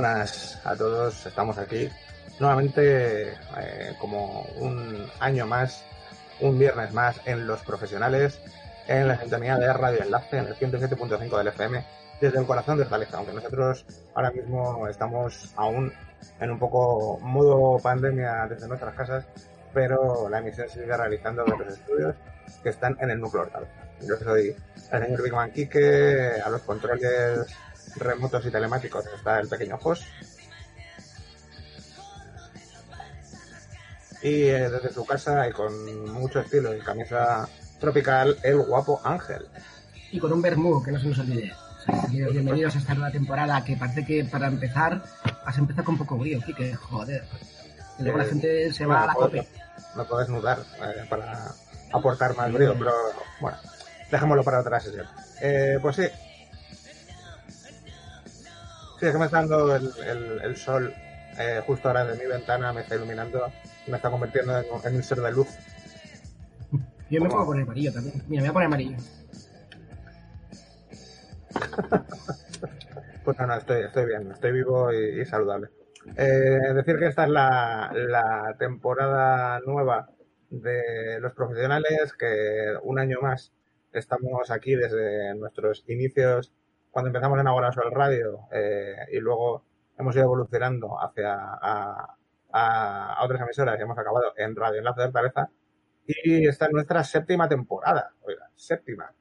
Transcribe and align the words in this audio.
Buenas 0.00 0.58
a 0.64 0.74
todos, 0.76 1.26
estamos 1.26 1.58
aquí 1.58 1.86
nuevamente 2.38 3.32
eh, 3.32 3.94
como 3.98 4.46
un 4.56 5.06
año 5.20 5.46
más, 5.46 5.84
un 6.40 6.58
viernes 6.58 6.94
más 6.94 7.20
en 7.26 7.46
Los 7.46 7.60
Profesionales, 7.60 8.40
en 8.88 9.08
la 9.08 9.20
sintonía 9.20 9.58
de 9.58 9.70
Radio 9.70 10.02
Enlace, 10.02 10.38
en 10.38 10.46
el 10.46 10.56
107.5 10.56 11.36
del 11.36 11.48
FM, 11.48 11.84
desde 12.18 12.38
el 12.38 12.46
corazón 12.46 12.78
de 12.78 12.84
Hortaleza, 12.84 13.18
aunque 13.18 13.34
nosotros 13.34 13.84
ahora 14.14 14.30
mismo 14.30 14.88
estamos 14.88 15.52
aún 15.56 15.92
en 16.40 16.50
un 16.50 16.58
poco 16.58 17.18
modo 17.20 17.78
pandemia 17.78 18.46
desde 18.48 18.68
nuestras 18.68 18.94
casas, 18.94 19.26
pero 19.74 20.30
la 20.30 20.38
emisión 20.38 20.66
se 20.70 20.80
sigue 20.80 20.96
realizando 20.96 21.44
en 21.44 21.58
los 21.58 21.74
estudios 21.74 22.14
que 22.62 22.70
están 22.70 22.96
en 23.02 23.10
el 23.10 23.20
núcleo 23.20 23.42
Hortaleza. 23.42 23.86
Yo 24.00 24.16
soy 24.16 24.56
el 24.92 25.04
señor 25.04 25.22
Bigman 25.22 25.50
Quique, 25.50 26.40
a 26.42 26.48
los 26.48 26.62
controles 26.62 27.54
remotos 27.96 28.44
y 28.46 28.50
telemáticos 28.50 29.04
está 29.14 29.40
el 29.40 29.48
pequeño 29.48 29.76
Jos. 29.78 30.04
Y 34.22 34.44
eh, 34.44 34.68
desde 34.68 34.92
su 34.92 35.04
casa 35.06 35.48
y 35.48 35.52
con 35.52 36.12
mucho 36.12 36.40
estilo 36.40 36.74
y 36.76 36.80
camisa 36.80 37.48
tropical, 37.78 38.36
el 38.42 38.58
guapo 38.58 39.00
Ángel. 39.02 39.46
Y 40.12 40.18
con 40.18 40.32
un 40.32 40.42
vermú, 40.42 40.82
que 40.82 40.92
no 40.92 41.00
se 41.00 41.06
nos 41.08 41.18
olvide. 41.20 41.52
bienvenidos 42.10 42.76
a 42.76 42.78
esta 42.78 42.94
nueva 42.94 43.10
temporada 43.10 43.64
que 43.64 43.76
parece 43.76 44.04
que 44.04 44.24
para 44.24 44.48
empezar 44.48 45.02
has 45.46 45.56
empezado 45.56 45.84
con 45.84 45.96
poco 45.96 46.18
brío, 46.18 46.40
Kike, 46.44 46.74
joder. 46.74 47.24
Y 47.98 48.02
luego 48.02 48.18
la 48.18 48.24
Eh, 48.24 48.28
gente 48.28 48.72
se 48.72 48.84
bueno, 48.84 48.98
va 49.00 49.04
a 49.04 49.06
la 49.06 49.12
puedo- 49.14 49.26
cope. 49.28 49.48
No 49.96 50.04
puedo 50.06 50.20
desnudar 50.20 50.58
eh, 50.82 51.06
para 51.08 51.52
aportar 51.92 52.36
más 52.36 52.52
brío, 52.52 52.74
pero 52.78 52.92
bueno, 53.40 53.56
dejémoslo 54.10 54.44
para 54.44 54.60
otra 54.60 54.78
sesión. 54.80 55.06
Eh, 55.40 55.78
pues 55.80 55.96
sí. 55.96 56.02
Sí, 59.00 59.06
es 59.06 59.12
que 59.12 59.18
me 59.18 59.24
está 59.24 59.38
dando 59.38 59.74
el, 59.74 59.90
el- 60.06 60.40
el 60.42 60.56
sol 60.56 60.92
eh, 61.38 61.62
justo 61.66 61.88
ahora 61.88 62.04
de 62.04 62.18
mi 62.22 62.26
ventana, 62.30 62.72
me 62.72 62.82
está 62.82 62.96
iluminando 62.96 63.50
y 63.86 63.90
me 63.90 63.96
está 63.96 64.10
convirtiendo 64.10 64.58
en, 64.58 64.66
en 64.84 64.96
un 64.96 65.02
ser 65.02 65.18
de 65.20 65.32
luz. 65.32 65.48
Yo 67.08 67.20
me 67.20 67.28
puedo 67.28 67.46
poner 67.46 67.62
amarillo 67.64 67.92
también. 67.92 68.22
Mira, 68.28 68.42
me 68.42 68.48
voy 68.48 68.50
a 68.50 68.52
poner 68.52 68.66
amarillo. 68.66 68.96
Pues 73.22 73.38
no, 73.38 73.46
no, 73.46 73.54
estoy, 73.54 73.82
estoy 73.82 74.06
bien, 74.06 74.30
estoy 74.32 74.50
vivo 74.50 74.90
y, 74.94 75.20
y 75.20 75.24
saludable. 75.26 75.68
Eh, 76.16 76.72
decir 76.74 76.98
que 76.98 77.06
esta 77.06 77.24
es 77.24 77.30
la, 77.30 77.92
la 77.94 78.56
temporada 78.58 79.60
nueva 79.60 80.08
de 80.48 81.20
los 81.20 81.34
profesionales, 81.34 82.14
que 82.18 82.74
un 82.82 82.98
año 82.98 83.18
más 83.20 83.52
estamos 83.92 84.50
aquí 84.50 84.74
desde 84.74 85.34
nuestros 85.34 85.84
inicios, 85.86 86.50
cuando 86.90 87.08
empezamos 87.08 87.38
en 87.40 87.46
Ahora 87.46 87.72
Sol 87.72 87.90
Radio, 87.92 88.40
eh, 88.52 88.94
y 89.12 89.18
luego 89.20 89.64
hemos 89.98 90.14
ido 90.14 90.24
evolucionando 90.24 91.00
hacia 91.00 91.34
a, 91.34 92.16
a- 92.52 93.14
a 93.14 93.24
otras 93.24 93.40
emisoras 93.42 93.78
y 93.78 93.82
hemos 93.82 93.98
acabado 93.98 94.32
en 94.36 94.56
Radio 94.56 94.78
Enlace 94.78 95.00
de 95.02 95.06
Hortaleza. 95.06 95.48
Y 96.06 96.48
esta 96.48 96.66
es 96.66 96.72
nuestra 96.72 97.04
séptima 97.04 97.48
temporada, 97.48 98.12
oiga, 98.22 98.48
séptima. 98.56 99.12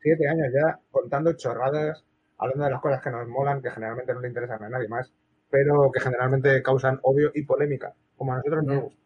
Siete 0.00 0.28
años 0.28 0.46
ya 0.54 0.78
contando 0.90 1.32
chorradas 1.34 2.04
hablando 2.38 2.64
de 2.64 2.70
las 2.70 2.80
cosas 2.80 3.02
que 3.02 3.10
nos 3.10 3.26
molan, 3.28 3.60
que 3.60 3.70
generalmente 3.70 4.14
no 4.14 4.20
le 4.20 4.28
interesan 4.28 4.62
a 4.62 4.68
nadie 4.70 4.88
más, 4.88 5.12
pero 5.50 5.90
que 5.92 6.00
generalmente 6.00 6.62
causan 6.62 7.00
odio 7.02 7.30
y 7.34 7.42
polémica, 7.44 7.92
como 8.16 8.32
a 8.32 8.36
nosotros 8.36 8.64
nos 8.64 8.82
gusta. 8.84 9.00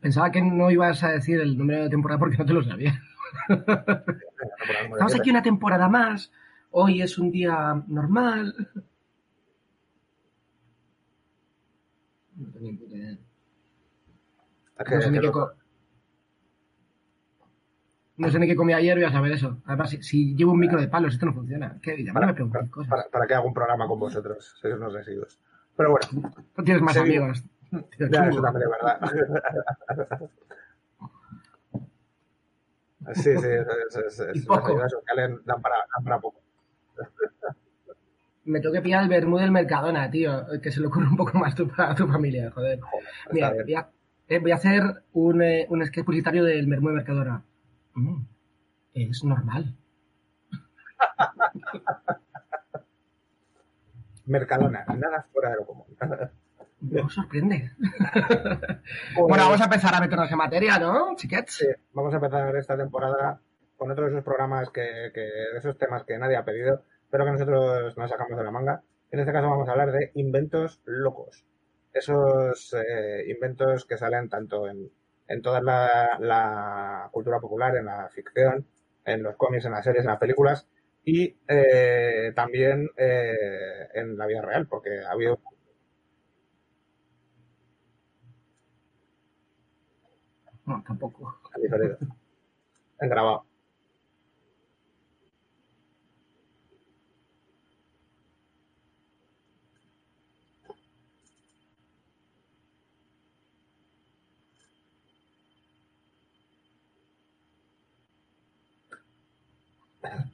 Pensaba 0.00 0.30
que 0.32 0.42
no 0.42 0.70
ibas 0.70 1.04
a 1.04 1.10
decir 1.12 1.40
el 1.40 1.56
número 1.56 1.84
de 1.84 1.90
temporada 1.90 2.18
porque 2.18 2.38
no 2.38 2.46
te 2.46 2.52
lo 2.54 2.62
sabía. 2.62 2.94
Estamos 4.92 5.14
aquí 5.14 5.30
una 5.30 5.42
temporada 5.42 5.88
más. 5.88 6.32
Hoy 6.76 7.02
es 7.02 7.18
un 7.18 7.30
día 7.30 7.80
normal. 7.86 8.52
No 12.36 12.50
tengo 12.50 12.66
ni 12.66 12.76
puta 12.76 12.96
idea. 12.96 13.16
No 14.90 15.00
sé 15.00 15.10
ni 15.12 15.20
qué 15.20 15.30
co- 15.30 15.52
No 18.16 18.28
sé 18.30 18.38
ni 18.40 18.46
qué 18.48 18.56
comí 18.56 18.72
ayer, 18.72 18.96
voy 18.96 19.04
a 19.04 19.12
saber 19.12 19.32
eso. 19.32 19.60
Además, 19.66 19.90
si, 19.90 20.02
si 20.02 20.34
llevo 20.34 20.50
un 20.52 20.58
micro 20.58 20.80
de 20.80 20.88
palos, 20.88 21.14
esto 21.14 21.26
no 21.26 21.34
funciona. 21.34 21.78
¿Qué 21.80 21.94
vida? 21.94 22.08
No 22.12 22.14
para, 22.14 22.26
me 22.26 22.34
preguntes 22.34 22.60
para, 22.60 22.70
cosas. 22.72 22.90
para- 22.90 23.08
para 23.08 23.26
que 23.28 23.34
haga 23.34 23.46
un 23.46 23.54
programa 23.54 23.86
con 23.86 24.00
vosotros, 24.00 24.54
sois 24.60 24.74
unos 24.74 24.92
residuos. 24.92 25.38
Pero 25.76 25.90
bueno, 25.92 26.32
No 26.56 26.64
tienes 26.64 26.82
más 26.82 26.96
amigos. 26.96 27.44
Tío, 27.70 28.08
ya, 28.10 28.28
eso 28.28 28.42
también 28.42 28.64
es 28.68 28.70
verdad. 28.70 30.28
Sí, 33.14 33.22
sí, 33.36 33.46
es, 33.48 33.96
es, 33.96 34.18
es, 34.18 34.46
poco. 34.46 34.66
ayudas 34.68 34.90
sociales 34.90 35.38
dan 35.44 35.60
para, 35.60 35.76
dan 35.94 36.04
para 36.04 36.18
poco. 36.20 36.40
Me 38.44 38.60
tengo 38.60 38.74
que 38.74 38.82
pillar 38.82 39.02
el 39.02 39.08
vermú 39.08 39.38
del 39.38 39.50
Mercadona, 39.50 40.10
tío. 40.10 40.44
Que 40.62 40.70
se 40.70 40.80
le 40.80 40.88
ocurre 40.88 41.08
un 41.08 41.16
poco 41.16 41.38
más 41.38 41.54
tu, 41.54 41.70
a 41.76 41.94
tu 41.94 42.06
familia, 42.06 42.50
joder. 42.50 42.80
Joder, 42.80 43.08
Mira, 43.32 43.52
voy 43.52 43.74
a, 43.74 43.88
eh, 44.28 44.38
voy 44.38 44.50
a 44.50 44.56
hacer 44.56 44.82
un, 45.12 45.42
eh, 45.42 45.66
un 45.70 45.84
sketch 45.84 46.04
publicitario 46.04 46.44
del 46.44 46.66
vermú 46.66 46.88
de 46.88 46.94
Mercadona. 46.94 47.42
Mm, 47.94 48.22
es 48.94 49.24
normal. 49.24 49.74
Mercadona, 54.26 54.84
nada 54.86 55.26
fuera 55.32 55.50
de 55.50 55.56
lo 55.56 55.66
común. 55.66 55.86
No 56.80 57.08
sorprende. 57.08 57.72
Bueno, 59.16 59.44
vamos 59.44 59.60
a 59.60 59.64
empezar 59.64 59.94
a 59.94 60.00
meternos 60.00 60.30
en 60.30 60.38
materia, 60.38 60.78
¿no, 60.78 61.14
chiquets? 61.16 61.54
Sí, 61.54 61.66
vamos 61.92 62.12
a 62.12 62.16
empezar 62.16 62.54
esta 62.56 62.76
temporada 62.76 63.40
con 63.76 63.90
otro 63.90 64.04
de 64.04 64.10
esos 64.12 64.24
programas 64.24 64.70
que, 64.70 65.10
que 65.14 65.20
de 65.20 65.58
esos 65.58 65.78
temas 65.78 66.04
que 66.04 66.18
nadie 66.18 66.36
ha 66.36 66.44
pedido, 66.44 66.82
pero 67.10 67.24
que 67.24 67.32
nosotros 67.32 67.96
nos 67.96 68.10
sacamos 68.10 68.38
de 68.38 68.44
la 68.44 68.50
manga. 68.50 68.82
En 69.10 69.20
este 69.20 69.32
caso 69.32 69.48
vamos 69.50 69.68
a 69.68 69.72
hablar 69.72 69.92
de 69.92 70.10
inventos 70.14 70.80
locos. 70.84 71.44
Esos 71.92 72.74
eh, 72.74 73.24
inventos 73.28 73.84
que 73.86 73.96
salen 73.96 74.28
tanto 74.28 74.68
en, 74.68 74.90
en 75.28 75.42
toda 75.42 75.60
la, 75.62 76.18
la 76.20 77.08
cultura 77.12 77.40
popular, 77.40 77.76
en 77.76 77.86
la 77.86 78.08
ficción, 78.10 78.66
en 79.04 79.22
los 79.22 79.36
cómics, 79.36 79.64
en 79.66 79.72
las 79.72 79.84
series, 79.84 80.04
en 80.04 80.10
las 80.10 80.18
películas 80.18 80.68
y 81.04 81.36
eh, 81.48 82.32
también 82.34 82.88
eh, 82.96 83.88
en 83.94 84.16
la 84.16 84.26
vida 84.26 84.42
real, 84.42 84.66
porque 84.66 85.00
ha 85.00 85.12
habido 85.12 85.38
No, 90.66 90.82
tampoco. 90.86 91.40
En 93.00 93.08
grabado. 93.08 93.44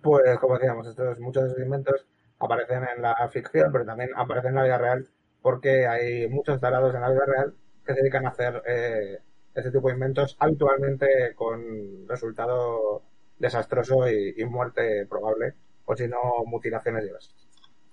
Pues, 0.03 0.39
como 0.39 0.55
decíamos, 0.55 0.87
estos, 0.87 1.19
muchos 1.21 1.45
de 1.45 1.49
estos 1.51 1.65
inventos 1.65 2.07
aparecen 2.39 2.85
en 2.97 3.03
la 3.03 3.29
ficción, 3.29 3.71
pero 3.73 3.85
también 3.85 4.11
aparecen 4.17 4.51
en 4.51 4.57
la 4.57 4.65
vida 4.65 4.79
real, 4.79 5.07
porque 5.43 5.87
hay 5.87 6.29
muchos 6.29 6.61
tarados 6.61 6.95
en 6.95 7.01
la 7.03 7.11
vida 7.11 7.25
real 7.27 7.55
que 7.85 7.95
se 7.95 8.01
dedican 8.01 8.27
a 8.27 8.31
hacer 8.31 8.63
eh, 8.67 9.19
este 9.55 9.71
tipo 9.71 9.89
de 9.89 9.95
inventos, 9.95 10.37
habitualmente 10.41 11.35
con 11.35 12.09
resultado 12.09 13.03
desastroso 13.39 14.09
y, 14.11 14.35
y 14.37 14.45
muerte 14.45 15.07
probable, 15.07 15.55
o 15.85 15.97
si 15.97 16.09
no, 16.09 16.19
mutilaciones 16.47 17.05
diversas. 17.05 17.35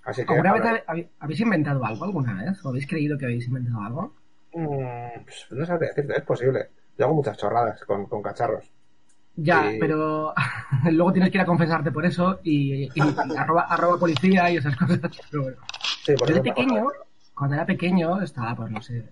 Así 0.03 0.25
que, 0.25 0.33
¿Alguna 0.33 0.53
vez 0.53 0.83
habe- 0.87 1.09
habéis 1.19 1.39
inventado 1.41 1.83
algo 1.85 2.05
alguna 2.05 2.33
vez? 2.43 2.63
¿O 2.65 2.69
habéis 2.69 2.87
creído 2.87 3.17
que 3.17 3.25
habéis 3.25 3.47
inventado 3.47 3.81
algo? 3.81 4.13
Mm, 4.53 5.23
pues, 5.25 5.47
no 5.51 5.65
sabría 5.65 5.89
decirte, 5.89 6.13
es 6.17 6.23
posible. 6.23 6.69
Yo 6.97 7.05
hago 7.05 7.15
muchas 7.15 7.37
chorradas 7.37 7.83
con, 7.85 8.05
con 8.07 8.21
cacharros. 8.21 8.71
Ya, 9.39 9.69
Sí. 9.69 9.77
pero 9.79 10.33
luego 10.91 11.13
tienes 11.13 11.31
que 11.31 11.37
ir 11.37 11.41
a 11.43 11.45
confesarte 11.45 11.91
por 11.91 12.05
eso 12.05 12.39
y, 12.43 12.85
y 12.85 12.91
arroba, 13.37 13.61
arroba 13.69 13.99
policía 13.99 14.49
y 14.51 14.57
esas 14.57 14.75
cosas. 14.75 14.99
Pero 15.31 15.43
bueno. 15.43 15.57
Sí, 16.03 16.13
Yo 16.27 16.33
de 16.35 16.41
pequeño, 16.41 16.87
cuando 17.35 17.55
era 17.55 17.65
pequeño, 17.65 18.21
estaba, 18.21 18.55
pues 18.55 18.71
no 18.71 18.81
sé, 18.81 19.05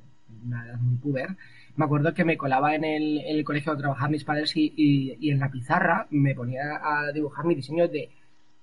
una 0.46 0.66
edad 0.66 0.80
muy 0.80 0.96
puber, 0.98 1.38
me 1.76 1.86
acuerdo 1.86 2.14
que 2.14 2.26
me 2.26 2.38
colaba 2.38 2.74
en 2.74 2.84
el, 2.86 3.20
en 3.20 3.38
el 3.38 3.44
colegio 3.44 3.72
donde 3.72 3.84
trabajaban 3.84 4.12
mis 4.12 4.24
padres 4.24 4.56
y, 4.56 4.74
y- 4.76 5.18
y 5.20 5.30
en 5.32 5.40
la 5.40 5.50
pizarra 5.52 6.08
me 6.10 6.34
ponía 6.34 6.80
a 6.84 7.12
dibujar 7.12 7.46
mi 7.46 7.54
diseño 7.54 7.88
de, 7.88 8.10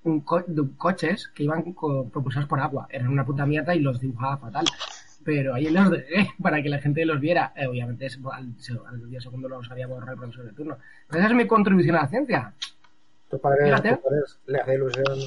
un 0.05 0.21
co- 0.23 0.43
de 0.47 0.63
coches 0.77 1.29
que 1.29 1.45
iban 1.45 1.75
co- 1.75 2.09
propulsados 2.09 2.49
por 2.49 2.59
agua. 2.59 2.89
Eran 2.91 3.09
una 3.09 3.25
puta 3.25 3.47
mierda 3.47 3.75
y 3.75 3.81
los 3.81 4.01
dibujaba 4.01 4.39
fatal. 4.39 4.65
Pero 5.25 5.55
ahí 5.55 5.69
los 5.71 5.91
dejé 5.91 6.29
para 6.43 6.63
que 6.63 6.69
la 6.69 6.79
gente 6.79 7.05
los 7.05 7.21
viera. 7.21 7.53
Eh, 7.57 7.67
obviamente 7.67 8.07
es- 8.07 8.19
al, 8.33 8.55
al 8.87 9.11
día 9.11 9.21
segundo 9.21 9.49
los 9.49 9.71
había 9.71 9.87
borrado 9.87 10.13
el 10.13 10.19
profesor 10.19 10.45
de 10.47 10.53
turno. 10.53 10.79
Pero 11.09 11.21
esa 11.21 11.29
es 11.29 11.35
mi 11.37 11.47
contribución 11.47 11.97
a 11.97 12.03
la 12.03 12.09
ciencia. 12.09 12.53
Tus 13.31 13.41
padres, 13.41 13.71
tus 13.83 13.99
padres 13.99 14.39
le 14.47 14.61
hacía 14.61 14.75
ilusión 14.75 15.19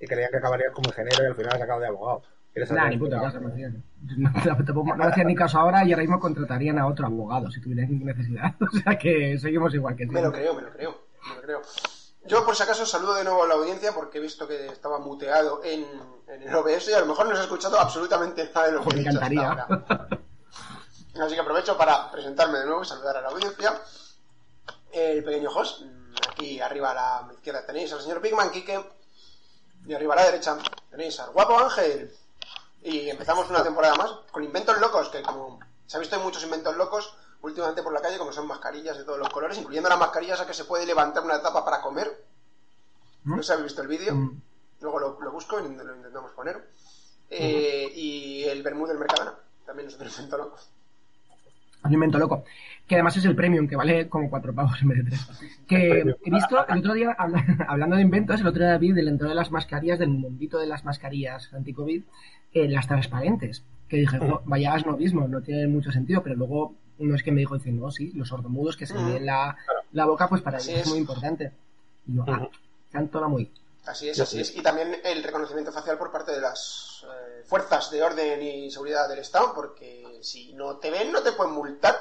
y 0.00 0.06
creían 0.06 0.30
que 0.30 0.36
acabarías 0.36 0.72
como 0.72 0.90
ingeniero 0.90 1.22
y 1.24 1.26
al 1.28 1.34
final 1.34 1.52
has 1.54 1.62
acabado 1.62 1.80
de 1.80 1.86
abogado. 1.88 2.22
¿Quieres 2.52 2.70
Nah, 2.70 2.88
ni 2.88 2.98
puta 2.98 3.20
caso, 3.20 3.40
no. 3.40 3.48
No, 3.48 4.96
no 4.96 5.04
hacían 5.04 5.26
ni 5.26 5.34
caso 5.34 5.58
ahora 5.58 5.84
y 5.84 5.92
ahora 5.92 6.02
mismo 6.02 6.20
contratarían 6.20 6.78
a 6.78 6.86
otro 6.86 7.06
abogado 7.06 7.50
si 7.50 7.60
tuvieran 7.60 8.04
necesidad. 8.04 8.54
O 8.60 8.76
sea 8.78 8.96
que 8.98 9.38
seguimos 9.38 9.74
igual 9.74 9.96
que 9.96 10.06
Me 10.06 10.20
lo 10.22 10.30
creo, 10.30 10.54
me 10.54 10.62
lo 10.62 10.70
creo, 10.72 10.94
me 11.28 11.34
lo 11.36 11.42
creo. 11.42 11.62
Yo, 12.26 12.44
por 12.44 12.56
si 12.56 12.62
acaso, 12.62 12.86
saludo 12.86 13.14
de 13.14 13.24
nuevo 13.24 13.42
a 13.42 13.46
la 13.46 13.54
audiencia 13.54 13.92
porque 13.92 14.18
he 14.18 14.20
visto 14.20 14.48
que 14.48 14.66
estaba 14.66 14.98
muteado 14.98 15.60
en, 15.62 15.86
en 16.26 16.42
el 16.42 16.54
OBS 16.54 16.88
y 16.88 16.92
a 16.94 17.00
lo 17.00 17.06
mejor 17.06 17.28
no 17.28 17.34
se 17.34 17.40
ha 17.40 17.44
escuchado 17.44 17.78
absolutamente 17.78 18.50
nada 18.54 18.66
de 18.66 18.72
lo 18.72 18.82
que 18.82 18.90
he 18.90 19.02
me 19.02 19.10
dicho 19.10 19.20
hasta 19.20 19.46
ahora. 19.46 20.08
Así 21.20 21.34
que 21.34 21.40
aprovecho 21.40 21.76
para 21.76 22.10
presentarme 22.10 22.58
de 22.60 22.66
nuevo 22.66 22.82
y 22.82 22.86
saludar 22.86 23.18
a 23.18 23.20
la 23.20 23.28
audiencia. 23.28 23.78
El 24.90 25.22
pequeño 25.22 25.50
host, 25.50 25.82
aquí 26.30 26.60
arriba 26.60 26.92
a 26.92 26.94
la 26.94 27.32
izquierda 27.34 27.66
tenéis 27.66 27.92
al 27.92 28.00
señor 28.00 28.20
Bigman 28.20 28.50
Kike 28.50 28.84
y 29.86 29.92
arriba 29.92 30.14
a 30.14 30.16
la 30.16 30.24
derecha 30.24 30.56
tenéis 30.90 31.20
al 31.20 31.30
guapo 31.30 31.58
Ángel. 31.58 32.10
Y 32.82 33.10
empezamos 33.10 33.50
una 33.50 33.62
temporada 33.62 33.94
más 33.96 34.10
con 34.32 34.42
inventos 34.42 34.78
locos, 34.78 35.10
que 35.10 35.22
como 35.22 35.60
se 35.86 35.96
ha 35.96 36.00
visto 36.00 36.16
hay 36.16 36.22
muchos 36.22 36.42
inventos 36.42 36.74
locos 36.76 37.14
últimamente 37.44 37.82
por 37.82 37.92
la 37.92 38.00
calle, 38.00 38.18
como 38.18 38.32
son 38.32 38.46
mascarillas 38.46 38.96
de 38.98 39.04
todos 39.04 39.18
los 39.18 39.28
colores, 39.28 39.58
incluyendo 39.58 39.88
las 39.88 39.98
mascarillas 39.98 40.40
a 40.40 40.46
que 40.46 40.54
se 40.54 40.64
puede 40.64 40.86
levantar 40.86 41.22
una 41.22 41.40
tapa 41.42 41.64
para 41.64 41.80
comer. 41.80 42.08
No 43.24 43.36
sé 43.38 43.42
si 43.44 43.52
habéis 43.52 43.64
visto 43.66 43.82
el 43.82 43.88
vídeo. 43.88 44.14
Mm. 44.14 44.40
Luego 44.80 44.98
lo, 44.98 45.20
lo 45.20 45.32
busco 45.32 45.58
y 45.58 45.62
lo 45.62 45.68
intentamos 45.96 46.32
poner. 46.32 46.68
Eh, 47.30 47.90
Y 47.94 48.44
el 48.44 48.62
Bermud 48.62 48.88
del 48.88 48.98
Mercadona. 48.98 49.34
También 49.66 49.88
es 49.88 49.94
otro 49.94 50.08
invento 50.08 50.36
loco. 50.36 50.56
Un 51.84 51.92
invento 51.92 52.18
loco. 52.18 52.44
Que 52.86 52.94
además 52.96 53.16
es 53.16 53.24
el 53.24 53.34
premium, 53.36 53.66
que 53.66 53.76
vale 53.76 54.08
como 54.08 54.28
cuatro 54.30 54.54
pavos 54.54 54.80
en 54.82 54.88
vez 54.88 54.98
de 54.98 55.10
tres. 55.10 55.28
Que 55.66 56.00
he 56.24 56.30
visto 56.30 56.66
el 56.66 56.78
otro 56.78 56.92
día, 56.94 57.14
habla- 57.18 57.44
hablando 57.68 57.96
de 57.96 58.02
inventos, 58.02 58.40
el 58.40 58.46
otro 58.46 58.62
día 58.64 58.76
vi 58.78 58.92
del 58.92 59.06
dentro 59.06 59.28
de 59.28 59.34
las 59.34 59.50
mascarillas, 59.50 59.98
del 59.98 60.08
mundito 60.10 60.58
de 60.58 60.66
las 60.66 60.84
mascarillas 60.84 61.52
anti-COVID, 61.52 62.02
eh, 62.52 62.68
las 62.68 62.86
transparentes. 62.88 63.62
Que 63.88 63.98
dije, 63.98 64.18
"Jo, 64.18 64.42
vaya 64.44 64.74
asnovismo, 64.74 65.28
no 65.28 65.42
tiene 65.42 65.66
mucho 65.66 65.92
sentido, 65.92 66.22
pero 66.22 66.36
luego 66.36 66.74
uno 66.98 67.14
es 67.14 67.22
que 67.22 67.32
me 67.32 67.40
dijo, 67.40 67.56
dice, 67.56 67.72
no, 67.72 67.90
sí, 67.90 68.12
los 68.14 68.28
sordomudos 68.28 68.76
que 68.76 68.86
se 68.86 68.94
ven 68.94 69.26
la, 69.26 69.56
la 69.92 70.04
boca, 70.06 70.28
pues 70.28 70.42
para 70.42 70.58
Así 70.58 70.70
ellos 70.70 70.80
es 70.82 70.86
es. 70.86 70.90
muy 70.92 70.98
importante. 71.00 71.52
Y 72.06 72.16
yo, 72.16 72.24
ah, 72.26 72.38
Ujú. 72.42 72.50
canto 72.92 73.20
la 73.20 73.28
muy. 73.28 73.50
Así 73.86 74.08
es, 74.08 74.18
así 74.20 74.36
sí. 74.36 74.42
es. 74.42 74.56
Y 74.56 74.62
también 74.62 74.96
el 75.04 75.22
reconocimiento 75.22 75.70
facial 75.72 75.98
por 75.98 76.10
parte 76.10 76.32
de 76.32 76.40
las 76.40 77.04
eh, 77.04 77.42
fuerzas 77.44 77.90
de 77.90 78.02
orden 78.02 78.42
y 78.42 78.70
seguridad 78.70 79.08
del 79.08 79.18
Estado, 79.18 79.52
porque 79.54 80.18
si 80.22 80.54
no 80.54 80.76
te 80.76 80.90
ven, 80.90 81.12
no 81.12 81.20
te 81.22 81.32
pueden 81.32 81.52
multar. 81.54 81.94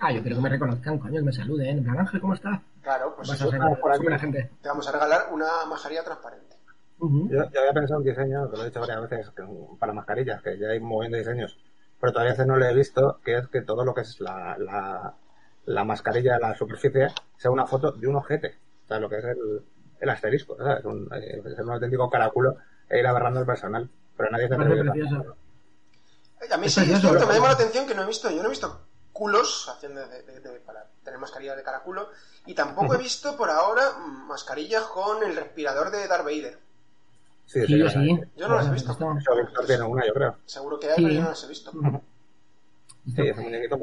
Ah, 0.00 0.10
yo 0.12 0.22
quiero 0.22 0.36
que 0.36 0.42
me 0.42 0.48
reconozcan, 0.48 0.98
coño, 0.98 1.14
que 1.20 1.22
me 1.22 1.32
saluden. 1.32 1.78
En 1.78 1.84
plan, 1.84 1.98
Ángel, 2.00 2.20
¿cómo 2.20 2.34
estás? 2.34 2.60
Claro, 2.82 3.14
pues 3.14 3.28
Vas 3.28 3.36
eso, 3.38 3.48
a 3.48 3.50
ser 3.52 3.60
ah, 3.62 3.76
por 3.80 3.92
aquí. 3.92 4.02
buena 4.02 4.18
gente. 4.18 4.50
te 4.62 4.68
vamos 4.68 4.88
a 4.88 4.92
regalar 4.92 5.28
una 5.32 5.66
mascarilla 5.68 6.02
transparente. 6.02 6.56
Ujú. 6.98 7.28
Yo, 7.30 7.50
yo 7.50 7.60
había 7.60 7.72
pensado 7.74 8.00
un 8.00 8.06
diseño, 8.06 8.50
que 8.50 8.56
lo 8.56 8.62
he 8.62 8.66
dicho 8.66 8.80
varias 8.80 9.08
veces, 9.08 9.28
que 9.36 9.42
para 9.78 9.92
mascarillas, 9.92 10.42
que 10.42 10.58
ya 10.58 10.68
hay 10.68 10.78
un 10.78 10.88
montón 10.88 11.12
de 11.12 11.18
diseños, 11.18 11.56
pero 12.00 12.12
todavía 12.12 12.44
no 12.44 12.56
lo 12.56 12.64
he 12.66 12.74
visto, 12.74 13.20
que 13.24 13.36
es 13.38 13.48
que 13.48 13.62
todo 13.62 13.84
lo 13.84 13.94
que 13.94 14.00
es 14.02 14.20
la, 14.20 14.56
la, 14.58 15.14
la 15.66 15.84
mascarilla, 15.84 16.38
la 16.38 16.54
superficie, 16.56 17.08
sea 17.36 17.50
una 17.50 17.66
foto 17.66 17.92
de 17.92 18.06
un 18.08 18.16
ojete. 18.16 18.58
O 18.84 18.88
sea, 18.88 18.98
lo 19.00 19.08
que 19.08 19.18
es 19.18 19.24
el, 19.24 19.62
el 20.00 20.08
asterisco, 20.10 20.56
¿sabes? 20.56 20.84
Un, 20.84 21.08
eh, 21.14 21.42
es 21.44 21.58
un 21.58 21.70
auténtico 21.70 22.08
caraculo 22.10 22.56
e 22.88 22.98
ir 22.98 23.06
aberrando 23.06 23.40
el 23.40 23.46
personal. 23.46 23.88
Pero 24.16 24.30
nadie 24.30 24.48
se 24.48 24.56
parece 24.56 24.74
a 26.50 26.56
mí 26.56 26.68
sí, 26.70 26.80
es 26.80 27.00
cierto, 27.00 27.26
me 27.26 27.34
llama 27.34 27.48
la 27.48 27.54
atención 27.54 27.86
que 27.86 27.94
no 27.94 28.02
he 28.02 28.06
visto, 28.06 28.30
yo 28.30 28.38
no 28.42 28.46
he 28.46 28.50
visto 28.50 28.80
culos 29.12 29.68
haciendo 29.68 30.06
de, 30.06 30.22
de- 30.22 30.40
de- 30.40 30.60
para 30.60 30.86
tener 31.04 31.20
mascarillas 31.20 31.56
de 31.56 31.62
caraculo 31.62 32.08
y 32.46 32.54
tampoco 32.54 32.94
he 32.94 32.98
visto 33.08 33.36
por 33.36 33.50
ahora 33.50 33.82
mascarillas 33.98 34.84
con 34.84 35.22
el 35.22 35.36
respirador 35.36 35.90
de 35.90 36.06
Darth 36.08 36.24
Vader. 36.24 36.58
Sí, 37.52 37.66
Sí, 37.66 37.78
yo 37.78 37.90
sí, 37.90 37.98
sí. 37.98 38.20
Yo 38.36 38.46
no 38.48 38.54
las 38.56 38.68
he 38.68 38.70
visto. 38.70 38.96
una, 39.00 40.06
yo 40.06 40.12
creo. 40.14 40.36
Seguro 40.46 40.78
que 40.78 40.86
hay, 40.90 40.94
Sí. 40.96 41.02
pero 41.02 41.14
yo 41.14 41.22
no 41.22 41.28
las 41.30 41.42
he 41.44 41.48
visto. 41.48 41.72
Sí, 41.72 43.32
muñequito. 43.36 43.74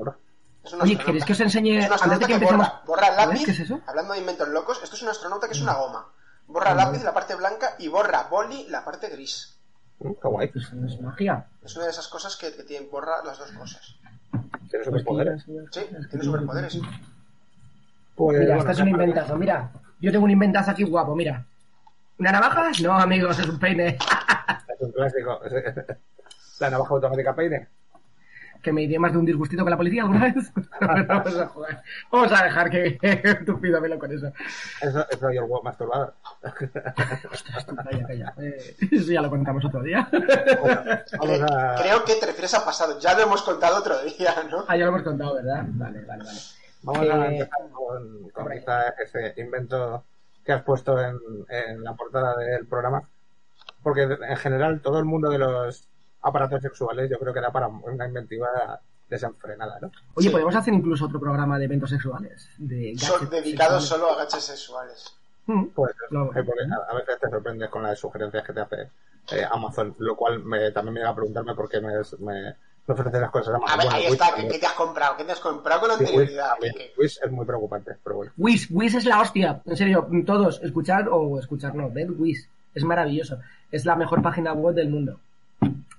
Es 0.63 0.73
un 0.73 0.81
Oye, 0.81 0.93
astronauta. 0.93 1.03
¿queréis 1.05 1.25
que 1.25 1.33
os 1.33 1.39
enseñe 1.41 1.77
Es 1.79 1.85
un 1.85 1.85
antes 1.85 1.89
de 1.89 1.95
astronauta 1.95 2.25
que 2.27 2.27
que 2.27 2.33
empecemos? 2.35 2.67
borra, 2.67 2.81
borra 2.85 3.07
el 3.07 3.13
¿Sabes 3.15 3.27
lápiz. 3.27 3.45
qué 3.45 3.51
es 3.51 3.59
eso? 3.59 3.81
Hablando 3.87 4.13
de 4.13 4.19
inventos 4.19 4.47
locos, 4.49 4.79
esto 4.83 4.95
es 4.95 5.01
un 5.03 5.09
astronauta 5.09 5.47
que 5.47 5.53
es 5.53 5.61
una 5.61 5.73
goma. 5.73 6.07
Borra 6.47 6.71
el 6.71 6.77
lápiz, 6.77 7.03
la 7.03 7.13
parte 7.13 7.35
blanca, 7.35 7.75
y 7.79 7.89
borra 7.89 8.23
boli, 8.29 8.67
la 8.69 8.85
parte 8.85 9.09
gris. 9.09 9.57
Mm, 9.99 10.11
Qué 10.21 10.27
guay. 10.29 10.47
Pues 10.47 10.65
es 10.71 11.01
magia. 11.01 11.45
Es 11.61 11.75
una 11.75 11.85
de 11.85 11.91
esas 11.91 12.07
cosas 12.07 12.37
que, 12.37 12.53
que 12.53 12.63
tiene, 12.63 12.87
borra 12.87 13.21
las 13.25 13.37
dos 13.37 13.51
cosas. 13.51 13.95
Tiene 14.69 14.85
superpoderes. 14.85 15.43
Sí, 15.71 15.81
tiene 16.09 16.23
superpoderes. 16.23 16.79
Pues, 18.15 18.39
Mira, 18.39 18.55
bueno, 18.55 18.59
este 18.61 18.71
es 18.71 18.79
un 18.79 18.87
inventazo, 18.87 19.35
mira. 19.35 19.71
Yo 19.99 20.11
tengo 20.11 20.23
un 20.25 20.31
inventazo 20.31 20.71
aquí 20.71 20.83
guapo, 20.83 21.15
mira. 21.15 21.45
¿Una 22.19 22.31
navaja? 22.31 22.71
No, 22.83 22.93
amigos, 22.97 23.39
es 23.39 23.47
un 23.47 23.59
peine. 23.59 23.97
Es 24.69 24.81
un 24.81 24.91
clásico. 24.91 25.39
La 26.59 26.69
navaja 26.69 26.93
automática 26.93 27.35
peine. 27.35 27.67
Que 28.61 28.71
me 28.71 28.87
dio 28.87 28.99
más 28.99 29.11
de 29.11 29.17
un 29.19 29.25
disgustito 29.25 29.63
con 29.63 29.71
la 29.71 29.77
policía 29.77 30.03
alguna 30.03 30.25
vez. 30.25 30.51
Vamos 31.07 31.37
a 31.37 31.47
jugar. 31.47 31.83
Vamos 32.11 32.31
a 32.31 32.43
dejar 32.43 32.69
que 32.69 32.99
tú 33.45 33.59
pídamelo 33.59 33.97
con 33.97 34.11
eso. 34.11 34.31
Eso, 34.81 35.05
eso 35.09 35.31
y 35.31 35.37
el 35.37 35.43
huevo 35.43 35.61
masturbador. 35.63 36.13
Ostras, 37.31 37.65
tú, 37.65 37.75
calla, 37.75 38.05
calla. 38.07 38.33
Eh, 38.39 38.75
eso 38.91 39.11
ya 39.11 39.21
lo 39.21 39.29
contamos 39.29 39.63
otro 39.65 39.81
día. 39.83 40.07
Vamos 40.11 41.41
a... 41.51 41.75
Creo 41.81 42.03
que 42.03 42.15
te 42.15 42.25
refieres 42.25 42.53
a 42.55 42.65
pasado. 42.65 42.99
Ya 42.99 43.13
lo 43.15 43.23
hemos 43.23 43.41
contado 43.43 43.77
otro 43.77 43.99
día, 44.03 44.33
¿no? 44.49 44.65
Ah, 44.67 44.75
ya 44.75 44.85
lo 44.85 44.91
hemos 44.91 45.03
contado, 45.03 45.35
¿verdad? 45.35 45.63
Vale, 45.69 46.01
vale, 46.01 46.23
vale. 46.23 46.39
Vamos 46.83 47.09
a 47.09 47.25
Eh, 47.27 47.37
empezar 47.39 47.69
con, 47.71 48.29
con 48.29 48.51
ese 48.51 49.33
invento 49.41 50.03
que 50.47 50.53
has 50.53 50.63
puesto 50.63 50.97
en, 50.99 51.19
en 51.49 51.83
la 51.83 51.93
portada 51.93 52.35
del 52.37 52.65
programa. 52.65 53.03
Porque 53.83 54.03
en 54.03 54.37
general 54.37 54.81
todo 54.81 54.97
el 54.97 55.05
mundo 55.05 55.29
de 55.29 55.37
los 55.37 55.87
aparatos 56.21 56.61
sexuales 56.61 57.09
yo 57.11 57.19
creo 57.19 57.33
que 57.33 57.39
era 57.39 57.51
para 57.51 57.67
una 57.67 58.07
inventiva 58.07 58.79
desenfrenada, 59.09 59.77
¿no? 59.81 59.91
Oye, 60.15 60.27
Sí. 60.27 60.31
podemos 60.31 60.55
hacer 60.55 60.73
incluso 60.73 61.05
otro 61.05 61.19
programa 61.19 61.59
de 61.59 61.65
eventos 61.65 61.89
sexuales. 61.89 62.49
De 62.57 62.95
Son 62.97 63.29
dedicados 63.29 63.83
sexuales. 63.83 63.85
solo 63.87 64.11
a 64.11 64.17
gaches 64.23 64.43
sexuales. 64.43 65.13
Mm. 65.47 65.65
Pues 65.75 65.93
Lo- 66.11 66.25
eh, 66.35 66.43
porque 66.43 66.61
a, 66.71 66.91
a 66.91 66.95
veces 66.95 67.19
te 67.19 67.29
sorprendes 67.29 67.69
con 67.69 67.83
las 67.83 67.99
sugerencias 67.99 68.43
que 68.45 68.53
te 68.53 68.59
hace 68.61 68.89
eh, 69.31 69.45
Amazon, 69.51 69.95
lo 69.99 70.15
cual 70.15 70.43
me, 70.43 70.71
también 70.71 70.93
me 70.95 70.99
llega 71.01 71.11
a 71.11 71.15
preguntarme 71.15 71.53
por 71.55 71.69
qué 71.69 71.79
me, 71.81 71.91
me, 72.19 72.55
me 72.87 72.93
ofrece 72.93 73.19
las 73.19 73.29
cosas 73.31 73.55
Amazon. 73.55 73.69
A 73.69 73.77
ver, 73.77 73.85
Bueno, 73.85 73.97
ahí 73.97 74.03
Wish 74.11 74.13
está. 74.13 74.35
¿Qué, 74.49 74.59
te 74.59 74.65
has 74.65 74.73
comprado? 74.73 75.17
¿Qué 75.17 75.23
te 75.25 75.31
has 75.33 75.39
comprado 75.39 75.81
con 75.81 75.89
Sí, 75.91 75.97
Wish 75.99 76.09
anterioridad? 76.09 76.49
Pique? 76.61 76.93
Wish 76.97 77.19
es 77.23 77.31
muy 77.31 77.45
preocupante, 77.45 77.91
pero 78.03 78.15
bueno. 78.17 78.31
Whis, 78.37 78.67
Whis 78.71 78.95
es 78.95 79.05
la 79.05 79.19
hostia. 79.21 79.61
En 79.65 79.75
serio, 79.77 80.07
todos, 80.25 80.61
escuchar 80.63 81.07
o 81.11 81.37
escuchar, 81.39 81.75
no, 81.75 81.89
ver 81.91 82.09
Whis. 82.11 82.49
Es 82.73 82.83
maravilloso. 82.83 83.39
Es 83.71 83.85
la 83.85 83.95
mejor 83.95 84.21
página 84.21 84.53
web 84.53 84.73
del 84.75 84.89
mundo. 84.89 85.19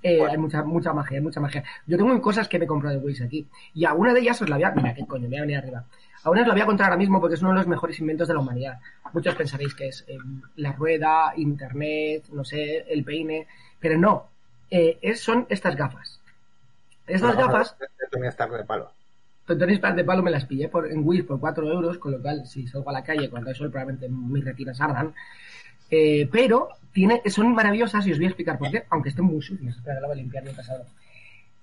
Eh, 0.03 0.19
Bueno. 0.19 0.33
Hay 0.33 0.39
mucha, 0.39 0.63
mucha 0.63 0.93
magia, 0.93 1.19
hay 1.19 1.23
mucha 1.23 1.41
magia. 1.41 1.65
Yo 1.87 1.97
tengo 1.97 2.21
cosas 2.23 2.49
que 2.49 2.59
me 2.59 2.65
he 2.65 2.69
comprado 2.69 2.99
de 2.99 3.05
Whis 3.05 3.21
aquí. 3.21 3.47
Y 3.75 3.85
alguna 3.85 4.15
de 4.15 4.21
ellas 4.21 4.41
os 4.41 4.49
la 4.49 4.57
voy 4.57 4.65
a... 4.65 4.71
Mira, 4.71 4.95
qué 4.95 5.05
coño, 5.07 5.23
me 5.25 5.29
voy 5.31 5.39
a 5.39 5.43
venir 5.43 5.57
arriba. 5.59 5.85
A 6.25 6.31
una 6.31 6.43
os 6.43 6.47
la 6.49 6.55
voy 6.55 6.63
a 6.63 6.67
contar 6.67 6.87
ahora 6.87 6.97
mismo 6.97 7.21
porque 7.21 7.35
es 7.35 7.43
uno 7.43 7.51
de 7.51 7.57
los 7.59 7.67
mejores 7.67 7.99
inventos 8.01 8.29
de 8.29 8.35
la 8.35 8.41
humanidad. 8.41 8.79
Muchos 9.13 9.35
pensaréis 9.35 9.75
que 9.75 9.89
es 9.89 10.05
eh, 10.09 10.17
la 10.57 10.73
rueda, 10.73 11.33
internet, 11.37 12.25
no 12.33 12.45
sé, 12.45 12.85
el 12.89 13.05
peine. 13.05 13.47
Pero 13.81 13.99
no. 13.99 14.29
Eh, 14.71 14.99
es- 15.03 15.21
son 15.21 15.47
estas 15.49 15.75
gafas. 15.77 16.21
Estas 17.09 17.35
Una 17.35 17.47
gafas 17.47 17.77
de- 17.79 17.87
de 17.87 18.07
Tony 18.11 18.27
Stark 18.29 18.53
de 18.53 18.65
palo. 18.65 18.93
Tontones 19.47 19.79
Plan 19.81 19.97
de 19.97 20.05
palo 20.05 20.23
me 20.23 20.31
las 20.31 20.45
pillé 20.45 20.69
por, 20.69 20.91
en 20.91 21.01
Wish 21.07 21.25
por 21.25 21.41
4 21.41 21.73
euros, 21.73 21.97
con 21.99 22.13
lo 22.13 22.21
cual 22.21 22.47
si 22.47 22.67
salgo 22.67 22.91
a 22.91 22.93
la 22.93 23.03
calle 23.03 23.31
cuando 23.31 23.49
hay 23.49 23.55
sol 23.57 23.71
probablemente 23.71 24.07
mis 24.09 24.45
retinas 24.45 24.79
ardan. 24.81 25.15
Eh, 25.91 26.29
pero 26.31 26.69
tiene, 26.93 27.23
son 27.31 27.55
maravillosas 27.55 28.07
y 28.07 28.13
os 28.13 28.19
voy 28.19 28.27
a 28.27 28.29
explicar 28.29 28.59
por 28.59 28.71
qué, 28.71 28.85
aunque 28.91 29.09
estén 29.09 29.25
muy 29.25 29.41
sucias. 29.41 29.75
Espera, 29.77 29.95
que 29.97 30.01
la 30.03 30.07
voy 30.09 30.19
a 30.19 30.21
limpiar 30.21 30.45
bien 30.45 30.55
pasado. 30.55 30.85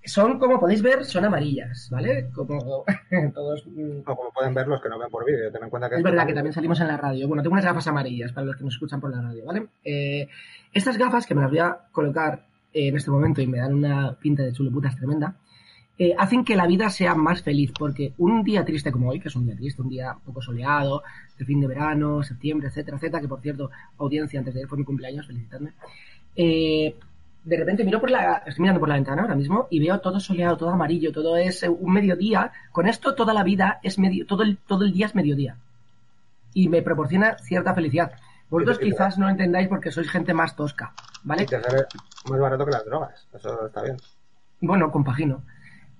Son, 0.03 0.37
como 0.39 0.59
podéis 0.59 0.81
ver, 0.81 1.05
son 1.05 1.25
amarillas, 1.25 1.87
¿vale? 1.91 2.29
Como 2.33 2.83
todos... 3.35 3.65
mm, 3.67 3.99
O 4.05 4.15
como 4.15 4.31
pueden 4.31 4.53
ver 4.55 4.67
los 4.67 4.81
que 4.81 4.89
no 4.89 4.97
ven 4.97 5.09
por 5.09 5.23
vídeo, 5.25 5.51
ten 5.51 5.63
en 5.63 5.69
cuenta 5.69 5.87
que 5.89 5.95
es 5.97 6.03
verdad 6.03 6.25
que 6.25 6.33
también 6.33 6.53
salimos 6.53 6.79
en 6.79 6.87
la 6.87 6.97
radio. 6.97 7.27
Bueno, 7.27 7.43
tengo 7.43 7.53
unas 7.53 7.65
gafas 7.65 7.85
amarillas 7.87 8.31
para 8.31 8.47
los 8.47 8.55
que 8.55 8.63
nos 8.63 8.73
escuchan 8.73 8.99
por 8.99 9.11
la 9.15 9.21
radio, 9.21 9.45
¿vale? 9.45 9.67
Eh, 9.83 10.27
estas 10.73 10.97
gafas, 10.97 11.25
que 11.27 11.35
me 11.35 11.41
las 11.41 11.49
voy 11.51 11.59
a 11.59 11.77
colocar 11.91 12.45
eh, 12.75 12.89
en 12.89 12.95
este 12.97 13.09
momento 13.09 13.41
y 13.41 13.47
me 13.47 13.59
dan 13.59 13.73
una 13.73 14.17
pinta 14.19 14.43
de 14.43 14.51
chuleputas 14.51 14.97
tremenda, 14.97 15.37
eh, 15.97 16.13
hacen 16.17 16.43
que 16.43 16.57
la 16.57 16.67
vida 16.67 16.89
sea 16.89 17.15
más 17.15 17.41
feliz, 17.41 17.71
porque 17.71 18.13
un 18.17 18.43
día 18.43 18.65
triste 18.65 18.91
como 18.91 19.09
hoy, 19.09 19.21
que 19.21 19.29
es 19.29 19.35
un 19.37 19.45
día 19.45 19.55
triste, 19.55 19.81
un 19.81 19.87
día 19.87 20.13
poco 20.25 20.41
soleado, 20.41 21.01
de 21.39 21.45
fin 21.45 21.61
de 21.61 21.67
verano, 21.67 22.21
septiembre, 22.21 22.67
etcétera, 22.67 22.97
etcétera, 22.97 23.21
que 23.21 23.29
por 23.29 23.39
cierto, 23.39 23.71
audiencia, 23.97 24.39
antes 24.39 24.53
de 24.53 24.59
ayer 24.59 24.67
fue 24.67 24.77
mi 24.77 24.83
cumpleaños, 24.83 25.25
felicitadme. 25.25 25.71
Eh, 26.35 26.95
de 27.45 27.57
repente 27.57 27.85
miro 27.85 28.01
por 28.01 28.11
la, 28.11 28.43
estoy 28.45 28.63
mirando 28.63 28.81
por 28.81 28.89
la 28.89 28.95
ventana 28.95 29.21
ahora 29.21 29.35
mismo 29.35 29.67
y 29.69 29.79
veo 29.79 30.01
todo 30.01 30.19
soleado, 30.19 30.57
todo 30.57 30.71
amarillo, 30.71 31.13
todo 31.13 31.37
es 31.37 31.63
un 31.63 31.93
mediodía. 31.93 32.51
Con 32.73 32.89
esto 32.89 33.15
toda 33.15 33.33
la 33.33 33.43
vida 33.43 33.79
es 33.83 33.97
medio, 33.97 34.25
todo 34.25 34.43
el, 34.43 34.57
todo 34.57 34.83
el 34.83 34.91
día 34.91 35.05
es 35.05 35.15
mediodía. 35.15 35.55
Y 36.53 36.67
me 36.67 36.81
proporciona 36.81 37.37
cierta 37.37 37.73
felicidad. 37.73 38.11
Vosotros 38.49 38.79
quizás 38.79 39.17
no 39.17 39.29
entendáis 39.29 39.69
porque 39.69 39.91
sois 39.91 40.09
gente 40.09 40.33
más 40.33 40.57
tosca, 40.57 40.93
¿vale? 41.25 41.45
te 41.45 41.61
sale 41.61 41.83
más 42.29 42.39
barato 42.39 42.65
que 42.65 42.71
las 42.71 42.85
drogas. 42.85 43.27
Eso 43.33 43.67
está 43.67 43.83
bien. 43.83 43.97
Bueno, 44.61 44.91
compagino. 44.91 45.43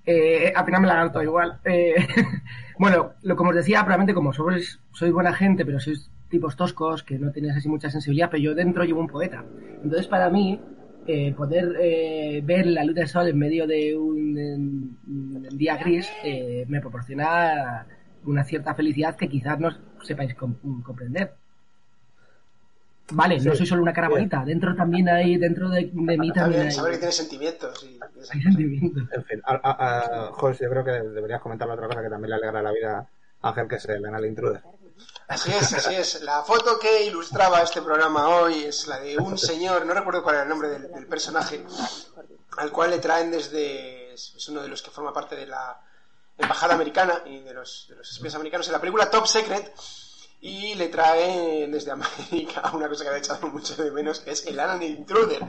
Eh, 0.04 0.52
al 0.54 0.64
final 0.64 0.80
me 0.80 0.86
la 0.88 1.00
harto 1.02 1.22
igual. 1.22 1.60
Eh, 1.64 1.94
bueno, 2.78 3.12
lo 3.22 3.36
como 3.36 3.50
os 3.50 3.56
decía, 3.56 3.80
probablemente 3.80 4.14
como 4.14 4.32
sois, 4.32 4.80
sois 4.92 5.12
buena 5.12 5.32
gente, 5.34 5.64
pero 5.66 5.78
sois 5.80 6.10
tipos 6.30 6.56
toscos, 6.56 7.02
que 7.02 7.18
no 7.18 7.30
tenéis 7.32 7.56
así 7.56 7.68
mucha 7.68 7.90
sensibilidad, 7.90 8.30
pero 8.30 8.42
yo 8.42 8.54
dentro 8.54 8.84
llevo 8.84 9.00
un 9.00 9.06
poeta. 9.08 9.44
Entonces, 9.82 10.06
para 10.08 10.30
mí, 10.30 10.60
eh, 11.06 11.32
poder 11.34 11.76
eh, 11.80 12.40
ver 12.44 12.66
la 12.66 12.82
luz 12.84 12.94
del 12.96 13.08
sol 13.08 13.28
en 13.28 13.38
medio 13.38 13.66
de 13.66 13.96
un, 13.96 14.36
en- 14.38 14.98
un 15.06 15.48
día 15.58 15.76
gris 15.76 16.08
eh, 16.24 16.64
me 16.68 16.80
proporciona 16.80 17.86
una 18.24 18.42
cierta 18.42 18.74
felicidad 18.74 19.14
que 19.16 19.28
quizás 19.28 19.58
no 19.60 19.70
sepáis 20.02 20.34
com- 20.34 20.82
comprender. 20.82 21.34
Vale, 23.10 23.38
Sí. 23.38 23.46
no 23.48 23.54
soy 23.54 23.66
solo 23.66 23.82
una 23.82 23.92
cara 23.92 24.08
bonita. 24.08 24.42
Dentro 24.44 24.74
también 24.74 25.08
hay, 25.08 25.36
dentro 25.36 25.68
de, 25.68 25.90
de 25.92 26.18
mí 26.18 26.32
también 26.32 26.62
hay, 26.62 26.72
saber 26.72 26.92
que 26.92 26.98
tiene 26.98 27.12
sentimientos. 27.12 27.84
Y, 27.84 28.00
hay 28.32 28.42
sentimientos. 28.42 29.04
En 29.12 29.24
fin, 29.24 29.42
a, 29.44 29.60
a, 29.62 30.52
yo 30.52 30.70
creo 30.70 30.84
que 30.84 30.90
deberías 30.90 31.40
comentar 31.40 31.68
otra 31.70 31.86
cosa 31.86 32.02
que 32.02 32.08
también 32.08 32.30
le 32.30 32.36
alegra 32.36 32.62
la 32.62 32.72
vida 32.72 33.08
a 33.42 33.48
Ángel, 33.48 33.68
que 33.68 33.76
es 33.76 33.84
el 33.86 34.04
Anal 34.04 34.26
Intruder. 34.26 34.62
Así 35.28 35.52
es, 35.52 35.72
así 35.72 35.94
es. 35.94 36.22
La 36.22 36.42
foto 36.42 36.78
que 36.80 37.04
ilustraba 37.04 37.60
este 37.60 37.82
programa 37.82 38.28
hoy 38.28 38.64
es 38.64 38.86
la 38.88 38.98
de 38.98 39.18
un 39.18 39.36
señor, 39.38 39.84
no 39.86 39.94
recuerdo 39.94 40.22
cuál 40.22 40.36
era 40.36 40.42
el 40.44 40.48
nombre 40.48 40.68
del, 40.70 40.90
del 40.90 41.06
personaje, 41.06 41.64
al 42.56 42.72
cual 42.72 42.90
le 42.90 42.98
traen 42.98 43.30
desde. 43.30 44.14
Es 44.14 44.48
uno 44.48 44.62
de 44.62 44.68
los 44.68 44.82
que 44.82 44.90
forma 44.90 45.12
parte 45.12 45.36
de 45.36 45.46
la 45.46 45.78
embajada 46.38 46.74
americana 46.74 47.22
y 47.26 47.40
de 47.40 47.52
los, 47.52 47.86
de 47.88 47.96
los 47.96 48.10
espías 48.10 48.34
americanos 48.34 48.66
en 48.66 48.72
la 48.72 48.80
película 48.80 49.10
Top 49.10 49.26
Secret. 49.26 49.72
Y 50.40 50.74
le 50.74 50.88
traen 50.88 51.72
desde 51.72 51.92
América 51.92 52.70
una 52.74 52.88
cosa 52.88 53.04
que 53.04 53.10
he 53.10 53.18
echado 53.18 53.48
mucho 53.48 53.74
de 53.82 53.90
menos, 53.90 54.20
que 54.20 54.32
es 54.32 54.46
el 54.46 54.60
Alan 54.60 54.82
Intruder, 54.82 55.42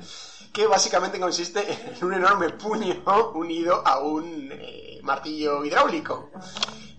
que 0.53 0.65
básicamente 0.65 1.19
consiste 1.19 1.59
en 1.69 2.05
un 2.05 2.13
enorme 2.13 2.49
puño 2.51 3.03
unido 3.35 3.85
a 3.85 3.99
un 3.99 4.49
eh, 4.51 4.99
martillo 5.03 5.63
hidráulico. 5.65 6.31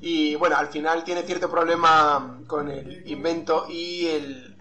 Y 0.01 0.37
bueno, 0.37 0.57
al 0.57 0.69
final 0.69 1.03
tiene 1.03 1.23
cierto 1.23 1.51
problema 1.51 2.41
con 2.47 2.71
el 2.71 3.09
invento 3.11 3.67
y 3.69 4.07
el, 4.07 4.59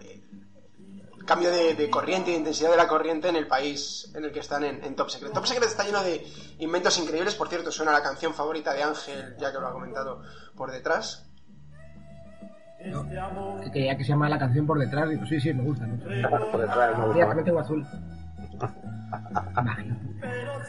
cambio 1.27 1.51
de, 1.51 1.75
de 1.75 1.89
corriente, 1.91 2.31
de 2.31 2.37
intensidad 2.37 2.71
de 2.71 2.77
la 2.77 2.87
corriente 2.87 3.27
en 3.27 3.35
el 3.35 3.47
país 3.47 4.09
en 4.15 4.23
el 4.23 4.31
que 4.31 4.39
están 4.39 4.63
en 4.63 4.95
Top 4.95 5.09
Secret. 5.09 5.33
Top 5.33 5.45
Secret 5.45 5.69
está 5.69 5.83
lleno 5.83 6.01
de 6.01 6.25
inventos 6.59 6.97
increíbles. 6.97 7.35
Por 7.35 7.49
cierto, 7.49 7.71
suena 7.71 7.91
la 7.91 8.01
canción 8.01 8.33
favorita 8.33 8.73
de 8.73 8.81
Ángel, 8.81 9.35
ya 9.37 9.51
que 9.51 9.59
lo 9.59 9.67
ha 9.67 9.73
comentado 9.73 10.23
por 10.55 10.71
detrás. 10.71 11.26
Que 12.77 13.71
quería 13.71 13.97
que 13.97 14.03
se 14.03 14.09
llama 14.09 14.29
la 14.29 14.39
canción 14.39 14.65
por 14.65 14.79
detrás. 14.79 15.09
Digo, 15.09 15.25
sí, 15.25 15.39
sí, 15.39 15.53
me 15.53 15.63
gusta 15.63 15.85
mucho. 15.85 16.05
Por 16.05 16.61
detrás 16.61 16.97
me 16.97 17.05
gusta 17.05 17.43
tengo 17.43 17.59
azul. 17.59 17.85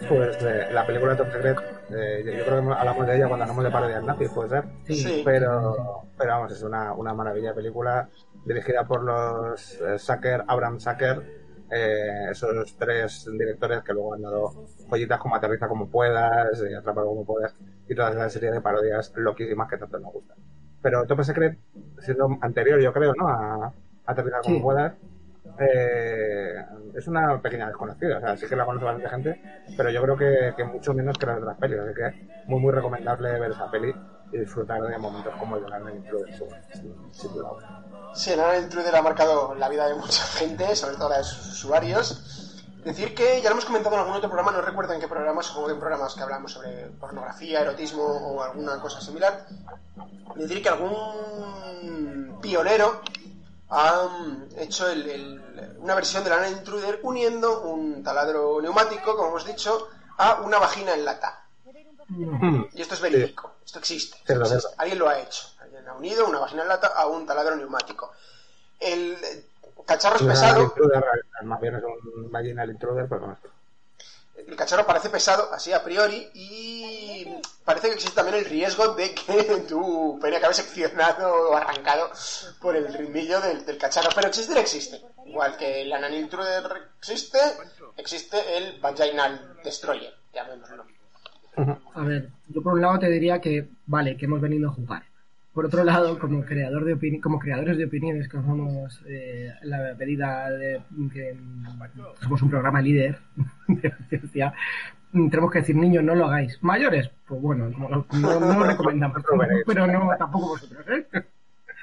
Pues 0.09 0.41
eh, 0.43 0.69
la 0.73 0.87
película 0.87 1.13
de 1.13 1.19
Top 1.19 1.33
Secret, 1.33 1.59
eh, 1.91 2.23
yo, 2.25 2.45
creo 2.45 2.63
que 2.63 2.73
hablamos 2.73 3.07
de 3.07 3.17
ella 3.17 3.27
cuando 3.27 3.45
hablamos 3.45 3.65
de 3.65 3.71
parodias 3.71 4.05
nazis, 4.05 4.29
puede 4.29 4.49
ser. 4.49 4.65
Sí. 4.87 5.23
Pero, 5.25 6.05
pero 6.17 6.31
vamos, 6.35 6.53
es 6.53 6.63
una, 6.63 6.93
una 6.93 7.15
maravilla 7.15 7.49
de 7.49 7.55
película 7.55 8.09
dirigida 8.45 8.87
por 8.87 9.03
los 9.03 9.81
eh, 9.81 9.99
Sacker, 9.99 10.45
Abraham 10.47 10.79
Sacker, 10.79 11.23
eh, 11.71 12.29
esos 12.31 12.77
tres 12.79 13.29
directores 13.31 13.83
que 13.83 13.93
luego 13.93 14.15
han 14.15 14.23
dado 14.23 14.67
joyitas 14.89 15.21
como 15.21 15.37
Aterriza 15.37 15.69
como 15.69 15.89
puedas, 15.89 16.63
eh, 16.63 16.77
Atrápalo 16.77 17.09
como 17.09 17.25
puedas, 17.27 17.55
y 17.89 17.95
toda 17.95 18.11
esa 18.11 18.31
serie 18.31 18.51
de 18.51 18.61
parodias 18.61 19.13
loquísimas 19.17 19.69
que 19.69 19.77
tanto 19.77 19.99
nos 19.99 20.13
gustan. 20.13 20.39
Pero 20.81 21.07
Top 21.07 21.23
Secret, 21.23 21.59
siendo 21.99 22.29
anterior, 22.41 22.81
yo 22.81 22.93
creo, 22.93 23.15
¿no? 23.15 23.29
A 23.29 23.73
Aterriza 24.07 24.41
como 24.43 24.57
Sí. 24.57 24.63
puedas, 24.63 24.95
eh, 25.59 26.55
es 26.95 27.07
una 27.09 27.41
pequeña 27.41 27.67
desconocida, 27.69 28.19
o 28.19 28.21
sea, 28.21 28.37
sí 28.37 28.47
que 28.49 28.57
la 28.57 28.65
conoce 28.65 28.85
bastante 28.85 29.09
gente, 29.11 29.41
pero 29.77 29.91
yo 29.91 30.03
creo 30.03 30.17
que, 30.17 30.55
que 30.57 30.65
mucho 30.65 30.95
menos 30.95 31.19
que 31.19 31.27
las 31.27 31.39
otras 31.39 31.59
pelis, 31.59 31.79
así 31.79 31.95
que 31.95 32.15
muy 32.47 32.61
muy 32.61 32.73
recomendable 32.73 33.39
ver 33.39 33.53
esa 33.53 33.69
peli 33.69 33.95
y 34.31 34.39
disfrutar 34.39 34.83
de 34.83 34.99
momentos 34.99 35.35
como 35.37 35.57
el 35.57 35.63
de 35.63 35.69
la 35.69 35.93
Intruder, 35.95 36.33
sin, 36.33 37.13
sin 37.13 37.35
duda. 37.35 37.51
Sí, 38.13 38.31
el 38.33 38.63
Intruder 38.65 38.95
ha 38.97 39.03
marcado 39.03 39.55
la 39.55 39.69
vida 39.69 39.87
de 39.89 39.95
mucha 39.95 40.23
gente, 40.25 40.75
sobre 40.75 40.97
todo 40.97 41.11
la 41.11 41.19
de 41.19 41.25
sus 41.25 41.49
usuarios. 41.49 42.48
Decir 42.89 43.15
que 43.15 43.43
ya 43.43 43.51
lo 43.51 43.53
hemos 43.57 43.67
comentado 43.67 43.95
en 43.97 44.01
algún 44.01 44.17
otro 44.17 44.31
programa, 44.31 44.51
no 44.51 44.63
recuerdo 44.63 44.95
en 44.95 45.01
qué 45.01 45.09
programa, 45.09 45.43
supongo 45.43 45.67
que 45.67 45.73
en 45.75 45.79
programas 45.81 46.15
que 46.15 46.23
hablamos 46.23 46.53
sobre 46.53 46.87
pornografía, 46.99 47.61
erotismo 47.61 48.03
o 48.03 48.43
alguna 48.43 48.81
cosa 48.81 48.99
similar. 49.03 49.47
Decir 50.37 50.63
que 50.63 50.71
algún 50.71 52.39
pionero 52.41 53.03
ha 53.69 54.05
mm, 54.09 54.47
hecho 54.57 54.89
el- 54.89 55.07
el- 55.07 55.77
una 55.81 55.95
versión 55.95 56.25
del 56.25 56.33
Alan 56.33 56.53
Intruder 56.53 57.01
uniendo 57.03 57.61
un 57.61 58.03
taladro 58.03 58.61
neumático, 58.63 59.15
como 59.17 59.29
hemos 59.29 59.45
dicho, 59.45 59.89
a 60.17 60.41
una 60.41 60.59
vagina 60.59 60.95
en 60.95 61.05
lata. 61.05 61.45
Y 62.73 62.81
esto 62.81 62.95
es 62.95 63.01
verídico, 63.03 63.57
esto 63.67 63.81
existe. 63.81 64.17
Sé. 64.47 64.69
Alguien 64.79 64.99
lo 64.99 65.09
ha 65.11 65.19
hecho. 65.19 65.47
Alguien 65.61 65.87
ha 65.87 65.93
unido 65.93 66.27
una 66.27 66.39
vagina 66.39 66.63
en 66.63 66.69
lata 66.69 66.87
a 66.87 67.07
un 67.07 67.27
taladro 67.27 67.55
neumático. 67.55 68.13
El 68.81 69.15
cacharro 69.89 70.17
es 70.17 70.23
pesado, 70.23 70.75
más 71.43 71.61
bien 71.61 71.75
es 71.75 71.83
un 71.83 72.31
vaginal 72.31 72.71
intruder, 72.71 73.07
pero 73.09 73.21
con 73.23 73.33
esto. 73.33 73.49
el 74.37 74.55
cacharro 74.55 74.87
parece 74.87 75.09
pesado, 75.11 75.53
así 75.53 75.73
a 75.73 75.83
priori, 75.83 76.29
y 76.35 77.27
parece 77.65 77.89
que 77.89 77.95
existe 77.95 78.15
también 78.15 78.37
el 78.39 78.45
riesgo 78.45 78.95
de 78.95 79.15
que 79.15 79.43
tu 79.69 80.19
pene 80.21 80.37
acabe 80.37 80.55
seccionado 80.55 81.51
o 81.51 81.57
arrancado 81.57 82.11
por 82.61 82.77
el 82.77 82.93
ritmillo 82.93 83.41
del, 83.41 83.65
del 83.65 83.79
cacharro. 83.79 84.11
Pero 84.15 84.29
existir 84.29 84.57
existe. 84.59 85.01
Igual 85.27 85.57
que 85.57 85.83
el 85.83 85.93
Anan 85.93 86.15
Intruder 86.15 86.91
existe, 86.99 87.39
existe 87.97 88.37
el 88.57 88.81
Vaginal 88.81 89.59
Destroyer, 89.65 90.15
llamémoslo. 90.33 90.85
A 91.95 92.03
ver, 92.03 92.31
yo 92.49 92.63
por 92.63 92.75
un 92.75 92.83
lado 92.83 92.99
te 93.01 93.09
diría 93.09 93.41
que, 93.41 93.69
vale, 93.87 94.17
que 94.17 94.27
hemos 94.27 94.41
venido 94.41 94.69
a 94.71 94.73
jugar. 94.73 95.03
Por 95.59 95.67
otro 95.67 95.83
lado, 95.83 96.17
como 96.21 96.45
creador 96.45 96.85
de 96.85 96.95
opini- 96.97 97.21
como 97.21 97.41
creadores 97.41 97.77
de 97.77 97.87
opiniones 97.87 98.29
que 98.29 98.37
somos 98.37 99.01
eh, 99.09 99.53
la 99.63 99.93
medida 99.99 100.49
de 100.51 100.81
que 101.13 101.37
somos 102.23 102.43
un 102.43 102.49
programa 102.49 102.81
líder 102.81 103.19
de 103.67 103.89
la 103.89 103.99
ciencia, 104.09 104.55
tenemos 105.13 105.51
que 105.51 105.59
decir, 105.59 105.75
niños, 105.75 106.05
no 106.05 106.15
lo 106.15 106.27
hagáis. 106.27 106.63
Mayores, 106.63 107.11
pues 107.27 107.43
bueno, 107.43 107.69
no, 107.71 107.89
no, 107.89 108.07
no 108.39 108.59
lo 108.61 108.67
recomendamos, 108.67 109.21
pero 109.67 109.85
no 109.89 110.17
tampoco 110.17 110.51
vosotros, 110.51 110.87
¿eh? 110.91 111.09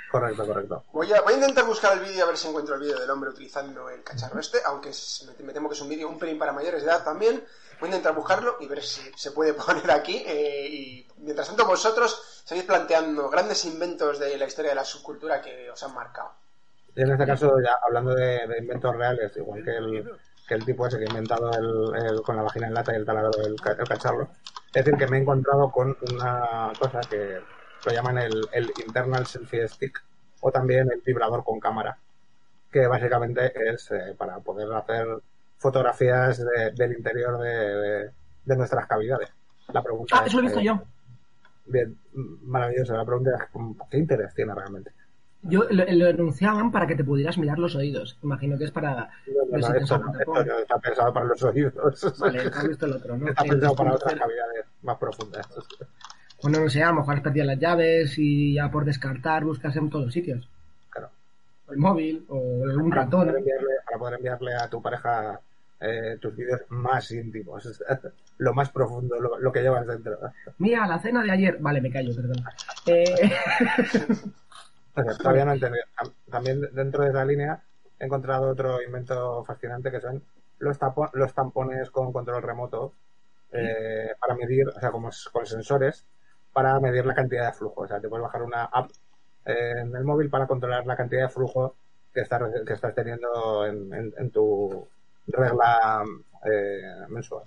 Correcto, 0.09 0.47
correcto. 0.47 0.83
Voy 0.93 1.11
a, 1.11 1.19
voy 1.23 1.33
a 1.33 1.37
intentar 1.37 1.65
buscar 1.65 1.97
el 1.97 2.05
vídeo 2.05 2.23
a 2.23 2.27
ver 2.27 2.37
si 2.37 2.47
encuentro 2.47 2.75
el 2.75 2.81
vídeo 2.81 2.97
del 2.97 3.09
hombre 3.09 3.31
utilizando 3.31 3.89
el 3.89 4.01
cacharro 4.03 4.39
este, 4.39 4.59
aunque 4.65 4.91
es- 4.91 5.29
me, 5.37 5.47
me 5.47 5.51
temo 5.51 5.67
que 5.67 5.75
es 5.75 5.81
un 5.81 5.89
vídeo 5.89 6.07
un 6.07 6.17
pelín 6.17 6.39
para 6.39 6.53
mayores 6.53 6.81
de 6.81 6.87
edad 6.89 7.03
también. 7.03 7.43
Voy 7.81 7.87
a 7.89 7.91
intentar 7.91 8.15
buscarlo 8.15 8.55
y 8.61 8.67
ver 8.67 8.81
si 8.81 9.01
se 9.17 9.31
puede 9.31 9.53
poner 9.67 9.91
aquí. 9.91 10.23
eh, 10.25 10.67
y 10.71 11.07
mientras 11.17 11.47
tanto 11.47 11.65
vosotros 11.65 12.41
seguís 12.45 12.63
planteando 12.63 13.29
grandes 13.29 13.65
inventos 13.65 14.19
de 14.19 14.37
la 14.37 14.45
historia 14.45 14.71
de 14.71 14.75
la 14.75 14.85
subcultura 14.85 15.41
que 15.41 15.69
os 15.69 15.81
han 15.83 15.93
marcado. 15.93 16.31
Y 16.95 17.01
en 17.01 17.11
este 17.11 17.25
caso, 17.25 17.59
ya 17.61 17.75
hablando 17.85 18.13
de, 18.15 18.47
de 18.47 18.57
inventos 18.59 18.95
reales, 18.95 19.35
igual 19.37 19.63
que 19.63 19.71
el, 19.75 20.09
que 20.47 20.53
el 20.55 20.65
tipo 20.65 20.87
ese 20.87 20.97
que 20.97 21.05
ha 21.05 21.07
inventado 21.07 21.51
el, 21.51 22.05
el- 22.05 22.21
con 22.21 22.35
la 22.37 22.43
vagina 22.43 22.67
en 22.67 22.73
lata 22.73 22.93
y 22.93 22.95
el 22.97 23.05
taladro 23.05 23.31
el 23.43 23.55
cacharro, 23.87 24.29
es 24.73 24.85
decir, 24.85 24.97
que 24.97 25.07
me 25.07 25.17
he 25.17 25.21
encontrado 25.21 25.71
con 25.71 25.97
una 26.01 26.71
cosa 26.79 27.05
que 27.09 27.41
lo 27.83 27.91
llaman 27.91 28.17
el, 28.19 28.47
el 28.51 28.73
internal 28.85 29.25
selfie 29.25 29.67
stick 29.67 29.99
o 30.39 30.51
también 30.51 30.89
el 30.91 31.01
vibrador 31.01 31.43
con 31.43 31.59
cámara, 31.59 31.97
que 32.71 32.87
básicamente 32.87 33.51
es 33.73 33.91
eh, 33.91 34.15
para 34.17 34.39
poder 34.39 34.71
hacer 34.73 35.07
fotografías 35.57 36.37
de- 36.39 36.71
del 36.71 36.93
interior 36.93 37.37
de, 37.39 37.49
de- 37.49 38.11
de 38.43 38.55
nuestras 38.57 38.87
cavidades. 38.87 39.29
La 39.73 39.83
pregunta 39.83 40.17
Ah, 40.17 40.21
es, 40.21 40.27
eso 40.27 40.37
lo 40.37 40.41
he 40.41 40.45
visto 40.47 40.59
eh, 40.59 40.63
yo. 40.63 40.83
Bien, 41.65 41.97
maravilloso. 42.43 42.95
La 42.95 43.05
pregunta 43.05 43.31
es, 43.35 43.41
¿qué 43.89 43.97
interés 43.97 44.33
tiene 44.33 44.53
realmente? 44.53 44.91
Yo 45.47 45.63
lo, 45.69 45.85
lo 45.85 46.07
enunciaban 46.07 46.71
para 46.71 46.87
que 46.87 46.95
te 46.95 47.03
pudieras 47.03 47.37
mirar 47.37 47.59
los 47.59 47.75
oídos. 47.75 48.17
Imagino 48.23 48.57
que 48.57 48.63
es 48.65 48.71
para... 48.71 49.09
No, 49.27 49.57
no, 49.57 49.69
no, 49.69 49.75
esto, 49.75 50.01
está 50.61 50.79
pensado 50.79 51.13
para 51.13 51.25
los 51.27 51.43
oídos. 51.43 52.13
Vale, 52.19 52.39
has 52.39 52.67
visto 52.67 52.85
el 52.87 52.93
otro, 52.93 53.17
¿no? 53.17 53.29
Está 53.29 53.43
pensado 53.43 53.75
para 53.75 53.93
otras 53.93 54.15
cavidades 54.15 54.65
más 54.81 54.97
profundas. 54.97 55.47
Bueno, 56.41 56.59
no 56.61 56.69
sé, 56.69 56.83
a 56.83 56.89
lo 56.89 56.95
mejor 56.95 57.15
has 57.15 57.21
perdido 57.21 57.45
las 57.45 57.59
llaves 57.59 58.17
y 58.17 58.55
ya 58.55 58.69
por 58.71 58.85
descartar 58.85 59.43
buscas 59.43 59.75
en 59.75 59.89
todos 59.89 60.05
los 60.05 60.13
sitios. 60.13 60.49
Claro. 60.89 61.09
O 61.67 61.71
el 61.73 61.77
móvil, 61.77 62.25
o 62.27 62.61
Para 62.89 63.03
ratón. 63.03 63.21
poder, 63.27 63.37
enviarle, 63.37 63.69
para 63.85 63.97
poder 63.99 64.13
enviarle 64.15 64.55
a 64.55 64.67
tu 64.69 64.81
pareja 64.81 65.39
eh, 65.79 66.17
tus 66.21 66.35
vídeos 66.35 66.61
más 66.69 67.11
íntimos. 67.11 67.81
Lo 68.37 68.53
más 68.53 68.69
profundo, 68.69 69.17
lo, 69.17 69.39
lo 69.39 69.51
que 69.51 69.61
llevas 69.61 69.87
dentro. 69.87 70.17
Mira, 70.57 70.85
la 70.87 70.99
cena 70.99 71.23
de 71.23 71.31
ayer. 71.31 71.57
Vale, 71.59 71.79
me 71.79 71.89
callo, 71.89 72.13
perdón. 72.13 72.43
Eh, 72.85 73.05
O 74.97 75.03
sea, 75.03 75.13
todavía 75.17 75.45
no 75.45 75.51
he 75.51 75.55
entendido. 75.59 75.83
Tam- 75.97 76.13
También 76.29 76.61
dentro 76.73 77.03
de 77.03 77.09
esa 77.09 77.25
línea 77.25 77.63
he 77.99 78.05
encontrado 78.05 78.49
otro 78.49 78.81
invento 78.81 79.43
fascinante 79.45 79.91
que 79.91 80.01
son 80.01 80.23
los, 80.59 80.77
tapo- 80.79 81.09
los 81.13 81.33
tampones 81.33 81.89
con 81.91 82.11
control 82.11 82.41
remoto 82.43 82.93
eh, 83.51 84.09
para 84.19 84.35
medir, 84.35 84.67
o 84.67 84.79
sea, 84.79 84.91
como 84.91 85.09
con 85.31 85.45
sensores, 85.45 86.05
para 86.51 86.79
medir 86.79 87.05
la 87.05 87.13
cantidad 87.15 87.47
de 87.47 87.53
flujo. 87.57 87.81
O 87.81 87.87
sea, 87.87 87.99
te 88.01 88.09
puedes 88.09 88.23
bajar 88.23 88.43
una 88.43 88.65
app 88.65 88.91
eh, 89.45 89.73
en 89.81 89.95
el 89.95 90.03
móvil 90.03 90.29
para 90.29 90.47
controlar 90.47 90.85
la 90.85 90.95
cantidad 90.97 91.23
de 91.23 91.29
flujo 91.29 91.75
que 92.13 92.21
estás, 92.21 92.41
que 92.65 92.73
estás 92.73 92.93
teniendo 92.95 93.65
en, 93.65 93.93
en- 93.93 94.13
en 94.17 94.31
tu 94.31 94.87
regla 95.27 96.03
eh, 96.51 96.81
mensual. 97.09 97.43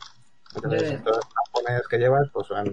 Entonces, 0.54 0.82
Bien. 0.82 0.94
estos 0.94 1.20
tampones 1.52 1.86
que 1.88 1.98
llevas, 1.98 2.28
pues 2.32 2.48
van 2.48 2.72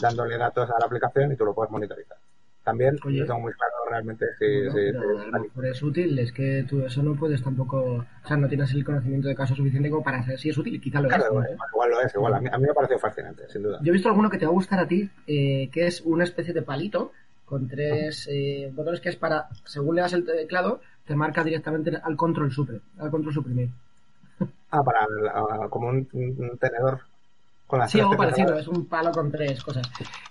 dándole 0.00 0.36
datos 0.36 0.68
a 0.70 0.78
la 0.78 0.86
aplicación 0.86 1.32
y 1.32 1.36
tú 1.36 1.44
lo 1.44 1.54
puedes 1.54 1.70
monitorizar. 1.70 2.18
También 2.64 2.96
Oye. 3.04 3.20
no 3.20 3.26
tengo 3.26 3.40
muy 3.40 3.52
claro 3.54 3.72
realmente 3.90 4.24
si, 4.38 4.62
no, 4.62 4.72
si- 4.72 4.78
pero 4.92 5.18
si- 5.20 5.28
a 5.28 5.30
lo 5.38 5.42
mejor 5.42 5.66
es 5.66 5.82
útil, 5.82 6.18
es 6.18 6.32
que 6.32 6.64
tú 6.68 6.84
eso 6.86 7.02
no 7.02 7.14
puedes 7.16 7.42
tampoco. 7.42 7.80
O 8.24 8.26
sea, 8.26 8.36
no 8.36 8.48
tienes 8.48 8.72
el 8.72 8.84
conocimiento 8.84 9.26
de 9.28 9.34
caso 9.34 9.54
suficiente 9.56 9.90
como 9.90 10.02
para 10.04 10.22
saber 10.22 10.38
si 10.38 10.50
es 10.50 10.58
útil. 10.58 10.80
Quizá 10.80 11.00
lo 11.00 11.08
es. 11.10 11.16
Igual, 11.26 11.48
igual 11.72 11.90
lo 11.90 12.00
es, 12.00 12.14
igual. 12.14 12.34
A 12.34 12.40
mí, 12.40 12.48
a 12.52 12.58
mí 12.58 12.64
me 12.64 12.70
ha 12.70 12.74
parecido 12.74 12.98
fascinante, 13.00 13.48
sin 13.48 13.62
duda. 13.64 13.78
Yo 13.82 13.90
he 13.90 13.92
visto 13.92 14.08
alguno 14.08 14.30
que 14.30 14.38
te 14.38 14.46
va 14.46 14.50
a 14.50 14.54
gustar 14.54 14.78
a 14.78 14.86
ti, 14.86 15.10
eh, 15.26 15.68
que 15.72 15.86
es 15.88 16.00
una 16.02 16.22
especie 16.24 16.54
de 16.54 16.62
palito 16.62 17.12
con 17.44 17.66
tres 17.68 18.28
eh, 18.30 18.70
botones 18.72 19.00
que 19.00 19.08
es 19.08 19.16
para, 19.16 19.48
según 19.64 19.96
le 19.96 20.02
das 20.02 20.12
el 20.12 20.24
teclado, 20.24 20.80
te 21.04 21.16
marca 21.16 21.42
directamente 21.42 21.96
al 22.02 22.16
control 22.16 22.52
supre, 22.52 22.80
al 22.98 23.10
control 23.10 23.34
suprimir. 23.34 23.70
Ah, 24.72 24.82
para 24.82 25.06
la- 25.06 25.68
como 25.68 25.88
un, 25.88 26.08
un 26.12 26.58
tenedor 26.58 27.02
con 27.66 27.78
las 27.78 27.90
Sí, 27.90 28.00
algo 28.00 28.16
parecido, 28.16 28.58
es 28.58 28.66
un 28.68 28.86
palo 28.86 29.12
con 29.12 29.30
tres 29.30 29.62
cosas. 29.62 29.86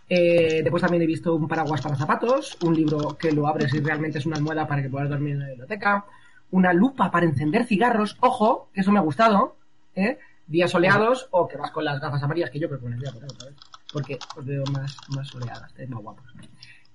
Eh, 0.10 0.62
después 0.64 0.82
también 0.82 1.04
he 1.04 1.06
visto 1.06 1.36
un 1.36 1.48
paraguas 1.48 1.82
para 1.82 1.96
zapatos, 1.96 2.58
un 2.64 2.76
libro 2.76 3.16
que 3.18 3.32
lo 3.32 3.48
abres 3.48 3.74
y 3.74 3.80
realmente 3.80 4.18
es 4.18 4.26
una 4.26 4.38
almohada 4.38 4.68
para 4.68 4.82
que 4.82 4.90
puedas 4.90 5.10
dormir 5.10 5.34
en 5.34 5.40
la 5.42 5.48
biblioteca, 5.50 6.06
una 6.52 6.74
lupa 6.74 7.12
para 7.12 7.26
encender 7.26 7.66
cigarros, 7.66 8.18
ojo, 8.20 8.70
que 8.74 8.82
eso 8.82 8.92
me 8.92 9.00
ha 9.00 9.04
gustado, 9.04 9.56
¿eh? 9.96 10.18
días 10.48 10.72
soleados 10.72 11.28
o 11.32 11.48
que 11.48 11.56
vas 11.58 11.72
con 11.72 11.86
las 11.86 12.02
gafas 12.02 12.22
amarillas, 12.24 12.50
que 12.50 12.60
yo 12.60 12.68
creo 12.68 12.80
que 12.80 12.86
me 12.88 12.92
las 12.92 13.00
voy 13.00 13.10
a 13.10 13.14
poner 13.14 13.32
otra 13.32 13.48
vez, 13.48 13.56
porque 13.94 14.20
os 14.36 14.46
veo 14.46 14.64
más, 14.72 14.98
más 15.16 15.28
soleadas, 15.28 15.70
estáis 15.70 15.90
más 15.90 16.02
guapos. 16.02 16.26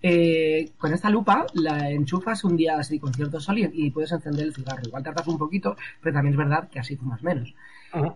Eh, 0.03 0.73
con 0.79 0.93
esta 0.93 1.11
lupa 1.11 1.47
la 1.55 1.91
enchufas 1.91 2.45
un 2.45 2.57
día 2.57 2.79
así 2.79 2.99
con 2.99 3.15
cierto 3.15 3.41
sol 3.41 3.59
y, 3.59 3.71
y 3.73 3.91
puedes 3.91 4.13
encender 4.13 4.45
el 4.45 4.55
cigarro. 4.55 4.83
Igual 4.85 5.03
tardas 5.03 5.27
un 5.27 5.39
poquito, 5.39 5.77
pero 6.03 6.15
también 6.15 6.35
es 6.35 6.39
verdad 6.39 6.69
que 6.69 6.79
así 6.79 6.97
fumas 6.97 7.23
menos. 7.23 7.55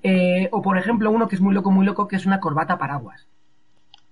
Eh, 0.02 0.48
o 0.52 0.60
por 0.60 0.76
ejemplo, 0.76 1.10
uno 1.10 1.26
que 1.26 1.36
es 1.36 1.40
muy 1.40 1.54
loco, 1.54 1.70
muy 1.70 1.86
loco, 1.86 2.06
que 2.06 2.16
es 2.16 2.26
una 2.26 2.38
corbata 2.38 2.78
paraguas. 2.78 3.26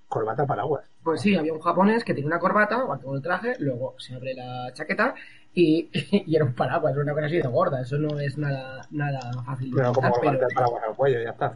Corbata 0.09 0.47
paraguas. 0.47 0.91
Pues 1.03 1.21
sí, 1.21 1.37
había 1.37 1.53
un 1.53 1.61
japonés 1.61 2.05
que 2.05 2.15
tenía 2.15 2.29
una 2.29 2.39
corbata, 2.39 2.85
o 2.85 3.15
el 3.15 3.23
traje, 3.23 3.55
luego 3.59 3.95
se 3.99 4.15
abre 4.15 4.33
la 4.35 4.73
chaqueta 4.73 5.15
y, 5.53 5.91
y 6.11 6.35
era 6.35 6.47
un 6.47 6.55
paraguas, 6.55 6.97
una 6.97 7.13
cosa 7.13 7.27
así 7.27 7.37
de 7.37 7.49
gorda. 7.49 7.83
Eso 7.83 7.99
no 7.99 8.19
es 8.19 8.39
nada, 8.39 8.81
nada 8.91 9.21
fácil 9.45 9.71
Pero 9.75 9.93
como 9.93 10.11
colgarte 10.11 10.45
el 10.47 10.55
paraguas 10.55 10.83
al 10.89 10.95
cuello 10.97 11.23
ya 11.23 11.31
está. 11.31 11.55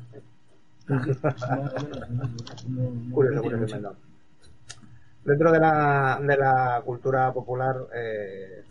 pero 0.86 1.02
Curioso, 3.10 3.42
curioso. 3.42 3.96
Dentro 5.24 5.52
de 5.52 5.60
la, 5.60 6.18
de 6.20 6.36
la 6.36 6.82
cultura 6.84 7.32
popular, 7.32 7.76
eh, 7.94 8.64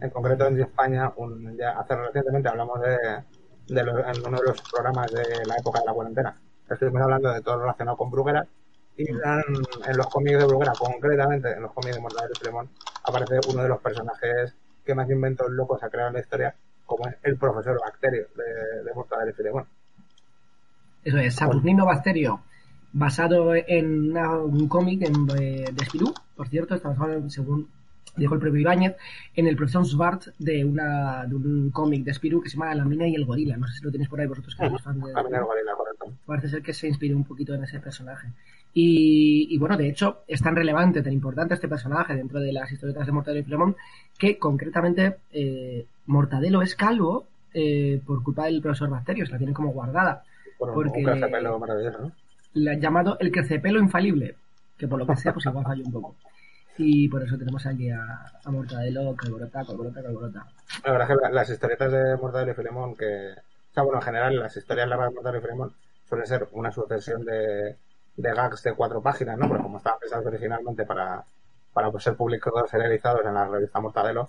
en 0.00 0.10
concreto 0.10 0.46
en 0.46 0.60
España, 0.60 1.12
un, 1.16 1.56
ya 1.56 1.78
hace 1.78 1.94
recientemente 1.96 2.48
hablamos 2.48 2.80
de, 2.80 2.96
de 3.68 3.82
los- 3.84 4.06
en 4.06 4.26
uno 4.26 4.38
de 4.40 4.46
los 4.46 4.62
programas 4.70 5.10
de 5.12 5.44
la 5.46 5.56
época 5.56 5.80
de 5.80 5.86
la 5.86 5.92
cuarentena. 5.92 6.40
Estuvimos 6.70 7.02
hablando 7.02 7.32
de 7.32 7.40
todo 7.42 7.60
relacionado 7.60 7.96
con 7.96 8.10
Bruguera 8.10 8.46
y 8.96 9.08
en, 9.10 9.20
en 9.86 9.96
los 9.96 10.06
cómics 10.08 10.38
de 10.38 10.46
Bruguera, 10.46 10.72
concretamente 10.78 11.52
en 11.52 11.62
los 11.62 11.72
cómics 11.72 11.96
de 11.96 12.00
Mortadelo 12.02 12.34
y 12.34 12.38
Filemón, 12.38 12.68
aparece 13.04 13.40
uno 13.52 13.62
de 13.62 13.68
los 13.68 13.80
personajes 13.80 14.54
que 14.84 14.94
más 14.94 15.08
inventos 15.10 15.50
locos 15.50 15.82
ha 15.82 15.90
creado 15.90 16.08
en 16.08 16.14
la 16.14 16.20
historia, 16.20 16.54
como 16.86 17.06
es 17.06 17.16
el 17.22 17.36
profesor 17.36 17.78
Bacterio 17.80 18.26
de, 18.34 18.82
de 18.84 18.94
Mortadelo 18.94 19.30
y 19.30 19.34
Filemón. 19.34 19.66
Eso 21.04 21.18
es, 21.18 21.34
Saturnino 21.34 21.86
Bacterio, 21.86 22.40
basado 22.98 23.54
en 23.54 24.10
una- 24.10 24.38
un 24.38 24.68
cómic 24.68 25.02
en, 25.02 25.14
eh, 25.40 25.64
de 25.72 25.84
Spirou, 25.84 26.12
por 26.36 26.48
cierto, 26.48 26.74
está 26.74 26.88
basado, 26.90 27.28
según 27.30 27.68
dijo 28.16 28.34
el 28.34 28.40
propio 28.40 28.60
Ibáñez, 28.60 28.96
en 29.36 29.46
el 29.46 29.54
profesor 29.54 29.86
Svart 29.86 30.22
de, 30.38 30.64
una, 30.64 31.24
de 31.26 31.36
un 31.36 31.70
cómic 31.70 32.02
de 32.04 32.12
Spirou 32.12 32.40
que 32.42 32.48
se 32.48 32.56
llama 32.56 32.74
La 32.74 32.84
mina 32.84 33.06
y 33.06 33.14
el 33.14 33.24
gorila. 33.24 33.56
No 33.56 33.66
sé 33.68 33.78
si 33.78 33.84
lo 33.84 33.92
tenéis 33.92 34.08
por 34.08 34.20
ahí 34.20 34.26
vosotros 34.26 34.56
que 34.56 34.66
sois 34.68 34.82
fans 34.82 35.04
de... 35.04 35.12
Caminar 35.12 35.44
Gorila, 35.44 35.72
correcto. 35.76 36.12
Parece 36.26 36.48
ser 36.48 36.62
que 36.62 36.72
se 36.72 36.88
inspiró 36.88 37.16
un 37.16 37.24
poquito 37.24 37.54
en 37.54 37.62
ese 37.62 37.78
personaje. 37.78 38.28
Y, 38.74 39.46
y 39.50 39.58
bueno, 39.58 39.76
de 39.76 39.88
hecho, 39.88 40.22
es 40.26 40.42
tan 40.42 40.56
relevante, 40.56 41.00
tan 41.02 41.12
importante 41.12 41.54
este 41.54 41.68
personaje 41.68 42.14
dentro 42.16 42.40
de 42.40 42.52
las 42.52 42.70
historietas 42.72 43.06
de 43.06 43.12
Mortadelo 43.12 43.40
y 43.40 43.44
Filemón 43.44 43.76
que 44.18 44.36
concretamente 44.38 45.18
eh, 45.32 45.86
Mortadelo 46.06 46.60
es 46.62 46.74
calvo 46.74 47.26
eh, 47.54 48.00
por 48.04 48.22
culpa 48.24 48.46
del 48.46 48.60
profesor 48.60 48.90
Bacterio, 48.90 49.26
se 49.26 49.32
la 49.32 49.38
tiene 49.38 49.52
como 49.52 49.70
guardada. 49.70 50.24
Un, 50.58 50.74
Porque- 50.74 50.98
un 50.98 51.60
maravilloso, 51.60 51.98
¿no? 52.00 52.12
Han 52.66 52.80
llamado 52.80 53.16
el 53.20 53.30
crecepelo 53.30 53.78
infalible, 53.78 54.34
que 54.76 54.88
por 54.88 54.98
lo 54.98 55.06
que 55.06 55.16
sea, 55.16 55.32
pues 55.32 55.46
igual 55.46 55.64
falló 55.64 55.84
un 55.84 55.92
poco. 55.92 56.16
Y 56.78 57.08
por 57.08 57.22
eso 57.22 57.36
tenemos 57.36 57.66
aquí 57.66 57.90
a, 57.90 58.24
Mortadelo, 58.46 59.14
Calborota, 59.16 59.64
Calborota, 59.64 60.02
Calborota. 60.02 60.46
La 60.84 60.92
verdad 60.92 61.10
es 61.10 61.16
que 61.16 61.22
la- 61.22 61.30
las 61.30 61.50
historietas 61.50 61.90
de 61.92 62.16
Mortadelo 62.16 62.52
y 62.52 62.54
Filemón, 62.54 62.94
que. 62.96 63.32
O 63.70 63.74
sea, 63.74 63.82
bueno, 63.82 63.98
en 63.98 64.04
general, 64.04 64.36
las 64.38 64.56
historias 64.56 64.88
largas 64.88 65.08
de 65.10 65.14
Mortadelo 65.14 65.38
y 65.38 65.42
Filemón 65.42 65.72
suelen 66.08 66.26
ser 66.26 66.48
una 66.52 66.70
sucesión 66.72 67.24
de, 67.24 67.76
gags 68.16 68.62
de 68.62 68.72
cuatro 68.74 69.02
páginas, 69.02 69.36
¿no? 69.38 69.48
Pero 69.48 69.62
como 69.62 69.78
estaban 69.78 69.98
pensados 70.00 70.26
originalmente 70.26 70.84
para, 70.86 71.24
para 71.72 71.90
pues, 71.90 72.04
ser 72.04 72.14
publicados 72.16 72.70
serializados 72.70 73.24
en 73.26 73.34
la 73.34 73.46
revista 73.48 73.80
Mortadelo, 73.80 74.28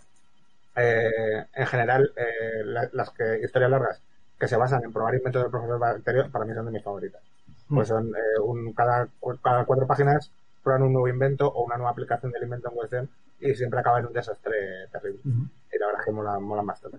eh, 0.75 1.45
en 1.53 1.67
general, 1.67 2.11
eh, 2.15 2.63
la- 2.65 2.89
las 2.93 3.09
que, 3.11 3.39
historias 3.43 3.71
largas 3.71 4.01
que 4.39 4.47
se 4.47 4.55
basan 4.57 4.83
en 4.83 4.93
probar 4.93 5.15
inventos 5.15 5.41
del 5.41 5.51
profesor 5.51 5.79
Bacterio, 5.79 6.29
para 6.31 6.45
mí 6.45 6.53
son 6.53 6.65
de 6.65 6.71
mis 6.71 6.83
favoritas. 6.83 7.21
Pues 7.69 7.87
son 7.87 8.07
eh, 8.09 8.39
un, 8.43 8.73
cada, 8.73 9.07
cada 9.43 9.63
cuatro 9.63 9.85
páginas 9.85 10.31
prueban 10.63 10.83
un 10.83 10.93
nuevo 10.93 11.07
invento 11.07 11.47
o 11.47 11.63
una 11.63 11.77
nueva 11.77 11.91
aplicación 11.91 12.31
del 12.31 12.43
invento 12.43 12.69
en 12.69 12.75
cuestión 12.75 13.09
y 13.39 13.53
siempre 13.53 13.79
acaba 13.79 13.99
en 13.99 14.07
un 14.07 14.13
desastre 14.13 14.87
terrible. 14.91 15.21
Ujú. 15.23 15.47
Y 15.73 15.79
la 15.79 15.85
verdad 15.85 16.01
es 16.01 16.05
que 16.05 16.11
molan, 16.11 16.43
molan 16.43 16.65
bastante. 16.65 16.97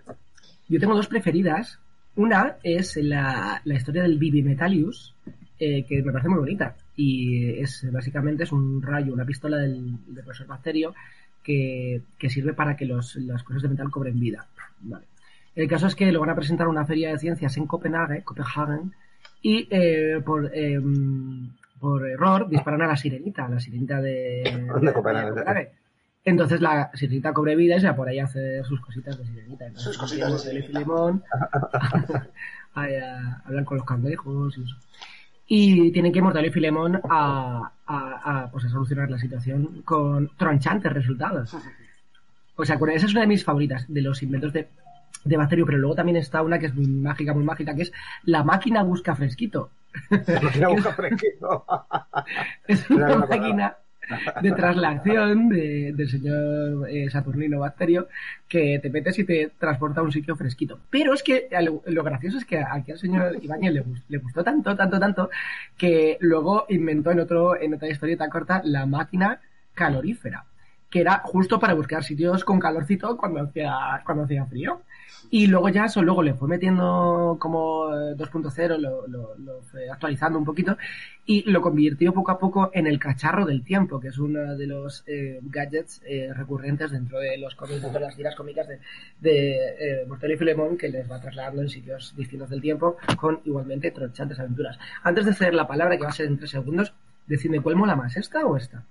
Yo 0.69 0.81
tengo 0.81 0.95
dos 0.95 1.09
preferidas. 1.09 1.79
Una 2.17 2.57
es 2.63 2.97
la, 2.97 3.61
la 3.65 3.75
historia 3.75 4.03
del 4.03 4.19
Bibimetalius, 4.19 5.15
eh, 5.59 5.85
que 5.85 6.03
me 6.03 6.13
parece 6.13 6.29
muy 6.29 6.39
bonita. 6.39 6.77
Y 6.97 7.61
es 7.61 7.87
básicamente 7.91 8.45
es 8.45 8.53
un 8.53 8.81
rayo, 8.81 9.13
una 9.13 9.25
pistola 9.25 9.57
del, 9.59 9.97
del 10.07 10.25
profesor 10.25 10.47
Bacterio 10.47 10.95
que, 11.43 12.03
que 12.19 12.31
sirve 12.31 12.53
para 12.53 12.77
que 12.77 12.85
los, 12.87 13.17
las 13.17 13.43
cosas 13.43 13.63
de 13.63 13.69
metal 13.69 13.91
cobren 13.91 14.19
vida. 14.19 14.47
Vale. 14.81 15.07
El 15.55 15.69
caso 15.69 15.89
es 15.89 15.95
que 15.95 16.13
lo 16.13 16.21
van 16.21 16.31
a 16.31 16.37
presentar 16.37 16.67
a 16.67 16.71
una 16.71 16.87
feria 16.87 17.11
de 17.11 17.19
ciencias 17.19 17.57
en 17.57 17.67
Copenhague, 17.67 18.23
Copenhagen, 18.23 18.93
y 19.43 19.69
eh, 19.71 20.21
por, 20.25 20.51
eh, 20.55 20.81
por 21.79 22.07
error 22.07 22.49
disparan 22.49 22.83
a 22.83 22.89
la 22.89 22.97
sirenita, 22.97 23.47
a 23.47 23.49
la 23.49 23.61
sirenita 23.61 24.01
de, 24.01 24.69
De 24.81 24.93
Copenhague. 24.93 25.71
Entonces 26.25 26.61
la 26.61 26.91
sirenita 26.95 27.33
cobre 27.33 27.57
vida 27.57 27.77
y 27.77 27.81
se 27.81 27.87
va 27.87 27.97
por 27.97 28.09
ahí 28.09 28.19
a 28.19 28.25
hacer 28.25 28.65
sus 28.65 28.81
cositas 28.81 29.17
de 29.19 29.25
sirenita. 29.25 29.67
Entonces, 29.67 29.93
Sus 29.93 29.99
cositas 29.99 30.33
de 30.33 30.39
sirenita. 30.39 30.67
Filemón, 30.67 31.23
a, 32.75 32.83
a 32.85 33.43
hablar 33.47 33.65
con 33.65 33.79
los 33.79 33.87
cangrejos 33.87 34.59
y 34.59 34.63
eso. 34.63 34.77
Y 35.53 35.91
tienen 35.91 36.13
que 36.13 36.19
ir 36.19 36.23
Mortadelo 36.23 36.49
y 36.49 36.53
Filemón 36.53 37.01
a, 37.11 37.73
a, 37.87 38.43
a, 38.45 38.51
pues 38.53 38.67
a 38.67 38.69
solucionar 38.69 39.11
la 39.11 39.19
situación 39.19 39.83
con 39.83 40.31
tronchantes 40.37 40.93
resultados. 40.93 41.57
O 42.55 42.65
sea, 42.65 42.77
esa 42.77 43.07
es 43.07 43.13
una 43.13 43.23
de 43.23 43.27
mis 43.27 43.43
favoritas, 43.43 43.85
de 43.89 44.03
los 44.03 44.23
inventos 44.23 44.53
de, 44.53 44.69
de 45.25 45.37
Bacterio, 45.37 45.67
pero 45.67 45.79
luego 45.79 45.95
también 45.95 46.17
está 46.17 46.43
una 46.43 46.59
que 46.59 46.67
es 46.67 46.75
muy 46.75 46.87
mágica, 46.87 47.35
muy 47.35 47.45
mágica, 47.45 47.75
que 47.75 47.83
es 47.83 47.93
la 48.25 48.45
máquina 48.45 48.83
busca 48.83 49.15
fresquito. 49.17 49.71
Máquina 50.43 50.69
busca 50.71 50.93
fresquito. 50.95 51.65
Es 52.67 52.89
una 52.91 53.09
no 53.09 53.27
máquina 53.27 53.77
de 54.39 54.53
traslación 54.53 55.49
de- 55.49 55.93
del 55.95 56.09
señor 56.09 56.89
eh, 56.91 57.09
Saturnino 57.11 57.61
Bacterio 57.61 58.09
que 58.49 58.79
te 58.81 58.91
metes 58.91 59.19
y 59.19 59.25
te 59.25 59.53
transporta 59.59 60.01
a 60.01 60.05
un 60.05 60.13
sitio 60.13 60.37
fresquito. 60.37 60.81
Pero 60.91 61.15
es 61.15 61.23
que 61.23 61.49
lo, 61.63 61.83
lo 61.87 62.03
gracioso 62.05 62.39
es 62.39 62.45
que 62.45 62.59
aquí 62.59 62.93
al 62.93 62.99
señor 62.99 63.37
Ibáñez 63.43 63.73
le, 63.73 63.85
le 64.09 64.19
gustó 64.19 64.43
tanto, 64.45 64.77
tanto, 64.77 64.99
tanto, 64.99 65.31
que 65.77 66.19
luego 66.21 66.67
inventó 66.69 67.11
en, 67.13 67.21
otro, 67.21 67.61
en 67.61 67.75
otra 67.75 67.89
historieta 67.89 68.29
corta 68.29 68.63
la 68.65 68.87
máquina 68.87 69.41
calorífera, 69.75 70.45
que 70.91 71.01
era 71.01 71.21
justo 71.25 71.61
para 71.61 71.75
buscar 71.75 72.03
sitios 72.05 72.45
con 72.45 72.59
calorcito 72.59 73.17
cuando 73.17 73.43
hacía, 73.43 74.03
cuando 74.05 74.25
hacía 74.25 74.47
frío. 74.47 74.83
Y 75.31 75.47
luego 75.47 75.69
ya 75.69 75.85
eso, 75.85 76.03
luego 76.03 76.23
le 76.23 76.35
fue 76.35 76.49
metiendo 76.49 77.37
como 77.39 77.89
eh, 77.95 78.17
2.0, 78.17 78.79
lo, 78.79 79.07
lo, 79.07 79.37
lo 79.39 79.63
fue 79.63 79.89
actualizando 79.89 80.39
un 80.39 80.45
poquito 80.45 80.77
y 81.25 81.49
lo 81.51 81.61
convirtió 81.61 82.13
poco 82.13 82.33
a 82.33 82.39
poco 82.39 82.71
en 82.75 82.87
el 82.89 82.99
cacharro 82.99 83.47
del 83.47 83.63
tiempo, 83.63 84.01
que 84.01 84.09
es 84.09 84.19
uno 84.19 84.57
de 84.57 84.67
los 84.67 85.05
eh, 85.07 85.39
gadgets 85.43 86.03
eh, 86.05 86.33
recurrentes 86.35 86.91
dentro 86.91 87.19
de 87.21 87.39
los 87.39 87.55
cómics, 87.55 87.83
dentro 87.83 88.01
de 88.01 88.07
las 88.07 88.17
tiras 88.17 88.35
cómicas 88.35 88.67
de, 88.67 88.81
de 89.21 89.53
eh, 89.79 90.05
Mortadelo 90.09 90.35
y 90.35 90.39
Filemón, 90.39 90.77
que 90.77 90.89
les 90.89 91.09
va 91.09 91.21
trasladando 91.21 91.63
en 91.63 91.69
sitios 91.69 92.15
distintos 92.17 92.51
del 92.51 92.61
tiempo 92.61 92.97
con 93.17 93.41
igualmente 93.45 93.91
tronchantes 93.93 94.41
aventuras. 94.41 94.79
Antes 95.05 95.27
de 95.27 95.35
ceder 95.35 95.55
la 95.55 95.69
palabra, 95.69 95.97
que 95.97 96.03
va 96.03 96.09
a 96.09 96.13
ser 96.13 96.27
en 96.27 96.39
tres 96.39 96.51
segundos, 96.51 96.93
decidme 97.27 97.61
cuál 97.61 97.77
mola 97.77 97.95
más, 97.95 98.17
esta 98.17 98.45
o 98.45 98.57
esta, 98.57 98.85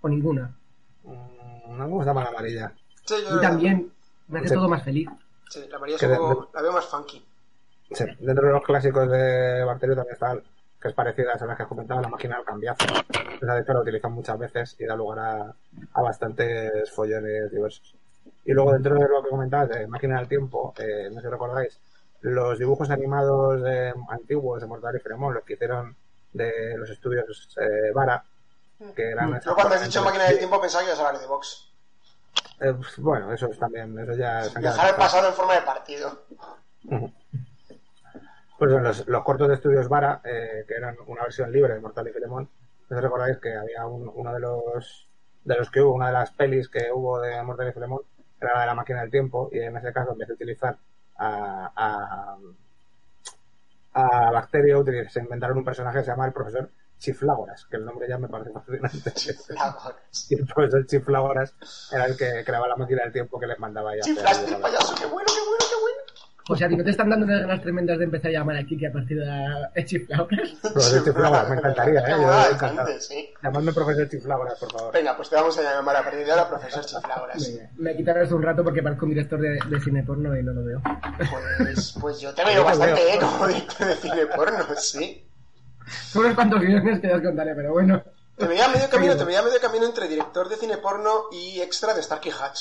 o 0.00 0.08
ninguna. 0.08 0.54
Mm, 1.02 1.76
No 1.76 1.84
me 1.88 1.92
gusta 1.92 2.14
más 2.14 2.24
la 2.24 2.30
amarilla. 2.30 2.72
Sí, 3.04 3.14
yo 3.28 3.36
Y 3.36 3.40
también 3.42 3.88
me 4.28 4.38
hace 4.38 4.48
Sí. 4.48 4.54
todo 4.54 4.68
más 4.68 4.82
feliz. 4.82 5.08
Sí, 5.54 5.68
la 5.68 5.78
María 5.78 5.94
es 5.94 6.02
poco- 6.02 6.50
la 6.52 6.62
veo 6.62 6.72
más 6.72 6.84
funky. 6.86 7.24
Sí, 7.92 8.04
dentro 8.18 8.46
de 8.48 8.52
los 8.54 8.62
clásicos 8.64 9.08
de 9.08 9.62
Bacterio 9.62 9.94
también 9.94 10.14
está, 10.14 10.36
que 10.80 10.88
es 10.88 10.94
parecida 10.94 11.34
a 11.34 11.46
las 11.46 11.56
que 11.56 11.62
has 11.62 11.68
comentado, 11.68 12.00
la 12.00 12.08
máquina 12.08 12.36
del 12.36 12.44
cambiazo. 12.44 12.84
Esa 13.40 13.54
de 13.54 13.60
hecho 13.60 13.72
la 13.72 13.80
utilizan 13.82 14.10
muchas 14.12 14.36
veces 14.36 14.74
y 14.80 14.84
da 14.84 14.96
lugar 14.96 15.18
a, 15.20 15.54
a 15.92 16.02
bastantes 16.02 16.90
follones 16.90 17.52
diversos. 17.52 17.94
Y 18.44 18.52
luego 18.52 18.72
dentro 18.72 18.94
de 18.96 19.08
lo 19.08 19.22
que 19.22 19.28
comentabas 19.30 19.68
de 19.68 19.86
máquina 19.86 20.18
del 20.18 20.26
tiempo, 20.26 20.74
eh, 20.76 21.08
no 21.12 21.20
sé 21.20 21.26
si 21.28 21.30
recordáis, 21.30 21.78
los 22.22 22.58
dibujos 22.58 22.90
animados 22.90 23.62
antiguos 24.08 24.60
de 24.60 24.66
Mortadelo 24.66 24.98
y 24.98 25.02
Filemón, 25.02 25.34
los 25.34 25.44
que 25.44 25.52
hicieron 25.54 25.94
de 26.32 26.76
los 26.76 26.90
estudios 26.90 27.56
eh, 27.60 27.92
Vara, 27.94 28.24
que 28.96 29.10
eran... 29.10 29.30
Mm. 29.30 29.40
Yo 29.44 29.54
cuando 29.54 29.74
has 29.76 29.84
dicho 29.84 30.02
máquina 30.02 30.24
del 30.24 30.38
tiempo 30.38 30.60
pensaba 30.60 30.82
que 30.82 30.88
ibas 30.90 30.98
a 31.00 31.06
hablar 31.06 31.20
de 31.22 31.28
Vox. 31.28 31.70
Eh, 32.60 32.72
pues, 32.74 32.98
bueno, 32.98 33.32
eso 33.32 33.46
es 33.48 33.58
también, 33.58 33.98
eso 33.98 34.12
ya... 34.14 34.40
atrás. 34.42 34.92
pasado 34.96 35.28
en 35.28 35.34
forma 35.34 35.54
de 35.54 35.62
partido. 35.62 36.22
Pues 38.56 38.70
los, 38.70 39.08
los 39.08 39.24
cortos 39.24 39.48
de 39.48 39.54
estudios 39.54 39.88
Vara, 39.88 40.20
eh, 40.24 40.64
que 40.68 40.74
eran 40.74 40.96
una 41.08 41.22
versión 41.24 41.50
libre 41.50 41.74
de 41.74 41.80
Mortal 41.80 42.06
y 42.06 42.12
Filemón. 42.12 42.48
No 42.88 43.00
recordáis 43.00 43.38
que 43.38 43.52
había 43.54 43.84
un- 43.84 44.10
uno 44.14 44.32
de 44.32 44.38
los 44.40 45.08
de 45.44 45.56
los 45.56 45.70
que 45.70 45.80
hubo, 45.82 45.92
una 45.92 46.06
de 46.06 46.12
las 46.12 46.30
pelis 46.30 46.68
que 46.68 46.90
hubo 46.92 47.20
de 47.20 47.42
Mortal 47.42 47.68
y 47.68 47.72
Filemón, 47.72 48.02
era 48.40 48.54
la 48.54 48.60
de 48.60 48.66
la 48.66 48.74
máquina 48.74 49.00
del 49.02 49.10
tiempo, 49.10 49.50
y 49.52 49.58
en 49.58 49.76
ese 49.76 49.92
caso, 49.92 50.12
en 50.12 50.18
vez 50.18 50.28
de 50.28 50.34
utilizar 50.34 50.76
a, 51.16 51.72
a, 51.74 52.36
a 53.94 54.30
Bacterio, 54.30 54.84
se 55.08 55.18
inventaron 55.20 55.58
un 55.58 55.64
personaje 55.64 55.98
que 55.98 56.04
se 56.04 56.10
llama 56.12 56.26
el 56.26 56.32
profesor 56.32 56.70
Chiflágoras, 57.04 57.66
que 57.70 57.76
el 57.76 57.84
nombre 57.84 58.08
ya 58.08 58.16
me 58.16 58.28
parece 58.28 58.50
fascinante. 58.50 59.12
Chiflágoras. 59.12 60.00
Y 60.30 60.34
el 60.36 60.46
profesor 60.46 60.86
Chiflágoras 60.86 61.54
era 61.92 62.06
el 62.06 62.16
que 62.16 62.42
creaba 62.44 62.66
la 62.68 62.76
máquina 62.76 63.02
del 63.02 63.12
tiempo 63.12 63.38
que 63.38 63.46
les 63.46 63.58
mandaba 63.58 63.94
ya. 63.94 64.00
Chiflaste, 64.02 64.56
payaso, 64.56 64.94
qué 64.94 65.04
bueno, 65.06 65.26
qué 65.28 65.40
bueno, 65.40 65.64
qué 65.68 65.80
bueno. 65.80 65.98
O 66.50 66.54
sea, 66.56 66.66
¿a 66.66 66.70
ti 66.70 66.76
no 66.76 66.84
te 66.84 66.90
están 66.90 67.08
dando 67.08 67.24
unas 67.24 67.40
ganas 67.40 67.62
tremendas 67.62 67.96
de 67.98 68.04
empezar 68.04 68.28
a 68.28 68.32
llamar 68.34 68.56
a 68.56 68.64
Kiki 68.64 68.84
a 68.84 68.92
partir 68.92 69.18
de 69.18 69.24
la 69.24 69.70
chiflágoras? 69.84 70.50
Profesor 70.62 71.04
Chiflágoras, 71.04 71.48
me 71.50 71.56
encantaría, 71.56 72.00
¿eh? 72.00 72.04
Yo 72.10 72.28
Ah, 72.30 72.44
encantado. 72.52 72.74
grande, 72.84 73.00
sí. 73.00 73.30
Llamadme 73.42 73.72
profesor 73.72 74.08
Chiflágoras, 74.10 74.58
por 74.58 74.72
favor. 74.72 74.92
Venga, 74.92 75.16
pues 75.16 75.30
te 75.30 75.36
vamos 75.36 75.58
a 75.58 75.62
llamar 75.62 75.96
a 75.96 76.02
partir 76.04 76.24
de 76.24 76.30
ahora 76.32 76.48
profesor 76.48 76.84
Chiflágoras. 76.84 77.48
Venga, 77.50 77.70
Me 77.76 77.96
quitarás 77.96 78.30
un 78.32 78.42
rato 78.42 78.62
porque 78.62 78.82
parezco 78.82 79.06
un 79.06 79.10
director 79.12 79.40
de, 79.40 79.58
de 79.68 79.80
cine 79.80 80.02
porno 80.04 80.36
y 80.38 80.42
no 80.42 80.52
lo 80.52 80.64
veo. 80.64 80.82
Pues, 81.58 81.96
pues 82.00 82.20
yo 82.20 82.34
te 82.34 82.44
veo 82.44 82.62
bastante, 82.64 83.14
¿eh? 83.14 83.18
Como 83.18 83.46
director 83.48 83.86
de 83.88 83.94
cine 83.96 84.26
porno, 84.26 84.64
sí. 84.76 85.23
Son 85.86 86.24
unos 86.24 86.34
cuantos 86.34 86.60
guiones 86.60 87.00
que 87.00 87.08
ya 87.08 87.16
os 87.16 87.22
contaré, 87.22 87.54
pero 87.54 87.72
bueno. 87.72 88.02
Te 88.36 88.46
veía 88.46 88.68
medio 88.68 88.88
camino, 88.90 89.16
te 89.16 89.24
veía 89.24 89.42
medio 89.42 89.60
camino 89.60 89.86
entre 89.86 90.08
director 90.08 90.48
de 90.48 90.56
cine 90.56 90.76
porno 90.78 91.24
y 91.32 91.60
extra 91.60 91.94
de 91.94 92.02
Starkey 92.02 92.32
Hatch. 92.32 92.60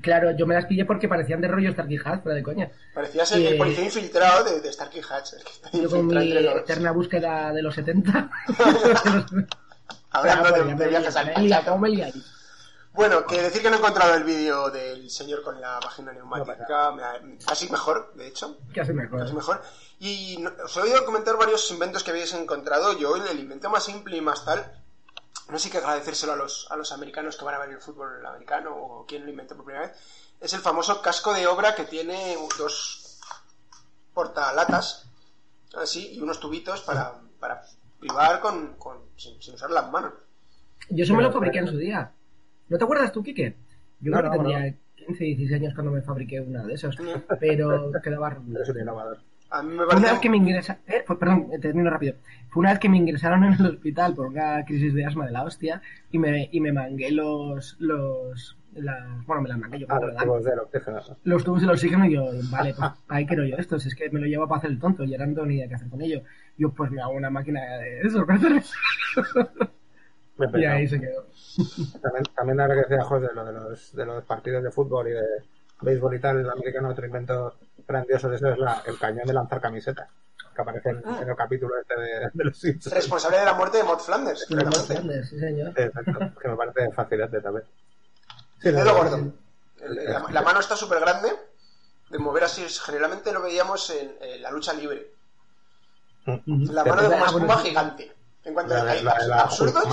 Claro, 0.00 0.30
yo 0.30 0.46
me 0.46 0.54
las 0.54 0.66
pillé 0.66 0.84
porque 0.84 1.08
parecían 1.08 1.40
de 1.40 1.48
rollo 1.48 1.72
Starkey 1.72 1.98
Hatch, 2.04 2.22
fuera 2.22 2.36
de 2.36 2.42
coña. 2.42 2.70
Parecías 2.94 3.32
el, 3.32 3.46
el 3.46 3.54
Eh, 3.54 3.58
policía 3.58 3.84
infiltrado 3.84 4.44
de, 4.44 4.60
de 4.60 4.72
Starkey 4.72 5.00
Hatch, 5.08 5.32
el 5.34 5.44
que 5.44 5.50
está 5.50 5.70
Yo 5.72 5.90
con 5.90 6.06
mi 6.06 6.14
los... 6.34 6.56
eterna 6.56 6.92
búsqueda 6.92 7.52
de 7.52 7.62
los 7.62 7.74
70. 7.74 8.30
Hablando 10.10 10.52
de, 10.52 10.74
de 10.74 10.88
viajes 10.88 11.16
al 11.16 11.32
pasado. 11.32 11.78
Bueno, 12.92 13.24
que 13.26 13.40
decir 13.42 13.62
que 13.62 13.70
no 13.70 13.76
he 13.76 13.78
encontrado 13.78 14.14
el 14.14 14.24
vídeo 14.24 14.70
del 14.70 15.08
señor 15.10 15.42
con 15.42 15.60
la 15.60 15.78
vagina 15.78 16.12
neumática, 16.12 16.90
me 16.92 17.02
ha- 17.04 17.20
casi 17.46 17.70
mejor, 17.70 18.12
de 18.14 18.26
hecho, 18.26 18.58
Casi 18.74 18.92
me 18.92 19.04
acuerdo. 19.04 19.26
casi 19.26 19.36
mejor. 19.36 19.62
Y 20.00 20.36
no- 20.40 20.50
os 20.64 20.76
he 20.76 20.80
oído 20.80 21.04
comentar 21.04 21.36
varios 21.36 21.70
inventos 21.70 22.02
que 22.02 22.10
habéis 22.10 22.32
encontrado. 22.34 22.98
Yo, 22.98 23.14
el, 23.16 23.26
el 23.28 23.38
invento 23.40 23.70
más 23.70 23.84
simple 23.84 24.16
y 24.16 24.20
más 24.20 24.44
tal, 24.44 24.72
no 25.48 25.58
sé 25.58 25.70
qué 25.70 25.78
agradecérselo 25.78 26.32
a 26.32 26.36
los, 26.36 26.66
a 26.70 26.76
los 26.76 26.90
americanos 26.92 27.36
que 27.36 27.44
van 27.44 27.54
a 27.54 27.58
ver 27.58 27.70
el 27.70 27.80
fútbol 27.80 28.24
americano 28.26 28.74
o 28.74 29.06
quien 29.06 29.24
lo 29.24 29.30
inventó 29.30 29.54
por 29.54 29.64
primera 29.66 29.86
vez, 29.86 29.96
es 30.40 30.52
el 30.54 30.60
famoso 30.60 31.00
casco 31.00 31.32
de 31.34 31.46
obra 31.46 31.74
que 31.74 31.84
tiene 31.84 32.36
dos 32.58 33.18
portalatas, 34.14 35.06
así, 35.76 36.14
y 36.14 36.20
unos 36.20 36.40
tubitos 36.40 36.80
para, 36.82 37.14
para 37.38 37.62
privar 38.00 38.40
con, 38.40 38.74
con- 38.74 39.02
sin, 39.16 39.40
sin 39.42 39.54
usar 39.54 39.70
las 39.70 39.90
manos. 39.90 40.14
Yo 40.90 41.04
eso 41.04 41.14
me 41.14 41.22
lo 41.22 41.30
fabriqué 41.32 41.58
en 41.58 41.68
su 41.68 41.76
día. 41.76 42.12
¿No 42.68 42.78
te 42.78 42.84
acuerdas 42.84 43.12
tú, 43.12 43.22
Quique? 43.22 43.54
Yo 44.00 44.12
No, 44.12 44.18
creo 44.18 44.30
que 44.30 44.38
no, 44.38 44.44
tendría 44.44 44.74
15, 44.96 45.24
16 45.24 45.52
años 45.54 45.74
cuando 45.74 45.92
me 45.92 46.02
fabriqué 46.02 46.40
uno 46.40 46.66
de 46.66 46.74
esos. 46.74 46.96
Pero 47.40 47.90
quedaba 48.02 48.30
regular. 48.30 49.18
A 49.50 49.62
mí 49.62 49.74
me 49.74 49.84
una 49.84 49.94
vez 50.12 50.18
que 50.20 50.28
me 50.28 50.36
ingresaron, 50.36 50.82
perdón, 51.18 51.48
eh, 51.52 51.58
termino 51.58 51.88
rápido. 51.88 52.16
Fue 52.50 52.60
una 52.60 52.70
vez 52.70 52.78
que 52.78 52.90
me 52.90 52.98
ingresaron 52.98 53.44
en 53.44 53.54
el 53.54 53.66
hospital 53.66 54.14
por 54.14 54.26
una 54.26 54.62
crisis 54.66 54.92
de 54.92 55.06
asma 55.06 55.24
de 55.24 55.32
la 55.32 55.44
hostia 55.44 55.80
y 56.10 56.18
me, 56.18 56.50
y 56.52 56.60
me 56.60 56.70
mangué 56.70 57.10
los, 57.10 57.76
los, 57.78 58.58
las, 58.74 59.24
bueno, 59.24 59.40
me 59.40 59.48
las 59.48 59.58
mangué 59.58 59.78
yo, 59.80 59.86
Ah, 59.88 60.00
los 60.00 60.16
tubos 60.16 60.44
del 60.44 60.58
oxígeno. 60.58 61.00
los 61.24 61.44
tubos 61.44 61.60
del 61.62 61.70
oxígeno 61.70 62.04
y 62.04 62.12
yo, 62.12 62.26
vale, 62.50 62.74
pues 62.74 62.90
ahí 63.08 63.24
quiero 63.24 63.44
yo 63.46 63.56
estos, 63.56 63.86
es 63.86 63.94
que 63.94 64.10
me 64.10 64.20
lo 64.20 64.26
llevo 64.26 64.46
para 64.46 64.58
hacer 64.58 64.70
el 64.70 64.78
tonto 64.78 65.02
y 65.04 65.14
ahora 65.14 65.24
no 65.26 65.34
tengo 65.34 65.46
ni 65.46 65.54
idea 65.54 65.68
qué 65.68 65.74
hacer 65.76 65.88
con 65.88 66.02
ello. 66.02 66.22
Yo 66.58 66.70
pues 66.74 66.90
me 66.90 67.00
hago 67.00 67.12
una 67.12 67.30
máquina 67.30 67.60
de 67.78 68.02
Bien 68.02 69.70
y 70.54 70.64
ahí 70.64 70.88
se 70.88 71.00
quedó. 71.00 71.26
También, 72.02 72.24
también 72.36 72.60
ahora 72.60 72.74
que 72.74 72.80
decía 72.82 73.04
José, 73.04 73.28
lo 73.34 73.44
de 73.44 73.52
los, 73.52 73.92
de 73.94 74.06
los 74.06 74.24
partidos 74.24 74.62
de 74.62 74.70
fútbol 74.70 75.08
y 75.08 75.12
de 75.12 75.24
béisbol 75.80 76.14
y 76.14 76.20
tal, 76.20 76.38
el 76.40 76.50
americano 76.50 76.88
otro 76.90 77.06
invento 77.06 77.54
grandioso 77.86 78.28
de 78.28 78.36
eso 78.36 78.48
es 78.52 78.58
la, 78.58 78.82
el 78.86 78.98
cañón 78.98 79.26
de 79.26 79.32
lanzar 79.32 79.60
camisetas, 79.60 80.08
que 80.54 80.62
aparece 80.62 80.90
en, 80.90 81.02
en 81.22 81.28
el 81.28 81.36
capítulo 81.36 81.74
este 81.80 81.98
de, 82.00 82.30
de 82.32 82.44
los 82.44 82.56
Simpsons. 82.58 82.94
Responsable 82.94 83.38
de 83.38 83.44
la 83.44 83.54
muerte 83.54 83.78
de 83.78 83.84
Maud 83.84 83.98
Flanders, 83.98 84.44
claramente. 84.46 85.24
Sí, 85.24 85.38
señor. 85.38 85.72
Exacto, 85.78 86.40
que 86.40 86.48
me 86.48 86.56
parece 86.56 86.92
fascinante 86.92 87.40
también. 87.40 87.64
Sí, 88.60 88.68
El 88.68 88.74
la 88.76 88.84
dedo 88.84 88.94
gordo. 88.96 89.32
La, 89.88 90.24
la 90.30 90.42
mano 90.42 90.60
está 90.60 90.76
súper 90.76 91.00
grande. 91.00 91.28
De 92.10 92.18
mover 92.18 92.44
así, 92.44 92.64
generalmente 92.68 93.32
lo 93.32 93.42
veíamos 93.42 93.90
en, 93.90 94.16
en 94.20 94.42
la 94.42 94.50
lucha 94.50 94.72
libre. 94.72 95.12
Ujú. 96.26 96.72
La 96.72 96.84
mano 96.84 97.02
de 97.02 97.14
Ah, 97.14 97.18
bueno, 97.32 97.46
espuma 97.46 97.58
gigante. 97.58 98.12
En 98.44 98.54
cuanto 98.54 98.74
La, 98.74 98.80
a 98.80 98.84
de- 98.94 99.02
la, 99.02 99.14
de 99.18 99.28
la 99.28 99.40
absurdos. 99.42 99.84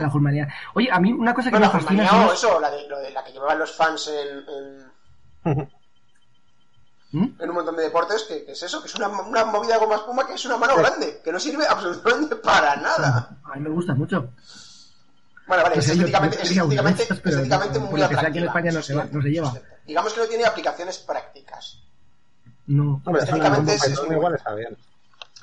La 0.00 0.08
Hulkmanía. 0.08 0.48
Oye, 0.74 0.88
a 0.90 1.00
mí 1.00 1.12
una 1.12 1.34
cosa 1.34 1.50
que 1.50 1.56
Bueno, 1.58 1.66
me 1.66 1.72
fascina 1.72 2.02
Hulkmanía 2.02 2.10
son 2.10 2.20
o 2.20 2.24
los- 2.30 2.38
eso, 2.38 2.60
la 2.60 2.70
de, 2.70 2.88
lo 2.88 2.98
de 3.00 3.10
la 3.10 3.24
que 3.24 3.32
llevaban 3.32 3.58
los 3.58 3.72
fans 3.72 4.08
en, 4.08 4.44
en, 5.44 5.68
¿Mm? 7.12 7.40
en 7.40 7.48
un 7.48 7.54
montón 7.54 7.76
de 7.76 7.82
deportes, 7.84 8.24
que, 8.24 8.44
que 8.44 8.52
es 8.52 8.62
eso, 8.62 8.80
que 8.80 8.88
es 8.88 8.94
una, 8.96 9.08
una 9.08 9.44
movida 9.44 9.74
de 9.74 9.80
goma 9.80 9.96
espuma 9.96 10.26
que 10.26 10.34
es 10.34 10.44
una 10.46 10.56
mano 10.56 10.76
grande, 10.76 11.20
que 11.22 11.30
no 11.30 11.38
sirve 11.38 11.64
absolutamente 11.66 12.34
para 12.36 12.76
nada. 12.76 13.36
A 13.44 13.54
mí 13.56 13.60
me 13.60 13.70
gusta 13.70 13.94
mucho. 13.94 14.30
Bueno, 15.46 15.62
vale, 15.62 15.74
Pues 15.74 15.86
es 15.88 15.92
estéticamente, 15.92 16.36
es 16.42 16.50
estéticamente, 16.50 17.02
estéticamente 17.04 17.78
muy 17.78 18.00
sea 18.00 18.06
aquí 18.06 18.12
en 18.14 18.18
atractiva. 18.18 18.46
España 18.46 18.72
no 18.72 18.82
se 18.82 18.92
es 18.94 18.98
va- 18.98 19.04
no 19.12 19.22
se 19.22 19.28
lleva. 19.28 19.52
Digamos 19.86 20.12
que 20.14 20.20
no 20.20 20.26
tiene 20.26 20.44
aplicaciones 20.46 20.98
prácticas. 20.98 21.80
No. 22.66 23.02
Hombre, 23.04 23.22
Estéticamente 23.22 23.74
eso 23.74 23.86
es- 23.86 24.08
no, 24.08 24.12
igual 24.14 24.34
está 24.34 24.54
bien. 24.54 24.76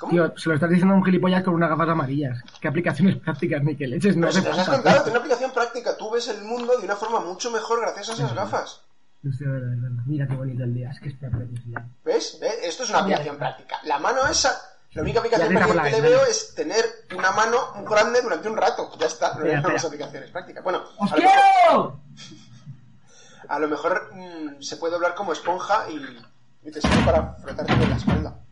¿Cómo? 0.02 0.10
Tío, 0.10 0.34
se 0.36 0.48
lo 0.48 0.56
estás 0.56 0.68
diciendo 0.68 0.94
a 0.94 0.96
un 0.96 1.04
gilipollas 1.04 1.44
con 1.44 1.54
unas 1.54 1.70
gafas 1.70 1.88
amarillas. 1.88 2.42
¿Qué 2.60 2.66
aplicaciones 2.66 3.16
prácticas 3.24 3.62
ni 3.62 3.76
que 3.76 3.86
leches? 3.86 4.16
No 4.16 4.26
hace 4.26 4.42
te 4.42 4.48
lo 4.48 4.54
has 4.60 5.06
una 5.06 5.18
aplicación 5.18 5.52
práctica. 5.52 5.96
Tú 5.96 6.10
ves 6.10 6.26
el 6.26 6.42
mundo 6.42 6.76
de 6.76 6.84
una 6.84 6.96
forma 6.96 7.20
mucho 7.20 7.52
mejor 7.52 7.80
gracias 7.82 8.10
a 8.10 8.12
esas 8.14 8.34
gafas. 8.34 8.80
Hostia, 9.24 9.46
es 9.46 9.52
verdad, 9.52 9.68
verdad. 9.80 10.02
Mira 10.04 10.26
qué 10.26 10.34
bonito 10.34 10.64
el 10.64 10.74
día. 10.74 10.90
Es 10.90 10.98
que 10.98 11.10
es 11.10 11.14
una 11.22 11.38
preciosidad. 11.38 11.82
¿Ves? 12.04 12.38
¿Ves? 12.40 12.58
Esto 12.64 12.82
es 12.82 12.90
una 12.90 12.98
aplicación 12.98 13.36
práctica. 13.36 13.76
La 13.84 14.00
mano 14.00 14.26
esa, 14.26 14.60
la 14.90 15.02
única 15.02 15.20
aplicación 15.20 15.54
práctica 15.54 15.84
que 15.84 15.90
le 15.92 16.00
veo 16.00 16.26
es 16.26 16.52
tener 16.56 16.84
una 17.16 17.30
mano 17.30 17.58
grande 17.88 18.22
durante 18.22 18.48
un 18.48 18.56
rato. 18.56 18.90
Ya 18.98 19.06
está, 19.06 19.34
no 19.34 19.44
más 19.44 19.54
espera. 19.54 19.86
aplicaciones 19.86 20.30
prácticas. 20.32 20.64
Bueno, 20.64 20.82
¡Os 20.98 21.12
a 21.12 21.16
lo 21.16 21.22
mejor, 21.22 21.96
a 23.48 23.58
lo 23.60 23.68
mejor, 23.68 24.10
mm, 24.14 24.60
se 24.62 24.76
puede 24.78 24.94
doblar 24.94 25.14
como 25.14 25.32
esponja 25.32 25.88
y, 25.88 26.68
y 26.68 26.72
te 26.72 26.80
sirve 26.80 27.04
para 27.04 27.34
frotarte 27.34 27.78
con 27.78 27.90
la 27.90 27.96
espalda. 27.96 28.42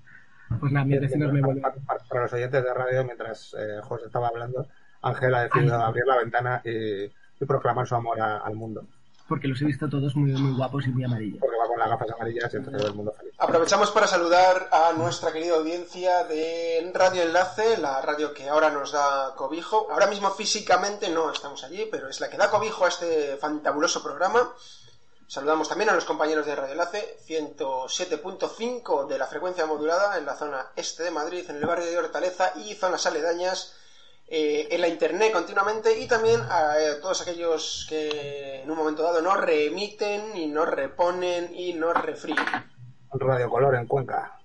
Pues 0.59 0.73
nada, 0.73 0.85
mis 0.87 1.01
vecinos 1.01 1.33
me 1.33 1.41
Para, 1.41 1.53
vuelven. 1.55 1.83
para- 1.87 2.05
para 2.09 2.23
los 2.23 2.33
oyentes 2.33 2.65
de 2.65 2.75
radio, 2.75 3.05
mientras 3.05 3.55
eh, 3.59 3.81
José 3.83 4.07
estaba 4.07 4.29
hablando, 4.29 4.67
Ángel 5.03 5.35
ha 5.35 5.43
decidido 5.45 5.77
Ay. 5.77 5.83
abrir 5.87 6.05
la 6.07 6.17
ventana 6.19 6.63
y, 6.65 7.05
y 7.05 7.45
proclamar 7.47 7.87
su 7.87 7.95
amor 7.95 8.21
a- 8.21 8.39
al 8.39 8.55
mundo. 8.57 8.83
Porque 9.29 9.47
los 9.47 9.63
he 9.63 9.65
visto 9.65 9.89
todos 9.89 10.17
muy, 10.17 10.33
muy 10.33 10.57
guapos 10.57 10.85
y 10.89 10.91
muy 10.91 11.05
amarillos. 11.05 11.39
Porque 11.39 11.57
va 11.57 11.69
con 11.69 11.79
las 11.79 11.89
gafas 11.89 12.09
amarillas 12.11 12.53
y 12.53 12.57
entonces 12.57 12.83
el 12.85 12.95
mundo 12.95 13.13
feliz. 13.17 13.33
Aprovechamos 13.39 13.93
para 13.93 14.09
saludar 14.09 14.69
a 14.73 14.93
nuestra 14.93 15.31
querida 15.33 15.55
audiencia 15.55 16.25
de 16.25 16.91
Radio 16.93 17.23
Enlace, 17.23 17.79
la 17.79 18.03
radio 18.03 18.35
que 18.35 18.49
ahora 18.49 18.71
nos 18.71 18.91
da 18.91 19.33
cobijo. 19.37 19.87
Ahora 19.93 20.09
mismo 20.09 20.31
físicamente 20.33 21.09
no 21.11 21.31
estamos 21.31 21.63
allí, 21.63 21.87
pero 21.93 22.09
es 22.09 22.21
la 22.21 22.29
que 22.29 22.39
da 22.39 22.51
cobijo 22.51 22.85
a 22.85 22.89
este 22.89 23.37
fantabuloso 23.37 24.03
programa. 24.03 24.51
Saludamos 25.31 25.69
también 25.69 25.89
a 25.91 25.95
los 25.95 26.05
compañeros 26.05 26.45
de 26.45 26.57
Radio 26.57 26.73
Enlace, 26.73 27.17
107.5 27.25 29.07
de 29.07 29.17
la 29.17 29.29
frecuencia 29.29 29.65
modulada 29.65 30.19
en 30.19 30.27
la 30.27 30.35
zona 30.35 30.73
este 30.75 31.05
de 31.05 31.13
Madrid, 31.13 31.49
en 31.49 31.55
el 31.55 31.67
barrio 31.67 31.87
de 31.87 31.99
Hortaleza 31.99 32.53
y 32.57 32.75
zonas 32.75 33.07
aledañas, 33.07 33.77
eh, 34.27 34.67
en 34.73 34.81
la 34.81 34.89
internet 34.89 35.31
continuamente 35.33 36.01
y 36.01 36.09
también 36.09 36.41
a 36.51 36.81
eh, 36.81 36.97
todos 37.01 37.23
aquellos 37.23 37.87
que 37.89 38.63
en 38.63 38.69
un 38.73 38.77
momento 38.77 39.05
dado 39.05 39.23
nos 39.23 39.41
reemiten 39.41 40.37
y 40.37 40.49
nos 40.49 40.69
reponen 40.69 41.55
y 41.55 41.75
nos 41.75 41.95
refríen. 42.03 42.45
Radio 43.13 43.49
Color 43.49 43.77
en 43.77 43.87
Cuenca. 43.87 44.37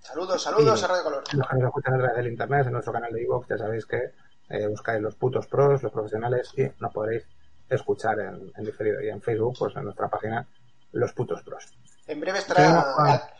Saludos, 0.00 0.42
saludos 0.42 0.84
a 0.84 0.88
Radio 0.88 1.04
Color. 1.04 1.24
Los 1.32 1.48
que 1.48 1.56
nos 1.56 1.68
escuchan 1.68 1.94
a 1.94 1.98
través 2.00 2.16
del 2.16 2.26
internet, 2.26 2.66
en 2.66 2.72
nuestro 2.74 2.92
canal 2.92 3.10
de 3.10 3.22
iVoox, 3.22 3.48
ya 3.48 3.56
sabéis 3.56 3.86
que 3.86 4.12
eh, 4.50 4.66
buscáis 4.66 5.00
los 5.00 5.14
putos 5.14 5.46
pros, 5.46 5.82
los 5.82 5.90
profesionales, 5.90 6.50
y 6.54 6.64
nos 6.80 6.92
podréis 6.92 7.26
escuchar 7.68 8.18
en, 8.20 8.52
en 8.56 8.64
diferido. 8.64 9.00
Y 9.02 9.08
en 9.08 9.20
Facebook, 9.22 9.56
pues 9.58 9.74
en 9.76 9.84
nuestra 9.84 10.08
página, 10.08 10.46
los 10.92 11.12
putos 11.12 11.42
pros. 11.42 11.64
En 12.06 12.20
breve 12.20 12.38
estará. 12.38 12.80
A, 13.14 13.30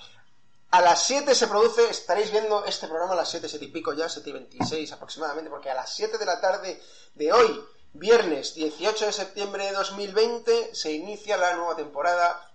a 0.71 0.81
las 0.81 1.05
7 1.05 1.35
se 1.35 1.47
produce, 1.47 1.89
estaréis 1.89 2.33
viendo 2.33 2.65
este 2.65 2.89
programa 2.89 3.13
a 3.13 3.17
las 3.17 3.31
7, 3.31 3.49
7 3.49 3.65
y 3.65 3.69
pico 3.69 3.93
ya, 3.93 4.09
7 4.09 4.29
y 4.31 4.33
26 4.33 4.93
aproximadamente, 4.93 5.49
porque 5.51 5.71
a 5.71 5.75
las 5.75 5.95
7 5.95 6.19
de 6.19 6.27
la 6.27 6.41
tarde 6.41 6.81
de 7.15 7.33
hoy, 7.33 7.61
viernes 7.93 8.55
18 8.55 9.07
de 9.07 9.13
septiembre 9.13 9.67
de 9.67 9.73
2020, 9.73 10.75
se 10.75 10.93
inicia 10.93 11.37
la 11.37 11.55
nueva 11.55 11.77
temporada 11.77 12.51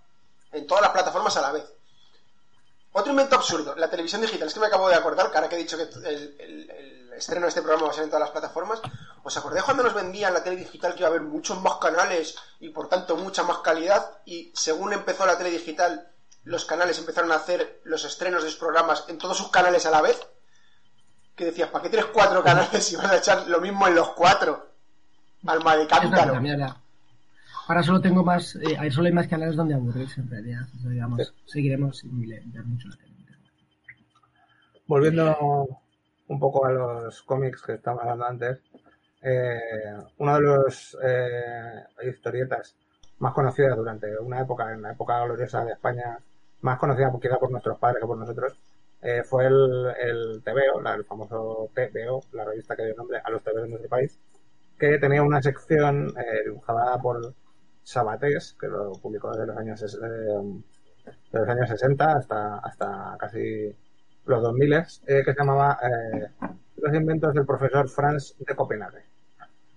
en 0.52 0.66
todas 0.66 0.82
las 0.82 0.90
plataformas 0.90 1.34
a 1.38 1.40
la 1.40 1.52
vez. 1.52 1.64
Otro 2.92 3.12
invento 3.12 3.36
absurdo, 3.36 3.74
la 3.76 3.88
televisión 3.88 4.20
digital. 4.20 4.48
Es 4.48 4.52
que 4.54 4.60
me 4.60 4.66
acabo 4.66 4.88
de 4.88 4.96
acordar, 4.96 5.26
ahora 5.32 5.48
que 5.48 5.54
he 5.54 5.58
dicho 5.58 5.76
que 5.78 5.84
el, 5.84 6.36
el- 6.40 6.70
el 6.70 6.99
estreno 7.16 7.42
de 7.42 7.48
este 7.48 7.62
programa 7.62 7.86
va 7.86 7.90
a 7.92 7.94
ser 7.94 8.04
en 8.04 8.10
todas 8.10 8.22
las 8.22 8.30
plataformas, 8.30 8.80
¿os 9.22 9.36
acordáis 9.36 9.64
cuando 9.64 9.82
nos 9.82 9.94
vendían 9.94 10.34
la 10.34 10.42
tele 10.42 10.56
digital 10.56 10.92
que 10.92 11.00
iba 11.00 11.08
a 11.08 11.10
haber 11.10 11.22
muchos 11.22 11.60
más 11.60 11.76
canales 11.76 12.36
y 12.60 12.70
por 12.70 12.88
tanto 12.88 13.16
mucha 13.16 13.42
más 13.42 13.58
calidad? 13.58 14.18
Y 14.24 14.52
según 14.54 14.92
empezó 14.92 15.26
la 15.26 15.38
tele 15.38 15.50
digital, 15.50 16.08
los 16.44 16.64
canales 16.64 16.98
empezaron 16.98 17.32
a 17.32 17.36
hacer 17.36 17.80
los 17.84 18.04
estrenos 18.04 18.42
de 18.42 18.50
sus 18.50 18.58
programas 18.58 19.04
en 19.08 19.18
todos 19.18 19.36
sus 19.36 19.50
canales 19.50 19.86
a 19.86 19.90
la 19.90 20.00
vez. 20.00 20.20
Que 21.36 21.46
decías, 21.46 21.68
¿para 21.68 21.82
qué 21.82 21.90
tienes 21.90 22.10
cuatro 22.12 22.42
canales 22.42 22.84
si 22.84 22.96
vas 22.96 23.10
a 23.10 23.16
echar 23.16 23.46
lo 23.48 23.60
mismo 23.60 23.86
en 23.86 23.94
los 23.94 24.10
cuatro? 24.10 24.68
Alma 25.46 25.76
de 25.76 25.86
cántaro. 25.86 26.40
Ahora 27.66 27.82
solo 27.84 28.00
tengo 28.00 28.24
más, 28.24 28.56
eh, 28.56 28.76
ahí 28.78 28.90
solo 28.90 29.06
hay 29.06 29.12
más 29.12 29.28
canales 29.28 29.54
donde 29.54 29.74
aburrirse 29.74 30.20
en 30.20 30.28
realidad. 30.28 30.66
Digamos, 30.82 31.32
seguiremos 31.46 31.98
sin 31.98 32.18
mucho 32.18 32.88
la 32.88 32.96
tele. 32.96 33.10
Volviendo 34.86 35.80
un 36.30 36.38
poco 36.38 36.64
a 36.64 36.70
los 36.72 37.22
cómics 37.22 37.62
que 37.62 37.74
estábamos 37.74 38.04
hablando 38.04 38.24
antes, 38.24 38.62
eh, 39.22 39.58
una 40.18 40.36
de 40.36 40.42
las 40.42 40.96
eh, 41.02 42.08
historietas 42.08 42.76
más 43.18 43.34
conocidas 43.34 43.76
durante 43.76 44.16
una 44.18 44.40
época, 44.40 44.72
en 44.72 44.80
la 44.82 44.92
época 44.92 45.24
gloriosa 45.24 45.64
de 45.64 45.72
España, 45.72 46.18
más 46.60 46.78
conocida 46.78 47.12
quizá 47.20 47.36
por 47.38 47.50
nuestros 47.50 47.78
padres 47.78 48.00
que 48.00 48.06
por 48.06 48.16
nosotros, 48.16 48.58
eh, 49.02 49.22
fue 49.24 49.46
el, 49.46 49.92
el 49.98 50.42
TVO, 50.44 50.80
el 50.94 51.04
famoso 51.04 51.68
TVO, 51.74 52.22
la 52.32 52.44
revista 52.44 52.76
que 52.76 52.84
dio 52.86 52.94
nombre 52.94 53.18
a 53.24 53.30
los 53.30 53.42
TVO 53.42 53.62
de 53.62 53.68
nuestro 53.68 53.88
país, 53.88 54.18
que 54.78 54.98
tenía 54.98 55.22
una 55.24 55.42
sección 55.42 56.14
eh, 56.16 56.44
dibujada 56.44 56.96
por 56.98 57.34
Sabatés, 57.82 58.56
que 58.58 58.68
lo 58.68 58.92
publicó 58.92 59.32
desde 59.32 59.46
los 59.46 59.56
años, 59.56 59.80
de 59.80 61.38
los 61.38 61.48
años 61.48 61.68
60 61.68 62.12
hasta, 62.12 62.58
hasta 62.58 63.16
casi 63.18 63.74
los 64.26 64.42
2000, 64.42 64.72
eh, 64.72 64.84
que 65.24 65.32
se 65.32 65.38
llamaba 65.38 65.78
eh, 65.82 66.28
Los 66.76 66.94
inventos 66.94 67.34
del 67.34 67.46
profesor 67.46 67.88
Franz 67.88 68.36
de 68.38 68.54
Copenhague. 68.54 69.04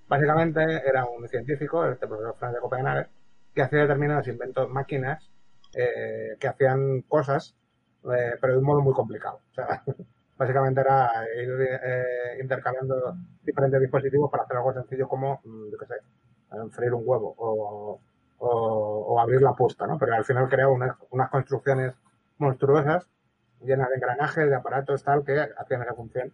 Básicamente 0.07 0.61
era 0.87 1.05
un 1.05 1.27
científico, 1.27 1.85
este 1.85 2.07
profesor 2.07 2.35
Franz 2.37 2.53
de 2.55 2.59
Copenhague, 2.59 3.07
que 3.53 3.61
hacía 3.61 3.79
determinados 3.79 4.27
inventos, 4.27 4.69
máquinas, 4.69 5.29
eh, 5.75 6.37
que 6.39 6.47
hacían 6.47 7.01
cosas, 7.01 7.55
eh, 8.03 8.35
pero 8.39 8.53
de 8.53 8.59
un 8.59 8.65
modo 8.65 8.81
muy 8.81 8.93
complicado. 8.93 9.39
O 9.51 9.53
sea, 9.53 9.83
básicamente 10.37 10.81
era 10.81 11.09
ir 11.35 11.49
eh, 11.59 12.37
intercambiando 12.41 13.15
diferentes 13.43 13.79
dispositivos 13.79 14.29
para 14.29 14.43
hacer 14.43 14.57
algo 14.57 14.73
sencillo 14.73 15.07
como, 15.07 15.41
mm, 15.43 15.71
yo 15.71 15.77
qué 15.77 15.85
sé, 15.85 15.95
freír 16.71 16.93
un 16.93 17.03
huevo 17.05 17.33
o, 17.37 17.99
o, 18.37 18.47
o 18.47 19.19
abrir 19.19 19.41
la 19.41 19.53
puesta, 19.53 19.87
¿no? 19.87 19.97
Pero 19.97 20.13
al 20.13 20.25
final 20.25 20.47
creaba 20.47 20.71
unas, 20.71 20.95
unas 21.09 21.29
construcciones 21.29 21.95
monstruosas 22.37 23.07
llenas 23.63 23.89
de 23.89 23.95
engranajes, 23.95 24.49
de 24.49 24.55
aparatos, 24.55 25.03
tal, 25.03 25.23
que 25.23 25.39
hacían 25.57 25.81
esa 25.81 25.93
función 25.93 26.31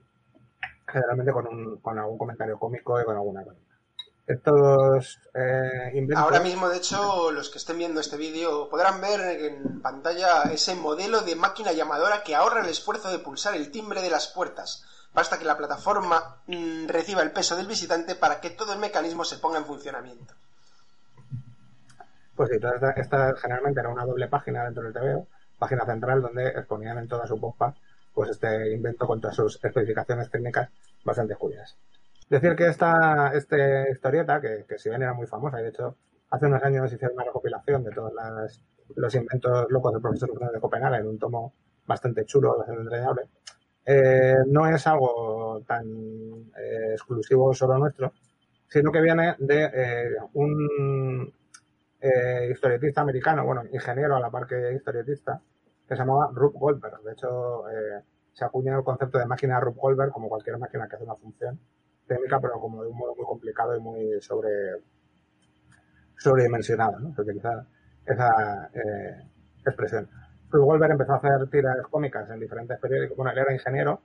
generalmente 0.91 1.31
con, 1.31 1.47
un, 1.47 1.77
con 1.77 1.97
algún 1.99 2.17
comentario 2.17 2.57
cómico 2.57 2.99
y 2.99 3.03
con 3.03 3.15
alguna 3.15 3.43
cosa. 3.43 3.57
Estos 4.25 5.19
eh, 5.33 5.91
inventos... 5.95 6.23
Ahora 6.23 6.39
mismo, 6.39 6.69
de 6.69 6.77
hecho, 6.77 7.31
los 7.31 7.49
que 7.49 7.57
estén 7.57 7.79
viendo 7.79 7.99
este 7.99 8.15
vídeo 8.15 8.69
podrán 8.69 9.01
ver 9.01 9.19
en 9.41 9.81
pantalla 9.81 10.43
ese 10.51 10.75
modelo 10.75 11.21
de 11.21 11.35
máquina 11.35 11.71
llamadora 11.71 12.23
que 12.23 12.35
ahorra 12.35 12.61
el 12.61 12.69
esfuerzo 12.69 13.11
de 13.11 13.19
pulsar 13.19 13.55
el 13.55 13.71
timbre 13.71 14.01
de 14.01 14.11
las 14.11 14.27
puertas. 14.27 14.85
Basta 15.13 15.39
que 15.39 15.45
la 15.45 15.57
plataforma 15.57 16.37
mmm, 16.45 16.87
reciba 16.87 17.23
el 17.23 17.31
peso 17.31 17.55
del 17.55 17.65
visitante 17.65 18.13
para 18.13 18.39
que 18.39 18.51
todo 18.51 18.73
el 18.73 18.79
mecanismo 18.79 19.25
se 19.25 19.37
ponga 19.37 19.57
en 19.57 19.65
funcionamiento. 19.65 20.35
Pues 22.35 22.49
sí, 22.49 22.55
esta, 22.55 22.91
esta 22.91 23.35
generalmente 23.35 23.79
era 23.79 23.89
una 23.89 24.05
doble 24.05 24.27
página 24.27 24.63
dentro 24.65 24.83
del 24.83 24.93
TVO, 24.93 25.27
página 25.59 25.85
central 25.85 26.21
donde 26.21 26.47
exponían 26.47 26.97
en 26.97 27.07
toda 27.07 27.27
su 27.27 27.39
pompa 27.39 27.75
pues 28.13 28.31
este 28.31 28.73
invento 28.73 29.05
con 29.05 29.21
todas 29.21 29.35
sus 29.35 29.63
especificaciones 29.63 30.29
técnicas 30.29 30.69
bastante 31.05 31.35
curiosas. 31.35 31.77
Decir 32.29 32.55
que 32.55 32.67
esta 32.67 33.31
este 33.33 33.91
historieta, 33.91 34.41
que, 34.41 34.65
que 34.67 34.77
si 34.77 34.89
bien 34.89 35.01
era 35.01 35.13
muy 35.13 35.27
famosa, 35.27 35.59
y 35.59 35.63
de 35.63 35.69
hecho 35.69 35.95
hace 36.29 36.45
unos 36.45 36.63
años 36.63 36.91
hicieron 36.91 37.15
una 37.15 37.25
recopilación 37.25 37.83
de 37.83 37.91
todos 37.91 38.13
las, 38.13 38.61
los 38.95 39.15
inventos 39.15 39.67
locos 39.69 39.93
del 39.93 40.01
profesor 40.01 40.51
de 40.51 40.59
Copenhague 40.59 40.97
en 40.97 41.07
un 41.07 41.19
tomo 41.19 41.53
bastante 41.87 42.25
chulo, 42.25 42.57
bastante 42.57 42.81
entrañable, 42.81 43.23
eh, 43.85 44.35
no 44.47 44.67
es 44.67 44.85
algo 44.85 45.63
tan 45.65 45.87
eh, 45.87 46.91
exclusivo 46.91 47.53
solo 47.53 47.77
nuestro, 47.77 48.13
sino 48.67 48.91
que 48.91 49.01
viene 49.01 49.35
de 49.39 49.63
eh, 49.73 50.15
un 50.33 51.33
eh, 52.01 52.49
historietista 52.51 53.01
americano, 53.01 53.45
bueno, 53.45 53.63
ingeniero 53.71 54.15
a 54.15 54.19
la 54.19 54.29
par 54.29 54.47
que 54.47 54.73
historietista, 54.73 55.41
que 55.87 55.95
se 55.95 56.01
llamaba 56.01 56.29
Rube 56.33 56.57
Goldberg. 56.59 57.01
De 57.03 57.11
hecho, 57.13 57.69
eh, 57.69 58.03
se 58.33 58.45
acuña 58.45 58.75
el 58.75 58.83
concepto 58.83 59.17
de 59.17 59.25
máquina 59.25 59.59
Rube 59.59 59.77
Goldberg 59.79 60.11
como 60.11 60.29
cualquier 60.29 60.57
máquina 60.57 60.87
que 60.87 60.95
hace 60.95 61.03
una 61.03 61.15
función 61.15 61.59
técnica, 62.07 62.39
pero 62.39 62.59
como 62.59 62.83
de 62.83 62.89
un 62.89 62.97
modo 62.97 63.15
muy 63.15 63.25
complicado 63.25 63.75
y 63.75 63.79
muy 63.79 64.21
sobre 64.21 64.49
sobredimensionado, 66.17 66.99
¿no? 66.99 67.13
Se 67.15 67.21
utiliza 67.21 67.65
esa 68.05 68.69
eh, 68.73 69.23
expresión. 69.65 70.09
Rube 70.49 70.65
Goldberg 70.65 70.91
empezó 70.93 71.13
a 71.13 71.17
hacer 71.17 71.49
tiras 71.49 71.77
cómicas 71.89 72.29
en 72.29 72.39
diferentes 72.39 72.79
periódicos. 72.79 73.17
Bueno, 73.17 73.31
él 73.31 73.37
era 73.37 73.53
ingeniero 73.53 74.01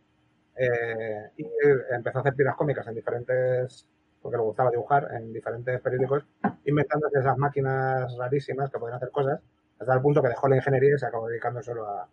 eh, 0.57 1.31
y 1.37 1.47
empezó 1.91 2.19
a 2.19 2.21
hacer 2.21 2.35
tiras 2.35 2.55
cómicas 2.57 2.87
en 2.87 2.95
diferentes, 2.95 3.89
porque 4.25 4.39
le 4.39 4.43
gustaba 4.43 4.71
dibujar, 4.71 5.07
en 5.13 5.35
diferentes 5.35 5.79
periódicos, 5.83 6.25
inventándose 6.65 7.19
esas 7.19 7.37
máquinas 7.37 8.11
rarísimas 8.17 8.71
que 8.71 8.79
podían 8.79 8.97
hacer 8.97 9.11
cosas, 9.11 9.39
hasta 9.79 9.93
el 9.93 10.01
punto 10.01 10.23
que 10.23 10.29
dejó 10.29 10.49
la 10.49 10.57
ingeniería 10.57 10.95
y 10.95 10.99
se 10.99 11.05
acabó 11.05 11.29
dedicando 11.29 11.63
solo 11.63 11.87
a, 11.87 12.09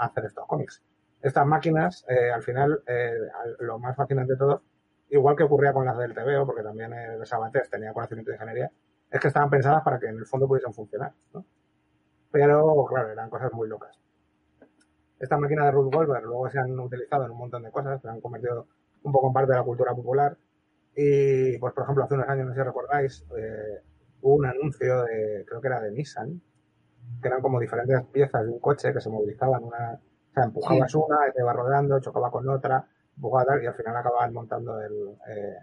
hacer 0.00 0.24
estos 0.24 0.44
cómics. 0.48 0.82
Estas 1.22 1.46
máquinas, 1.46 2.04
eh, 2.08 2.32
al 2.32 2.42
final, 2.42 2.82
eh, 2.88 3.14
lo 3.60 3.78
más 3.78 3.94
fascinante 3.94 4.32
de 4.32 4.38
todo, 4.40 4.62
igual 5.10 5.36
que 5.36 5.44
ocurría 5.44 5.72
con 5.72 5.84
las 5.84 5.96
del 5.96 6.14
TVO, 6.14 6.46
porque 6.46 6.64
también 6.64 6.92
eh, 6.92 7.16
de 7.16 7.26
Sabatés 7.26 7.70
tenía 7.70 7.92
conocimiento 7.92 8.32
de 8.32 8.36
ingeniería, 8.36 8.72
es 9.08 9.20
que 9.20 9.28
estaban 9.28 9.50
pensadas 9.50 9.84
para 9.84 10.00
que 10.00 10.06
en 10.06 10.18
el 10.18 10.26
fondo 10.26 10.48
pudiesen 10.48 10.74
funcionar, 10.74 11.12
¿no? 11.32 11.44
Pero, 12.32 12.84
claro, 12.86 13.12
eran 13.12 13.30
cosas 13.30 13.52
muy 13.52 13.68
locas. 13.68 13.96
Estas 15.20 15.38
máquinas 15.38 15.66
de 15.66 15.70
Ruth 15.70 15.94
Goldberg 15.94 16.24
luego 16.24 16.50
se 16.50 16.58
han 16.58 16.76
utilizado 16.80 17.24
en 17.24 17.30
un 17.30 17.38
montón 17.38 17.62
de 17.62 17.70
cosas, 17.70 18.02
se 18.02 18.08
han 18.08 18.20
convertido 18.20 18.66
un 19.04 19.12
poco 19.12 19.28
en 19.28 19.32
parte 19.32 19.52
de 19.52 19.58
la 19.58 19.62
cultura 19.62 19.94
popular. 19.94 20.36
Y, 20.96 21.58
pues, 21.58 21.74
por 21.74 21.84
ejemplo, 21.84 22.04
hace 22.04 22.14
unos 22.14 22.28
años, 22.28 22.46
no 22.46 22.52
sé 22.54 22.60
si 22.60 22.64
recordáis, 22.64 23.26
eh, 23.36 23.80
hubo 24.22 24.34
un 24.36 24.46
anuncio 24.46 25.02
de, 25.04 25.44
creo 25.46 25.60
que 25.60 25.66
era 25.66 25.80
de 25.80 25.90
Nissan, 25.90 26.40
que 27.20 27.28
eran 27.28 27.40
como 27.40 27.60
diferentes 27.60 28.02
piezas 28.12 28.44
de 28.44 28.50
un 28.50 28.60
coche 28.60 28.92
que 28.92 29.00
se 29.00 29.10
movilizaban. 29.10 29.64
Una, 29.64 29.94
o 29.94 30.32
sea, 30.32 30.44
empujabas 30.44 30.90
sí. 30.90 30.98
una, 30.98 31.18
te 31.32 31.40
iba 31.40 31.52
rodando, 31.52 32.00
chocaba 32.00 32.30
con 32.30 32.48
otra, 32.48 32.86
empujaba 33.16 33.44
tal, 33.44 33.62
y 33.62 33.66
al 33.66 33.74
final 33.74 33.96
acababan 33.96 34.32
montando 34.32 34.80
el, 34.80 35.16
eh, 35.28 35.56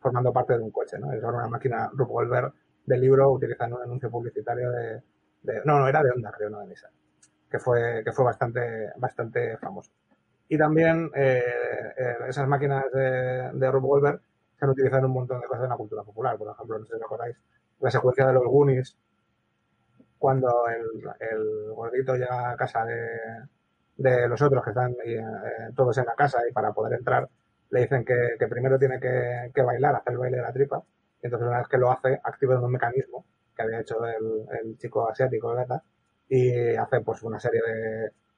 formando 0.00 0.32
parte 0.32 0.54
de 0.58 0.64
un 0.64 0.70
coche, 0.70 0.98
¿no? 0.98 1.12
Eso 1.12 1.28
era 1.28 1.38
una 1.38 1.48
máquina 1.48 1.88
Ruth 1.92 2.08
Goldberg 2.08 2.52
del 2.84 3.00
libro 3.00 3.30
utilizando 3.30 3.76
un 3.76 3.82
anuncio 3.82 4.10
publicitario 4.10 4.70
de, 4.70 5.02
de, 5.42 5.62
no, 5.64 5.78
no, 5.78 5.88
era 5.88 6.02
de 6.02 6.10
Honda, 6.10 6.32
creo, 6.32 6.50
no 6.50 6.58
de 6.60 6.66
Nissan, 6.66 6.90
que 7.48 7.58
fue, 7.58 8.02
que 8.04 8.12
fue 8.12 8.24
bastante, 8.24 8.90
bastante 8.96 9.56
famoso. 9.58 9.92
Y 10.48 10.58
también 10.58 11.10
eh, 11.14 11.42
eh, 11.96 12.16
esas 12.28 12.46
máquinas 12.48 12.84
de, 12.92 13.50
de 13.52 13.70
Ruth 13.70 13.82
Goldberg 13.82 14.20
se 14.62 14.66
han 14.66 14.70
utilizado 14.70 15.06
un 15.08 15.12
montón 15.12 15.40
de 15.40 15.48
cosas 15.48 15.64
en 15.64 15.70
la 15.70 15.76
cultura 15.76 16.04
popular. 16.04 16.38
Por 16.38 16.48
ejemplo, 16.48 16.78
no 16.78 16.84
sé 16.84 16.90
si 16.92 16.96
os 16.96 17.02
acordáis, 17.02 17.36
la 17.80 17.90
secuencia 17.90 18.28
de 18.28 18.32
los 18.32 18.44
Goonies, 18.44 18.96
cuando 20.18 20.68
el, 20.68 21.72
gordito 21.74 22.14
llega 22.14 22.52
a 22.52 22.56
casa 22.56 22.84
de, 22.84 24.28
los 24.28 24.40
otros 24.40 24.62
que 24.62 24.70
están 24.70 24.94
eh, 25.04 25.20
todos 25.74 25.98
en 25.98 26.06
la 26.06 26.14
casa 26.14 26.38
y 26.48 26.52
para 26.52 26.72
poder 26.72 26.92
entrar 26.96 27.28
le 27.70 27.80
dicen 27.80 28.04
que, 28.04 28.46
primero 28.48 28.78
tiene 28.78 29.00
que, 29.00 29.62
bailar, 29.62 29.96
hacer 29.96 30.12
el 30.12 30.18
baile 30.20 30.36
de 30.36 30.42
la 30.44 30.52
tripa. 30.52 30.80
Y 31.20 31.26
entonces 31.26 31.48
una 31.48 31.58
vez 31.58 31.66
que 31.66 31.78
lo 31.78 31.90
hace, 31.90 32.20
activa 32.22 32.60
un 32.60 32.70
mecanismo 32.70 33.24
que 33.56 33.62
había 33.62 33.80
hecho 33.80 33.96
el, 34.06 34.78
chico 34.78 35.08
asiático, 35.08 35.56
¿verdad? 35.56 35.82
Y 36.28 36.76
hace 36.76 37.00
pues 37.00 37.20
una 37.24 37.40
serie 37.40 37.60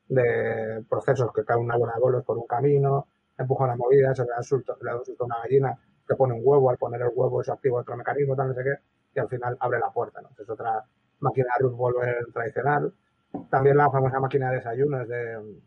de, 0.08 0.84
procesos 0.88 1.30
que 1.34 1.44
cae 1.44 1.58
una 1.58 1.76
bola 1.76 1.92
de 1.94 2.00
bolos 2.00 2.24
por 2.24 2.38
un 2.38 2.46
camino, 2.46 3.08
empuja 3.36 3.64
una 3.64 3.76
movida, 3.76 4.14
se 4.14 4.22
le 4.22 4.30
susto, 4.40 4.78
le 4.80 4.90
una 5.18 5.38
gallina, 5.42 5.78
que 6.06 6.14
pone 6.16 6.34
un 6.34 6.40
huevo, 6.42 6.70
al 6.70 6.76
poner 6.76 7.00
el 7.02 7.10
huevo 7.14 7.40
eso 7.40 7.52
activa 7.52 7.80
otro 7.80 7.96
mecanismo, 7.96 8.36
tal, 8.36 8.48
no 8.48 8.54
sé 8.54 8.62
qué, 8.62 8.74
y 9.14 9.18
al 9.20 9.28
final 9.28 9.56
abre 9.60 9.78
la 9.78 9.90
puerta, 9.90 10.20
¿no? 10.20 10.30
Es 10.38 10.48
otra 10.48 10.84
máquina 11.20 11.48
de 11.58 11.68
Volver 11.68 12.26
tradicional. 12.32 12.92
También 13.50 13.76
la 13.76 13.90
famosa 13.90 14.20
máquina 14.20 14.50
de 14.50 14.56
desayunos 14.56 15.08
de, 15.08 15.58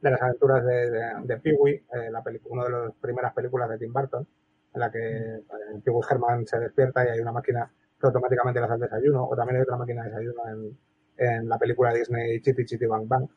de 0.00 0.10
las 0.10 0.20
aventuras 0.22 0.64
de, 0.64 0.90
de, 0.90 1.02
de 1.24 1.36
Peewee, 1.38 1.84
eh, 1.92 2.10
una 2.50 2.64
de 2.64 2.70
las 2.70 2.92
primeras 3.00 3.32
películas 3.34 3.68
de 3.68 3.78
Tim 3.78 3.92
Burton, 3.92 4.26
en 4.74 4.80
la 4.80 4.90
que 4.90 4.98
eh, 4.98 5.42
Peewee 5.84 6.02
Herman 6.10 6.46
se 6.46 6.58
despierta 6.58 7.04
y 7.04 7.08
hay 7.08 7.20
una 7.20 7.32
máquina 7.32 7.70
que 8.00 8.06
automáticamente 8.06 8.60
le 8.60 8.66
hace 8.66 8.74
el 8.74 8.80
desayuno, 8.80 9.24
o 9.28 9.36
también 9.36 9.56
hay 9.56 9.62
otra 9.62 9.76
máquina 9.76 10.02
de 10.02 10.10
desayuno 10.10 10.42
en, 10.48 10.78
en 11.16 11.48
la 11.48 11.58
película 11.58 11.92
Disney 11.92 12.40
Chitty 12.40 12.64
Chitty 12.64 12.86
Bang 12.86 13.06
Bang. 13.06 13.28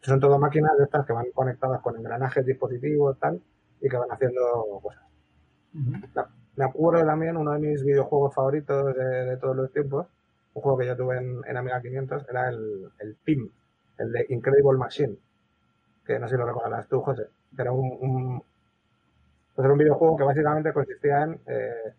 Son 0.00 0.18
todo 0.18 0.38
máquinas 0.38 0.78
de 0.78 0.84
estas 0.84 1.04
que 1.04 1.12
van 1.12 1.30
conectadas 1.32 1.80
con 1.82 1.96
engranajes, 1.96 2.46
dispositivos, 2.46 3.18
tal, 3.18 3.42
y 3.80 3.88
que 3.88 3.96
van 3.96 4.10
haciendo 4.10 4.40
cosas. 4.82 5.04
Me 6.56 6.64
acuerdo 6.64 7.04
también 7.04 7.36
uno 7.36 7.52
de 7.52 7.58
mis 7.60 7.84
videojuegos 7.84 8.34
favoritos 8.34 8.94
de, 8.94 9.36
todos 9.38 9.56
los 9.56 9.72
tiempos, 9.72 10.06
un 10.54 10.62
juego 10.62 10.78
que 10.78 10.86
yo 10.86 10.96
tuve 10.96 11.18
en, 11.18 11.40
en 11.46 11.56
Amiga 11.56 11.80
500, 11.80 12.28
era 12.28 12.48
el, 12.48 12.90
el 12.98 13.14
PIM, 13.24 13.48
el 13.98 14.12
de 14.12 14.26
Incredible 14.28 14.78
Machine, 14.78 15.16
que 16.04 16.18
no 16.18 16.28
sé 16.28 16.34
si 16.34 16.38
lo 16.38 16.46
recordarás 16.46 16.88
tú, 16.88 17.00
José, 17.00 17.28
era 17.56 17.72
un, 17.72 17.96
un, 18.00 18.42
pues 19.54 19.64
era 19.64 19.72
un 19.72 19.78
videojuego 19.78 20.16
que 20.16 20.24
básicamente 20.24 20.72
consistía 20.72 21.22
en 21.22 21.40
eh, 21.46 21.94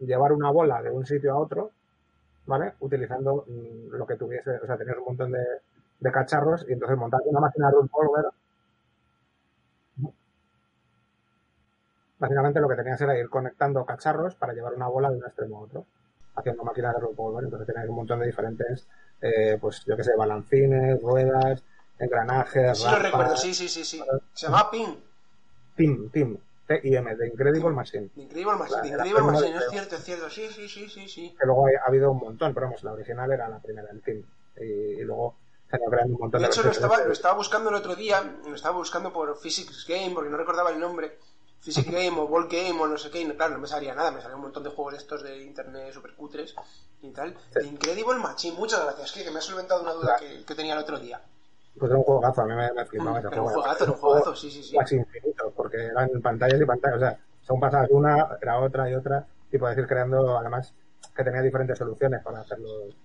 llevar 0.00 0.32
una 0.32 0.50
bola 0.50 0.82
de 0.82 0.90
un 0.90 1.04
sitio 1.04 1.32
a 1.32 1.38
otro, 1.38 1.72
¿vale? 2.46 2.74
Utilizando 2.80 3.44
mmm, 3.46 3.94
lo 3.94 4.06
que 4.06 4.16
tuviese, 4.16 4.50
o 4.62 4.66
sea, 4.66 4.76
tenías 4.76 4.98
un 4.98 5.04
montón 5.04 5.32
de, 5.32 5.44
de 6.00 6.12
cacharros 6.12 6.64
y 6.68 6.72
entonces 6.72 6.96
montar 6.96 7.20
una 7.24 7.40
máquina 7.40 7.68
de 7.70 7.76
revolver. 7.76 8.26
Básicamente 12.18 12.60
lo 12.60 12.68
que 12.68 12.74
tenías 12.74 13.00
era 13.00 13.16
ir 13.18 13.28
conectando 13.28 13.84
cacharros 13.84 14.34
para 14.34 14.52
llevar 14.52 14.74
una 14.74 14.88
bola 14.88 15.10
de 15.10 15.18
un 15.18 15.24
extremo 15.24 15.58
a 15.58 15.60
otro. 15.60 15.86
haciendo 16.34 16.62
máquinas 16.62 16.94
de 16.94 17.06
Wolver, 17.06 17.44
entonces 17.44 17.66
tenéis 17.66 17.88
un 17.88 17.96
montón 17.96 18.20
de 18.20 18.26
diferentes, 18.26 18.86
eh, 19.20 19.58
pues 19.60 19.84
yo 19.84 19.96
que 19.96 20.04
sé, 20.04 20.12
balancines, 20.16 21.02
ruedas, 21.02 21.64
engranajes. 21.98 22.78
Sí, 22.78 22.84
lo 22.88 22.98
recuerdo, 22.98 23.36
sí, 23.36 23.54
sí, 23.54 23.68
sí, 23.68 23.84
sí. 23.84 24.02
Se 24.32 24.46
llama 24.46 24.70
PIN. 24.70 25.02
Tim, 25.76 26.10
Tim, 26.10 26.38
T-I-M, 26.66 27.16
The 27.16 27.26
Incredible 27.26 27.70
Machine. 27.70 28.10
The 28.14 28.22
Incredible 28.22 28.56
Machine, 28.56 28.88
Incredible 28.88 29.22
Machine, 29.22 29.56
es 29.56 29.70
cierto, 29.70 29.96
es 29.96 30.04
cierto, 30.04 30.30
sí, 30.30 30.48
sí, 30.48 30.68
sí, 30.68 30.88
sí, 30.88 31.08
sí. 31.08 31.36
Que 31.38 31.46
luego 31.46 31.66
ha, 31.66 31.88
habido 31.88 32.12
un 32.12 32.18
montón, 32.18 32.54
pero 32.54 32.66
vamos, 32.66 32.84
la 32.84 32.92
original 32.92 33.32
era 33.32 33.48
la 33.48 33.58
primera, 33.58 33.88
el 33.90 34.00
Tim. 34.02 34.22
Y, 34.60 34.62
y 34.62 35.04
luego 35.04 35.34
se 35.70 35.76
han 35.76 35.82
creado 35.90 36.06
un 36.06 36.18
montón 36.20 36.40
de 36.40 36.46
De 36.46 36.52
hecho, 36.52 36.62
lo 36.62 36.70
estaba, 36.70 36.98
lo 37.04 37.12
estaba 37.12 37.34
buscando 37.34 37.70
el 37.70 37.76
otro 37.76 37.94
día, 37.94 38.22
lo 38.46 38.54
estaba 38.54 38.76
buscando 38.76 39.12
por 39.12 39.38
Physics 39.38 39.86
Game, 39.88 40.12
porque 40.14 40.30
no 40.30 40.36
recordaba 40.36 40.70
el 40.70 40.78
nombre. 40.78 41.18
Physics 41.60 41.90
Game 41.90 42.18
o 42.18 42.26
Ball 42.28 42.48
Game 42.48 42.80
o 42.80 42.86
no 42.86 42.96
sé 42.96 43.10
qué, 43.10 43.20
y 43.20 43.28
claro, 43.36 43.54
no 43.54 43.58
me 43.60 43.66
salía 43.66 43.94
nada, 43.94 44.10
me 44.10 44.20
salía 44.20 44.36
un 44.36 44.42
montón 44.42 44.62
de 44.62 44.70
juegos 44.70 44.94
estos 44.94 45.22
de 45.22 45.42
internet 45.42 45.92
super 45.92 46.14
cutres 46.14 46.54
y 47.02 47.10
tal. 47.10 47.34
The 47.52 47.64
Incredible 47.66 48.18
Machine, 48.18 48.56
muchas 48.56 48.82
gracias, 48.84 49.12
que, 49.12 49.24
que 49.24 49.30
me 49.30 49.38
has 49.38 49.44
solventado 49.44 49.82
una 49.82 49.92
duda 49.92 50.16
que, 50.18 50.44
que 50.44 50.54
tenía 50.54 50.74
el 50.74 50.80
otro 50.80 50.98
día. 50.98 51.20
Pues 51.78 51.90
era 51.90 51.98
un 51.98 52.04
juegazo, 52.04 52.42
a 52.42 52.44
mí 52.46 52.54
me, 52.54 52.72
me 52.72 52.84
flipaba 52.86 53.18
ese 53.18 53.28
Era 53.28 53.36
un 53.42 53.48
juego. 53.48 53.60
juegazo, 53.62 53.84
era 53.84 53.92
un 53.92 53.98
juegazo, 53.98 54.36
sí, 54.36 54.50
sí, 54.50 54.62
sí. 54.62 54.76
Casi 54.76 54.96
infinito, 54.96 55.52
porque 55.54 55.76
eran 55.86 56.08
pantallas 56.22 56.60
y 56.60 56.64
pantallas, 56.64 56.96
o 56.96 57.00
sea, 57.00 57.18
según 57.42 57.60
pasabas 57.60 57.90
una, 57.90 58.38
era 58.40 58.58
otra 58.58 58.90
y 58.90 58.94
otra, 58.94 59.26
y 59.52 59.58
puedes 59.58 59.78
ir 59.78 59.86
creando, 59.86 60.38
además, 60.38 60.72
que 61.14 61.24
tenía 61.24 61.40
diferentes 61.42 61.78
soluciones 61.78 62.22
para 62.22 62.40
hacer 62.40 62.58
los, 62.58 62.96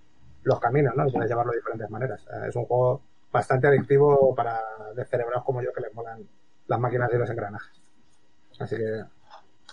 los 0.42 0.60
caminos, 0.60 0.94
¿no? 0.96 1.06
Y 1.06 1.12
puedes 1.12 1.28
llevarlo 1.28 1.52
de 1.52 1.58
diferentes 1.58 1.90
maneras. 1.90 2.24
Es 2.48 2.54
un 2.56 2.64
juego 2.66 3.00
bastante 3.32 3.66
adictivo 3.68 4.34
para 4.34 4.60
descerebrados 4.94 5.44
como 5.44 5.62
yo 5.62 5.72
que 5.72 5.80
les 5.80 5.94
molan 5.94 6.28
las 6.66 6.78
máquinas 6.80 7.10
y 7.12 7.16
los 7.16 7.30
engranajes. 7.30 7.80
Así 8.58 8.76
que 8.76 9.02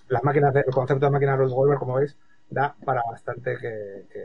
las 0.09 0.23
máquinas, 0.23 0.53
de- 0.53 0.61
el 0.67 0.73
concepto 0.73 1.05
de 1.05 1.11
máquina 1.11 1.37
Revolver, 1.37 1.77
como 1.79 1.95
veis, 1.95 2.17
da 2.49 2.75
para 2.85 3.01
bastante 3.11 3.57
que, 3.57 4.07
que, 4.11 4.23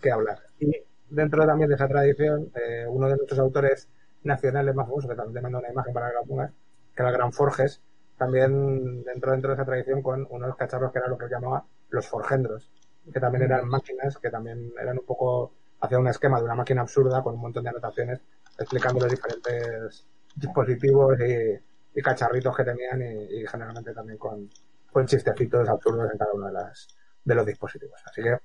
que 0.00 0.10
hablar. 0.10 0.38
Y 0.60 0.72
dentro 1.10 1.46
también 1.46 1.68
de 1.68 1.76
esa 1.76 1.88
tradición, 1.88 2.50
eh, 2.54 2.86
uno 2.88 3.08
de 3.08 3.16
nuestros 3.16 3.38
autores 3.40 3.88
nacionales 4.24 4.74
más 4.74 4.86
famosos, 4.86 5.10
que 5.10 5.16
también 5.16 5.34
te 5.34 5.40
mando 5.42 5.58
una 5.58 5.70
imagen 5.70 5.92
para 5.94 6.08
que 6.10 6.14
la 6.16 6.22
pongas, 6.22 6.52
que 6.94 7.02
era 7.02 7.10
el 7.10 7.16
Gran 7.16 7.32
Forges, 7.32 7.82
también 8.18 9.04
dentro, 9.04 9.32
dentro 9.32 9.50
de 9.50 9.54
esa 9.54 9.64
tradición 9.64 10.02
con 10.02 10.26
unos 10.30 10.56
cacharros 10.56 10.92
que 10.92 10.98
era 10.98 11.08
lo 11.08 11.18
que 11.18 11.26
él 11.26 11.30
llamaba 11.30 11.64
los 11.90 12.06
forgendros, 12.08 12.70
que 13.12 13.20
también 13.20 13.44
eran 13.44 13.68
máquinas 13.68 14.18
que 14.18 14.30
también 14.30 14.72
eran 14.80 14.98
un 14.98 15.04
poco, 15.06 15.52
hacía 15.80 15.98
un 15.98 16.08
esquema 16.08 16.38
de 16.38 16.44
una 16.44 16.54
máquina 16.54 16.80
absurda 16.82 17.22
con 17.22 17.34
un 17.34 17.40
montón 17.40 17.64
de 17.64 17.70
anotaciones 17.70 18.20
explicando 18.58 19.00
los 19.00 19.10
diferentes 19.10 20.06
dispositivos 20.34 21.18
y, 21.20 21.58
y 21.96 22.02
cacharritos 22.02 22.54
que 22.56 22.62
tenían 22.64 23.00
y, 23.02 23.40
y 23.40 23.46
generalmente 23.48 23.92
también 23.92 24.18
con, 24.18 24.48
con 24.92 25.06
chistecitos 25.06 25.68
absurdos 25.68 26.12
en 26.12 26.18
cada 26.18 26.32
uno 26.34 26.46
de, 26.46 26.52
las, 26.52 26.86
de 27.24 27.34
los 27.34 27.44
dispositivos. 27.46 28.00
Así 28.04 28.22
que 28.22 28.38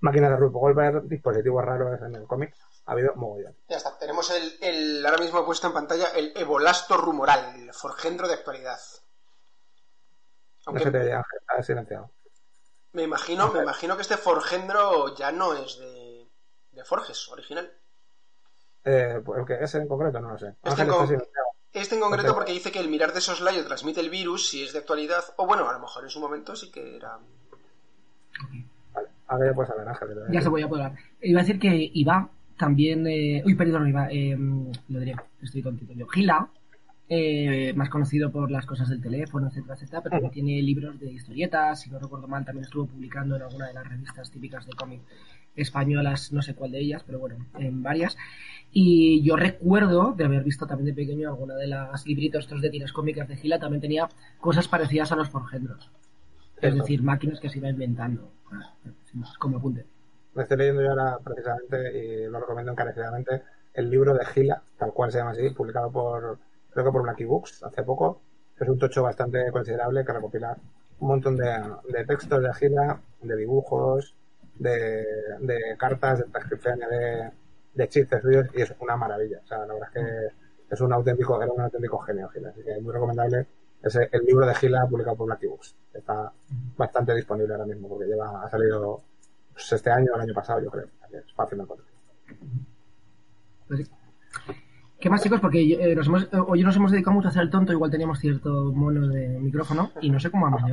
máquinas 0.00 0.30
de 0.30 0.36
Rupert 0.36 0.60
Goldberg, 0.60 1.02
dispositivos 1.08 1.64
raros 1.64 2.00
en 2.02 2.14
el 2.14 2.26
cómic, 2.26 2.54
ha 2.86 2.92
habido 2.92 3.14
mogollón. 3.16 3.54
Ya 3.68 3.76
está, 3.76 3.96
tenemos 3.98 4.30
el, 4.30 4.56
el 4.62 5.04
ahora 5.06 5.18
mismo 5.18 5.44
puesto 5.44 5.66
en 5.66 5.72
pantalla 5.74 6.06
el 6.16 6.32
Evolasto 6.36 6.96
Rumoral, 6.96 7.54
el 7.60 7.72
forgendro 7.74 8.26
de 8.28 8.34
actualidad. 8.34 8.78
No 10.66 10.70
Aunque 10.72 10.84
se 10.84 10.90
te 10.90 11.12
ha 11.12 11.62
silenciado. 11.62 12.10
me 12.92 13.02
imagino, 13.02 13.52
me 13.52 13.62
imagino 13.62 13.94
que 13.96 14.02
este 14.02 14.16
forgendro 14.16 15.14
ya 15.14 15.30
no 15.32 15.54
es 15.54 15.78
de, 15.78 16.28
de 16.72 16.84
Forges 16.84 17.28
original. 17.28 17.70
Eh, 18.84 19.20
pues 19.24 19.40
el 19.40 19.46
que 19.46 19.62
ese 19.64 19.78
en 19.78 19.88
concreto 19.88 20.20
no 20.20 20.30
lo 20.30 20.38
sé. 20.38 20.48
Este 20.62 20.70
Ángel 20.70 20.86
con- 20.88 20.94
está 20.94 21.06
silenciado. 21.06 21.45
Este 21.80 21.94
en 21.94 22.00
concreto 22.00 22.34
porque 22.34 22.52
dice 22.52 22.72
que 22.72 22.78
el 22.80 22.88
mirar 22.88 23.12
de 23.12 23.20
soslayo 23.20 23.64
transmite 23.66 24.00
el 24.00 24.10
virus 24.10 24.48
si 24.48 24.62
es 24.62 24.72
de 24.72 24.78
actualidad, 24.78 25.22
o 25.36 25.46
bueno, 25.46 25.68
a 25.68 25.72
lo 25.74 25.80
mejor 25.80 26.04
en 26.04 26.10
su 26.10 26.20
momento 26.20 26.56
sí 26.56 26.70
que 26.70 26.96
era... 26.96 27.18
Vale. 28.94 29.08
Ahora 29.28 29.46
ya 29.46 29.54
puedes 29.54 29.70
hablar, 29.70 29.88
Ángel. 29.88 30.08
que 30.08 30.14
te- 30.14 30.32
Ya 30.32 30.40
se 30.40 30.48
voy 30.48 30.62
a 30.62 30.68
poder. 30.68 30.92
Iba 31.20 31.40
a 31.40 31.42
decir 31.42 31.58
que 31.60 31.90
Iba 31.94 32.28
también. 32.56 33.06
eh, 33.06 33.42
uy, 33.44 33.54
perdón, 33.54 33.88
Iba. 33.88 34.08
eh, 34.10 34.36
lo 34.88 35.00
diré, 35.00 35.16
estoy 35.42 35.62
tontito 35.62 35.92
yo. 35.92 36.06
Gila, 36.06 36.48
eh, 37.08 37.72
más 37.76 37.88
conocido 37.90 38.30
por 38.32 38.50
las 38.50 38.66
cosas 38.66 38.88
del 38.88 39.00
teléfono, 39.02 39.48
etcétera, 39.48 39.74
etcétera, 39.74 40.00
pero 40.02 40.12
también 40.12 40.32
tiene 40.32 40.62
libros 40.62 40.98
de 40.98 41.12
historietas. 41.12 41.80
Si 41.82 41.90
no 41.90 41.98
recuerdo 41.98 42.26
mal, 42.28 42.44
también 42.44 42.64
estuvo 42.64 42.86
publicando 42.86 43.36
en 43.36 43.42
alguna 43.42 43.66
de 43.68 43.74
las 43.74 43.86
revistas 43.88 44.30
típicas 44.30 44.64
de 44.66 44.72
cómic 44.72 45.00
españolas, 45.56 46.32
no 46.32 46.42
sé 46.42 46.54
cuál 46.54 46.72
de 46.72 46.80
ellas, 46.80 47.02
pero 47.04 47.18
bueno, 47.18 47.36
en 47.58 47.82
varias. 47.82 48.16
Y 48.72 49.22
yo 49.22 49.36
recuerdo 49.36 50.12
de 50.12 50.24
haber 50.24 50.44
visto 50.44 50.66
también 50.66 50.86
de 50.86 51.02
pequeño 51.02 51.28
alguna 51.28 51.54
de 51.54 51.66
las 51.66 52.06
libritos 52.06 52.44
estos 52.44 52.60
de 52.60 52.70
tiras 52.70 52.92
cómicas 52.92 53.28
de 53.28 53.36
Gila, 53.36 53.58
también 53.58 53.80
tenía 53.80 54.08
cosas 54.40 54.68
parecidas 54.68 55.12
a 55.12 55.16
los 55.16 55.30
forgendros. 55.30 55.90
Es 56.60 56.74
decir, 56.74 57.02
máquinas 57.02 57.40
que 57.40 57.48
se 57.48 57.58
iba 57.58 57.68
inventando. 57.68 58.30
Como 59.38 59.58
apunte. 59.58 59.86
Me 60.34 60.42
estoy 60.42 60.58
leyendo 60.58 60.82
yo 60.82 60.90
ahora 60.90 61.18
precisamente 61.24 61.98
y 61.98 62.30
lo 62.30 62.40
recomiendo 62.40 62.72
encarecidamente 62.72 63.42
el 63.72 63.90
libro 63.90 64.14
de 64.14 64.24
Gila, 64.24 64.62
tal 64.78 64.92
cual 64.92 65.10
se 65.10 65.18
llama 65.18 65.30
así, 65.30 65.50
publicado 65.50 65.90
por, 65.90 66.38
creo 66.70 66.84
que 66.84 66.92
por 66.92 67.02
Blacky 67.02 67.24
Books 67.24 67.62
hace 67.62 67.82
poco. 67.82 68.20
Es 68.58 68.68
un 68.68 68.78
tocho 68.78 69.02
bastante 69.02 69.50
considerable 69.50 70.04
que 70.04 70.12
recopila 70.12 70.56
un 71.00 71.08
montón 71.08 71.36
de, 71.36 71.50
de 71.90 72.04
textos 72.04 72.42
de 72.42 72.52
Gila, 72.54 73.00
de 73.22 73.36
dibujos, 73.36 74.14
de, 74.58 75.76
cartas, 75.78 76.18
de 76.20 76.24
transcripciones, 76.26 76.88
de, 77.74 77.88
chistes 77.88 78.22
suyos 78.22 78.46
y 78.54 78.62
es 78.62 78.74
una 78.80 78.96
maravilla. 78.96 79.40
O 79.44 79.46
sea, 79.46 79.58
la 79.58 79.74
verdad 79.74 79.88
es 79.94 80.02
que 80.02 80.74
es 80.74 80.80
un 80.80 80.92
auténtico, 80.92 81.40
era 81.42 81.52
un 81.52 81.60
auténtico 81.60 81.98
genio 81.98 82.28
Gila, 82.28 82.48
así 82.50 82.62
que 82.62 82.72
es 82.72 82.82
muy 82.82 82.92
recomendable 82.92 83.46
ese, 83.82 84.08
el 84.10 84.24
libro 84.24 84.46
de 84.46 84.54
Gila 84.54 84.86
publicado 84.86 85.16
por 85.16 85.26
Blacky 85.26 85.46
Books. 85.46 85.76
Está 85.92 86.32
bastante 86.76 87.14
disponible 87.14 87.54
ahora 87.54 87.66
mismo 87.66 87.88
porque 87.88 88.06
lleva, 88.06 88.44
ha 88.44 88.50
salido 88.50 89.02
pues, 89.52 89.72
este 89.72 89.90
año 89.90 90.12
o 90.12 90.16
el 90.16 90.22
año 90.22 90.34
pasado, 90.34 90.62
yo 90.62 90.70
creo. 90.70 90.88
Es 91.12 91.32
fácil 91.34 91.58
de 91.58 91.64
encontrar. 91.64 91.88
¿Qué 94.98 95.10
más, 95.10 95.22
chicos? 95.22 95.40
Porque 95.40 95.60
eh, 95.60 95.96
hoy 96.46 96.62
nos 96.62 96.76
hemos 96.76 96.90
dedicado 96.90 97.14
mucho 97.14 97.28
a 97.28 97.30
hacer 97.30 97.42
el 97.42 97.50
tonto, 97.50 97.72
igual 97.72 97.90
teníamos 97.90 98.18
cierto 98.18 98.72
mono 98.72 99.08
de 99.08 99.28
micrófono 99.40 99.90
y 100.00 100.10
no 100.10 100.18
sé 100.18 100.30
cómo 100.30 100.46
vamos 100.46 100.64
de. 100.64 100.72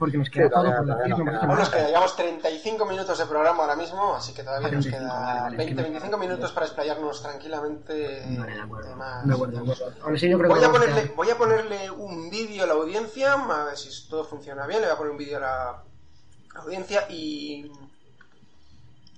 Porque 0.00 0.16
nos 0.18 0.28
queda 0.30 0.46
Sí, 0.46 0.50
todo 0.50 0.62
todavía- 0.64 0.76
por 0.78 0.86
nos 1.08 1.42
no 1.44 1.52
hemos 1.54 1.68
queda- 1.68 1.86
llevamos 1.88 2.16
35 2.16 2.86
minutos 2.86 3.18
de 3.18 3.26
programa 3.26 3.62
ahora 3.62 3.76
mismo, 3.76 4.16
así 4.16 4.32
que 4.32 4.42
todavía 4.42 4.68
nos 4.70 4.84
35, 4.86 5.14
vale, 5.14 5.20
queda 5.30 5.42
vale, 5.42 5.54
es 5.54 5.58
20, 5.58 5.74
que- 5.76 5.82
25 5.90 6.18
minutos 6.18 6.52
para 6.52 6.66
explayarnos 6.66 7.22
tranquilamente. 7.22 8.24
Vale, 8.38 8.54
de 8.54 8.60
acuerdo. 8.62 8.88
temas- 8.90 9.26
De 9.28 9.34
acuerdo, 9.34 9.52
de 9.64 9.72
acuerdo. 9.72 9.94
Aún 10.02 10.16
así 10.16 10.28
yo 10.30 10.38
creo 10.38 10.50
Voy 10.50 10.58
que 10.58 10.64
a, 10.66 10.70
ponerle, 10.72 11.12
voy 11.14 11.30
a 11.30 11.36
ponerle 11.38 11.90
un 11.90 12.30
vídeo 12.30 12.64
a 12.64 12.66
la 12.66 12.72
audiencia, 12.74 13.34
a 13.34 13.64
ver 13.64 13.76
si 13.76 14.08
todo 14.08 14.24
funciona 14.24 14.66
bien. 14.66 14.80
Le 14.80 14.86
voy 14.88 14.94
a 14.94 14.98
poner 14.98 15.12
un 15.12 15.18
vídeo 15.18 15.36
a 15.36 15.40
la 15.40 15.82
audiencia 16.62 17.06
y. 17.10 17.70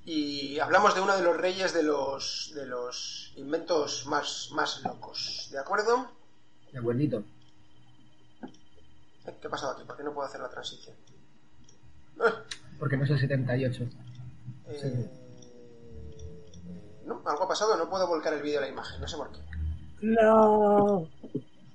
Y 0.04 0.58
hablamos 0.58 0.96
de 0.96 1.00
uno 1.00 1.16
de 1.16 1.22
los 1.22 1.36
reyes 1.36 1.72
de 1.72 1.84
los, 1.84 2.50
de 2.56 2.66
los 2.66 3.32
inventos 3.36 4.04
más, 4.06 4.48
más 4.52 4.82
locos. 4.82 5.48
¿De 5.52 5.60
acuerdo? 5.60 6.08
De 6.72 6.78
acuerdito. 6.80 7.22
Eh, 9.26 9.36
¿Qué 9.40 9.46
ha 9.46 9.50
pasado 9.50 9.72
aquí? 9.72 9.84
¿Por 9.84 9.96
qué 9.96 10.02
no 10.02 10.12
puedo 10.12 10.26
hacer 10.28 10.40
la 10.40 10.48
transición? 10.50 10.96
Porque 12.78 12.96
no 12.96 13.04
es 13.04 13.10
el 13.10 13.18
78. 13.20 13.84
eh, 13.84 14.78
Sí. 14.80 14.86
eh, 14.88 15.10
no, 17.04 17.22
algo 17.26 17.44
ha 17.44 17.48
pasado, 17.48 17.76
no 17.76 17.88
puedo 17.90 18.06
volcar 18.06 18.32
el 18.34 18.42
vídeo 18.42 18.58
a 18.58 18.62
la 18.62 18.68
imagen, 18.68 19.00
no 19.00 19.08
sé 19.08 19.16
por 19.16 19.30
qué. 19.32 19.40
No. 20.02 21.08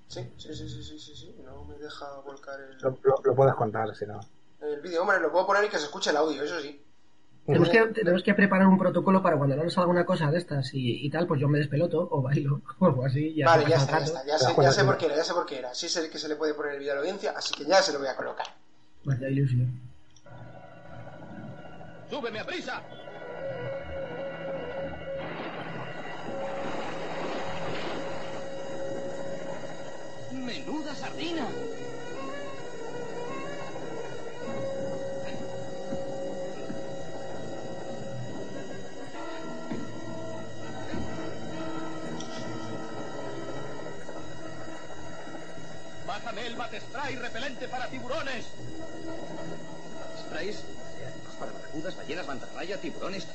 Sí, 0.08 0.32
sí, 0.38 0.54
sí, 0.56 0.70
sí, 0.70 0.84
sí, 0.84 1.00
sí, 1.00 1.16
sí, 1.16 1.36
no 1.44 1.64
me 1.66 1.78
deja 1.78 2.20
volcar 2.22 2.60
el, 2.62 2.78
Lo, 2.80 2.98
lo- 3.04 3.22
lo 3.24 3.36
puedes 3.36 3.54
contar, 3.56 3.94
si 3.96 4.06
no. 4.06 4.20
el 4.62 4.82
vídeo. 4.82 5.02
Hombre, 5.02 5.20
lo 5.20 5.32
puedo 5.32 5.46
poner 5.46 5.66
y 5.66 5.70
que 5.70 5.78
se 5.78 5.86
escuche 5.86 6.10
el 6.12 6.18
audio, 6.18 6.44
eso 6.44 6.60
sí. 6.62 6.84
Tenemos 7.48 7.70
que, 7.70 7.80
tenemos 7.94 8.24
que 8.24 8.34
preparar 8.34 8.68
un 8.68 8.78
protocolo 8.78 9.22
para 9.22 9.38
cuando 9.38 9.56
no 9.56 9.64
nos 9.64 9.74
salga 9.74 9.90
una 9.90 10.06
cosa 10.06 10.30
de 10.30 10.38
estas 10.38 10.74
y, 10.74 11.06
y 11.06 11.10
tal, 11.10 11.26
pues 11.28 11.40
yo 11.40 11.48
me 11.48 11.60
despeloto 11.60 12.06
o 12.12 12.22
bailo 12.22 12.62
o 12.80 12.86
algo 12.86 13.06
así. 13.06 13.34
Ya 13.36 13.46
vale, 13.46 13.64
se 13.64 13.70
ya 13.70 13.78
está, 13.78 14.00
ya 14.00 14.06
está. 14.06 14.26
Ya 14.26 14.38
sé, 14.38 14.82
ya 14.82 14.86
por 14.86 14.98
qué 14.98 15.06
era, 15.06 15.16
ya 15.16 15.24
sé 15.24 15.34
por 15.34 15.46
qué 15.46 15.60
era. 15.60 15.74
Sí 15.74 15.88
sé 15.88 16.10
que 16.10 16.18
se 16.18 16.28
le 16.28 16.36
puede 16.36 16.54
poner 16.54 16.74
el 16.74 16.80
vídeo 16.80 16.92
a 16.92 16.96
la 16.96 17.02
audiencia, 17.02 17.34
así 17.38 17.54
que 17.56 17.64
ya 17.64 17.82
se 17.82 17.94
lo 17.94 18.00
voy 18.00 18.10
a 18.10 18.18
colocar. 18.18 18.48
Vaya 19.06 19.30
ilusión. 19.30 19.80
¡Súbeme 22.10 22.40
a 22.40 22.46
prisa! 22.46 22.82
¡Menuda 30.34 30.94
sardina! 30.96 31.48
¡Bájame 46.18 46.48
el 46.48 46.56
bate 46.56 46.80
spray 46.82 47.16
repelente 47.16 47.68
para 47.68 47.88
tiburones! 47.90 48.46
¿Sprays? 50.26 50.58
Para 51.40 51.52
barracudas, 51.52 51.96
ballenas, 51.96 52.26
mantarraya, 52.26 52.78
tiburones. 52.82 53.28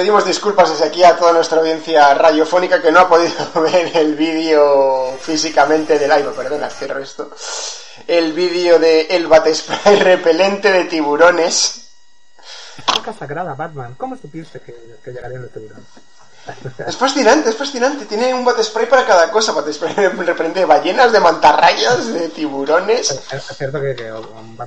Pedimos 0.00 0.24
disculpas 0.24 0.70
desde 0.70 0.86
aquí 0.86 1.04
a 1.04 1.14
toda 1.14 1.34
nuestra 1.34 1.58
audiencia 1.58 2.14
radiofónica 2.14 2.80
que 2.80 2.90
no 2.90 3.00
ha 3.00 3.08
podido 3.10 3.34
ver 3.60 3.94
el 3.98 4.14
vídeo 4.14 5.14
físicamente 5.20 5.98
del 5.98 6.08
live. 6.08 6.30
Perdona, 6.34 6.70
cierro 6.70 7.00
esto. 7.00 7.30
El 8.06 8.32
vídeo 8.32 8.78
de 8.78 9.02
el 9.10 9.26
batespray 9.26 9.96
repelente 10.00 10.72
de 10.72 10.84
tiburones. 10.84 11.90
Boca 12.96 13.12
sagrada, 13.12 13.52
Batman. 13.52 13.94
¿Cómo 13.98 14.16
supiste 14.16 14.60
que, 14.60 14.74
que 15.04 15.10
llegarían 15.10 15.42
los 15.42 15.52
tiburones? 15.52 15.84
Es 16.86 16.96
fascinante, 16.96 17.50
es 17.50 17.56
fascinante. 17.56 18.06
Tiene 18.06 18.32
un 18.32 18.42
batespray 18.42 18.88
para 18.88 19.04
cada 19.04 19.30
cosa. 19.30 19.52
Batespray 19.52 19.94
repelente 20.24 20.60
de 20.60 20.64
ballenas, 20.64 21.12
de 21.12 21.20
mantarrayas, 21.20 22.06
de 22.06 22.30
tiburones. 22.30 23.10
Es, 23.30 23.42
cierto 23.54 23.78
que, 23.78 23.94
que 23.94 24.10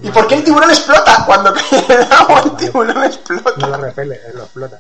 ¿Y 0.04 0.12
por 0.12 0.28
qué 0.28 0.36
el 0.36 0.44
tiburón 0.44 0.70
explota? 0.70 1.24
Cuando 1.26 1.52
cae 1.52 1.86
el 1.90 2.14
agua, 2.14 2.44
el 2.46 2.56
tiburón 2.56 2.94
no 2.94 3.04
explota. 3.04 3.66
lo 3.66 3.78
repele, 3.78 4.22
él 4.28 4.36
lo 4.36 4.44
explota? 4.44 4.80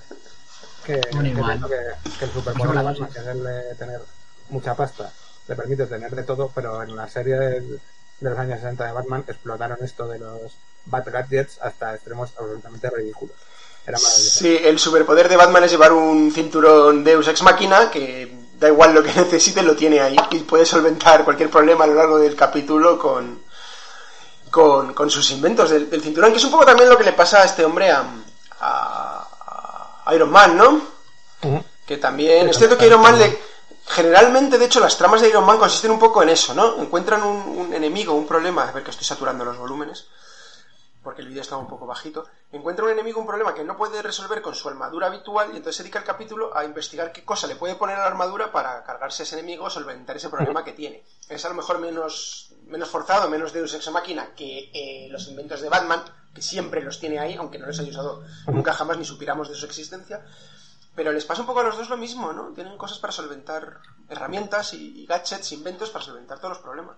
Que, 1.01 1.09
que, 1.21 1.27
igual. 1.29 1.59
que, 1.67 2.09
que 2.19 2.25
el 2.25 2.31
superpoder 2.31 2.69
de 2.77 2.83
Batman, 2.83 3.09
que 3.11 3.19
es 3.19 3.25
el 3.27 3.43
de 3.43 3.75
tener 3.75 4.01
mucha 4.49 4.75
pasta, 4.75 5.11
le 5.47 5.55
permite 5.55 5.85
tener 5.87 6.13
de 6.15 6.23
todo, 6.23 6.51
pero 6.53 6.81
en 6.83 6.95
la 6.95 7.07
serie 7.09 7.35
del- 7.35 7.81
de 8.19 8.29
los 8.29 8.39
años 8.39 8.59
60 8.61 8.85
de 8.85 8.91
Batman 8.93 9.23
explotaron 9.27 9.77
esto 9.81 10.07
de 10.07 10.19
los 10.19 10.53
Bat 10.85 11.07
Gadgets 11.07 11.59
hasta 11.61 11.93
extremos 11.95 12.29
absolutamente 12.37 12.89
ridículos. 12.89 13.35
Era. 13.85 13.97
Sí, 13.97 14.57
el 14.63 14.79
superpoder 14.79 15.27
de 15.27 15.35
Batman 15.35 15.63
es 15.65 15.71
llevar 15.71 15.91
un 15.91 16.31
cinturón 16.31 17.03
Deus 17.03 17.27
Ex 17.27 17.41
Máquina 17.41 17.91
que 17.91 18.33
da 18.57 18.69
igual 18.69 18.93
lo 18.93 19.03
que 19.03 19.13
necesite, 19.15 19.61
lo 19.61 19.75
tiene 19.75 19.99
ahí 19.99 20.15
y 20.31 20.39
puede 20.39 20.65
solventar 20.65 21.25
cualquier 21.25 21.49
problema 21.49 21.83
a 21.83 21.87
lo 21.87 21.95
largo 21.95 22.17
del 22.17 22.35
capítulo 22.35 22.97
con, 22.97 23.41
con, 24.49 24.93
con 24.93 25.09
sus 25.09 25.29
inventos 25.31 25.69
del, 25.71 25.89
del 25.89 26.01
cinturón, 26.01 26.31
que 26.31 26.37
es 26.37 26.43
un 26.45 26.51
poco 26.51 26.65
también 26.65 26.87
lo 26.89 26.97
que 26.97 27.03
le 27.03 27.13
pasa 27.13 27.41
a 27.41 27.45
este 27.45 27.65
hombre 27.65 27.91
a 27.91 28.03
Iron 30.13 30.31
Man, 30.31 30.57
¿no? 30.57 30.81
Que 31.85 31.97
también, 31.97 32.49
es 32.49 32.57
cierto 32.57 32.77
que. 32.77 32.87
Iron 32.87 33.01
Man 33.01 33.17
le... 33.17 33.53
Generalmente, 33.85 34.57
de 34.57 34.65
hecho, 34.65 34.79
las 34.79 34.97
tramas 34.97 35.21
de 35.21 35.27
Iron 35.27 35.45
Man 35.45 35.57
consisten 35.57 35.91
un 35.91 35.99
poco 35.99 36.23
en 36.23 36.29
eso, 36.29 36.53
¿no? 36.53 36.81
Encuentran 36.81 37.21
un, 37.21 37.59
un 37.59 37.73
enemigo, 37.73 38.13
un 38.13 38.25
problema, 38.25 38.63
a 38.63 38.71
ver 38.71 38.81
que 38.81 38.91
estoy 38.91 39.05
saturando 39.05 39.43
los 39.43 39.57
volúmenes, 39.57 40.07
porque 41.03 41.21
el 41.21 41.27
vídeo 41.27 41.41
estaba 41.41 41.61
un 41.61 41.67
poco 41.67 41.85
bajito, 41.85 42.25
encuentra 42.53 42.85
un 42.85 42.91
enemigo 42.91 43.19
un 43.19 43.27
problema 43.27 43.53
que 43.53 43.63
no 43.63 43.75
puede 43.75 44.01
resolver 44.01 44.41
con 44.41 44.55
su 44.55 44.69
armadura 44.69 45.07
habitual 45.07 45.49
y 45.53 45.57
entonces 45.57 45.75
se 45.75 45.83
dedica 45.83 45.99
el 45.99 46.05
capítulo 46.05 46.55
a 46.55 46.63
investigar 46.63 47.11
qué 47.11 47.25
cosa 47.25 47.45
le 47.45 47.57
puede 47.57 47.75
poner 47.75 47.97
a 47.97 48.01
la 48.01 48.07
armadura 48.07 48.51
para 48.51 48.83
cargarse 48.83 49.23
a 49.23 49.25
ese 49.25 49.37
enemigo 49.37 49.65
o 49.65 49.69
solventar 49.69 50.15
ese 50.15 50.29
problema 50.29 50.63
que 50.63 50.71
tiene. 50.71 51.03
Es 51.27 51.43
a 51.43 51.49
lo 51.49 51.55
mejor 51.55 51.79
menos, 51.79 52.53
menos 52.67 52.89
forzado, 52.89 53.29
menos 53.29 53.51
Deus 53.51 53.73
Ex 53.73 53.91
Máquina 53.91 54.29
que 54.33 54.71
eh, 54.73 55.07
los 55.11 55.27
inventos 55.27 55.59
de 55.61 55.69
Batman, 55.69 56.03
que 56.33 56.41
siempre 56.41 56.81
los 56.83 56.99
tiene 56.99 57.19
ahí, 57.19 57.35
aunque 57.35 57.59
no 57.59 57.67
los 57.67 57.79
haya 57.79 57.89
usado 57.91 58.23
nunca 58.47 58.73
jamás 58.73 58.97
ni 58.97 59.05
supiéramos 59.05 59.49
de 59.49 59.55
su 59.55 59.65
existencia. 59.65 60.21
Pero 60.95 61.11
les 61.11 61.25
pasa 61.25 61.41
un 61.41 61.47
poco 61.47 61.61
a 61.61 61.63
los 61.63 61.77
dos 61.77 61.89
lo 61.89 61.97
mismo, 61.97 62.33
¿no? 62.33 62.49
Tienen 62.49 62.77
cosas 62.77 62.99
para 62.99 63.11
solventar 63.11 63.77
herramientas 64.09 64.73
y, 64.75 65.01
y 65.01 65.05
gadgets, 65.07 65.51
inventos 65.51 65.89
para 65.89 66.05
solventar 66.05 66.37
todos 66.37 66.51
los 66.51 66.59
problemas. 66.59 66.97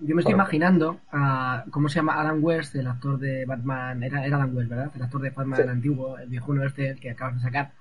Yo 0.00 0.14
me 0.14 0.20
estoy 0.20 0.34
imaginando 0.34 1.00
a, 1.10 1.64
¿cómo 1.72 1.88
se 1.88 1.96
llama? 1.96 2.20
Adam 2.20 2.38
West, 2.42 2.76
el 2.76 2.86
actor 2.86 3.18
de 3.18 3.44
Batman, 3.44 4.00
era, 4.04 4.24
era 4.24 4.36
Adam 4.36 4.56
West, 4.56 4.70
¿verdad? 4.70 4.92
El 4.94 5.02
actor 5.02 5.20
de 5.20 5.30
Batman 5.30 5.62
Sí. 5.64 5.68
antiguo, 5.68 6.16
el 6.18 6.28
viejuno 6.28 6.64
este 6.64 6.90
el 6.90 7.00
que 7.00 7.10
acabas 7.10 7.34
de 7.36 7.42
sacar, 7.42 7.72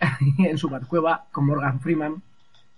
en 0.38 0.58
su 0.58 0.68
Batcueva 0.68 1.26
con 1.30 1.46
Morgan 1.46 1.78
Freeman. 1.80 2.20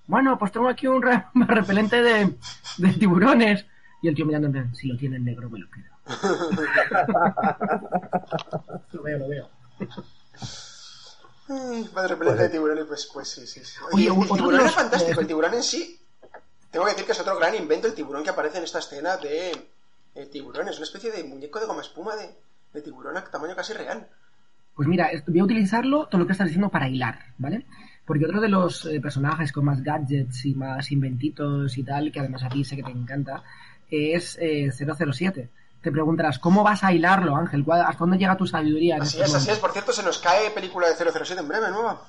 Bueno, 0.07 0.39
pues 0.39 0.53
tengo 0.53 0.69
aquí 0.69 0.87
un 0.87 1.01
re- 1.01 1.25
repelente 1.35 2.03
de, 2.03 2.37
de 2.77 2.93
tiburones. 2.93 3.65
Y 4.03 4.09
el 4.09 4.15
tío 4.15 4.27
mirando 4.27 4.53
si 4.75 4.89
lo 4.89 4.99
tiene 4.99 5.17
en 5.17 5.25
negro 5.25 5.49
me 5.49 5.59
lo 5.61 5.71
quedo. 5.71 5.94
Lo 8.93 9.03
veo, 9.03 9.19
lo 9.19 9.29
veo. 9.29 9.49
Padre 11.93 12.09
repelente 12.09 12.25
Pues, 12.25 12.39
de 12.39 12.49
tiburones, 12.49 12.85
pues, 12.87 13.11
pues 13.13 13.29
sí, 13.29 13.47
sí. 13.47 13.61
sí. 13.65 13.77
Oye, 13.93 14.11
Oye, 14.11 14.23
el, 14.23 14.29
tiburón 14.37 14.67
es 14.67 14.73
fantástico. 14.73 15.19
eh, 15.21 15.23
El 15.23 15.27
tiburón 15.27 15.55
en 15.55 15.63
sí, 15.63 16.01
tengo 16.71 16.85
que 16.87 16.93
decir 16.93 17.07
que 17.07 17.13
es 17.13 17.21
otro 17.21 17.37
gran 17.39 17.55
invento, 17.55 17.87
el 17.87 17.95
tiburón 17.95 18.23
que 18.25 18.31
aparece 18.31 18.59
en 18.59 18.65
esta 18.65 18.79
escena 18.79 19.17
de 19.19 19.51
eh, 20.15 20.27
tiburones. 20.27 20.77
Una 20.77 20.85
especie 20.85 21.11
de 21.13 21.25
muñeco 21.25 21.61
de 21.61 21.67
goma 21.67 21.83
espuma 21.83 22.17
de, 22.17 22.31
de 22.73 22.83
tiburón 22.83 23.17
a 23.17 23.25
tamaño 23.25 23.55
casi 23.55 23.73
real. 23.75 24.09
Pues 24.75 24.89
mira, 24.89 25.11
voy 25.29 25.39
a 25.41 25.45
utilizarlo, 25.45 26.07
todo 26.07 26.19
lo 26.21 26.27
que 26.27 26.33
estás 26.33 26.49
diciendo, 26.49 26.69
para 26.71 26.89
hilar, 26.89 27.19
¿vale? 27.39 27.65
Porque 28.05 28.25
otro 28.25 28.41
de 28.41 28.49
los 28.49 28.85
eh, 28.87 29.01
personajes 29.01 29.53
con 29.53 29.65
más 29.67 29.83
gadgets 29.83 30.45
y 30.47 30.55
más 30.55 30.91
inventitos 30.91 31.79
y 31.79 31.85
tal, 31.85 32.11
que 32.11 32.21
además 32.21 32.43
a 32.43 32.49
ti 32.49 32.65
sé 32.65 32.75
que 32.77 32.83
te 32.83 32.91
encanta, 32.91 33.45
es 33.91 34.37
eh, 34.41 34.71
007. 34.73 35.51
Te 35.85 35.93
preguntarás, 35.93 36.39
¿cómo 36.39 36.65
vas 36.65 36.83
a 36.83 36.93
hilarlo, 36.95 37.37
Ángel? 37.37 37.63
¿Cuál- 37.63 37.83
¿Hasta 37.83 37.99
dónde 37.99 38.17
llega 38.17 38.37
tu 38.39 38.47
sabiduría? 38.47 38.97
Así 38.97 39.19
estos 39.21 39.29
es, 39.29 39.35
así 39.43 39.51
es. 39.51 39.59
Por 39.59 39.71
cierto, 39.73 39.93
se 39.93 40.03
nos 40.03 40.19
cae 40.19 40.51
película 40.51 40.89
de 40.89 40.95
007 40.97 41.41
en 41.43 41.47
breve, 41.49 41.71
nueva. 41.71 42.01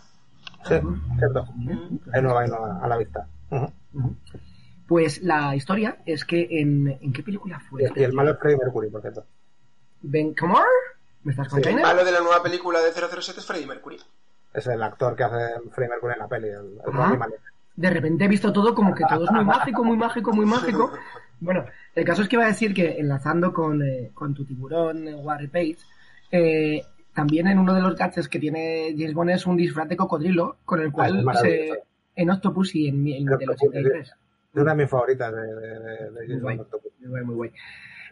Sí, 0.64 0.76
cierto. 1.20 1.46
Hay 2.14 2.22
nueva, 2.22 2.42
hay 2.42 2.48
nueva 2.50 2.80
a 2.82 2.88
la 2.88 2.98
vista. 2.98 3.28
Pues 4.88 5.22
la 5.24 5.56
historia 5.56 5.98
es 6.06 6.24
que 6.24 6.48
en... 6.62 6.88
¿En 7.02 7.12
qué 7.12 7.22
película 7.22 7.60
fue? 7.60 7.84
Y, 7.84 8.00
y 8.00 8.04
el 8.04 8.14
malo 8.14 8.32
es 8.32 8.40
Freddie 8.40 8.58
Mercury, 8.58 8.90
por 8.90 9.02
cierto. 9.02 9.26
Ben 10.02 10.34
Camor? 10.34 10.64
¿Me 11.24 11.32
estás 11.32 11.48
El 11.48 11.52
contando? 11.54 11.82
malo 11.82 12.06
de 12.06 12.12
la 12.14 12.20
nueva 12.22 12.42
película 12.42 12.80
de 12.80 12.92
007 12.94 13.40
es 13.40 13.46
Freddie 13.46 13.68
Mercury. 13.68 13.98
Es 14.54 14.68
el 14.68 14.82
actor 14.84 15.16
que 15.18 15.24
hace 15.26 15.60
Freddie 15.72 15.90
Mercury 15.90 16.14
en 16.14 16.20
la 16.20 16.28
peli, 16.30 16.48
el, 16.48 16.56
el 16.56 16.80
Ah. 16.94 17.18
De 17.76 17.90
repente 17.90 18.24
he 18.24 18.28
visto 18.30 18.54
todo 18.54 18.74
como 18.74 18.96
que 18.96 19.04
todo 19.04 19.26
es 19.26 19.32
muy 19.32 19.44
mágico, 19.54 19.84
muy 19.84 19.98
mágico, 19.98 20.32
muy 20.32 20.46
mágico. 20.46 20.94
Bueno, 21.46 21.66
el 21.94 22.04
caso 22.04 22.22
es 22.24 22.28
que 22.28 22.36
iba 22.36 22.44
a 22.46 22.50
decir 22.50 22.74
que 22.74 22.98
enlazando 23.00 23.54
con, 23.54 23.82
eh, 23.82 24.12
con 24.14 24.34
tu 24.34 24.44
tiburón, 24.46 25.08
eh, 25.08 25.16
Warren 25.16 25.50
Page, 25.50 25.78
eh, 26.32 26.82
también 27.14 27.48
en 27.48 27.60
uno 27.60 27.74
de 27.74 27.82
los 27.82 27.96
gadgets 27.96 28.28
que 28.28 28.40
tiene 28.40 28.94
James 28.98 29.14
Bond 29.14 29.30
es 29.30 29.46
un 29.46 29.56
disfraz 29.56 29.88
de 29.88 29.96
cocodrilo 29.96 30.58
con 30.66 30.82
el 30.82 30.88
Ah, 30.88 30.92
cual 30.92 31.24
se, 31.42 31.70
en 32.16 32.30
Octopus 32.30 32.76
y 32.76 32.88
en, 32.88 33.08
en 33.08 33.28
sí, 33.28 33.34
83. 33.48 34.08
Es 34.54 34.62
una 34.62 34.72
de 34.74 34.84
mis 34.84 34.90
favoritas 34.90 35.34
de, 35.34 35.42
de, 35.42 35.80
de, 35.80 36.12
de 36.12 36.12
Muy 36.12 36.28
James 36.28 36.42
Bond 36.42 36.60
Octopus. 36.62 36.92
muy 37.00 37.10
guay, 37.10 37.24
muy 37.24 37.36
guay. 37.36 37.52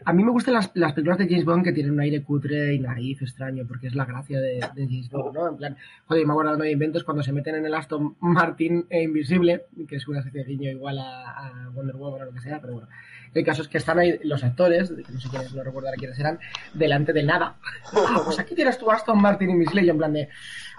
A 0.06 0.12
mí 0.12 0.24
me 0.24 0.32
gustan 0.32 0.54
las, 0.54 0.70
las 0.74 0.92
películas 0.92 1.18
de 1.18 1.28
James 1.28 1.44
Bond 1.44 1.64
que 1.64 1.72
tienen 1.72 1.92
un 1.92 2.00
aire 2.00 2.22
cutre 2.22 2.74
y 2.74 2.80
naif, 2.80 3.22
extraño, 3.22 3.64
porque 3.66 3.86
es 3.86 3.94
la 3.94 4.04
gracia 4.04 4.40
de, 4.40 4.54
de 4.74 4.86
James 4.86 5.08
Bond, 5.08 5.34
¿no? 5.34 5.48
En 5.48 5.56
plan, 5.56 5.76
joder, 6.06 6.26
me 6.26 6.32
acuerdo 6.32 6.56
de 6.56 6.70
inventos 6.70 7.04
cuando 7.04 7.22
se 7.22 7.32
meten 7.32 7.54
en 7.54 7.64
el 7.66 7.72
Aston 7.74 8.16
Martin 8.20 8.86
e 8.90 9.02
Invisible, 9.04 9.66
que 9.88 9.96
es 9.96 10.08
una 10.08 10.18
especie 10.18 10.42
de 10.42 10.46
guiño 10.50 10.70
igual 10.70 10.98
a, 10.98 11.30
a 11.30 11.68
Wonder 11.70 11.96
Woman 11.96 12.22
o 12.22 12.24
lo 12.26 12.32
que 12.32 12.40
sea, 12.40 12.60
pero 12.60 12.74
bueno. 12.74 12.88
El 13.34 13.44
caso 13.44 13.62
es 13.62 13.68
que 13.68 13.78
están 13.78 13.98
ahí 13.98 14.18
los 14.22 14.42
actores, 14.44 14.90
no 14.90 15.20
sé 15.20 15.28
quiénes, 15.28 15.52
no 15.54 15.62
recuerdo 15.64 15.88
ahora 15.88 15.98
quiénes 15.98 16.18
eran, 16.18 16.38
delante 16.72 17.12
de 17.12 17.22
nada. 17.24 17.56
Ah, 17.92 18.22
pues 18.24 18.38
aquí 18.38 18.54
tienes 18.54 18.78
tu 18.78 18.90
Aston 18.90 19.20
Martin 19.20 19.60
y 19.60 19.64
yo 19.84 19.92
en 19.92 19.98
plan 19.98 20.12
de, 20.12 20.28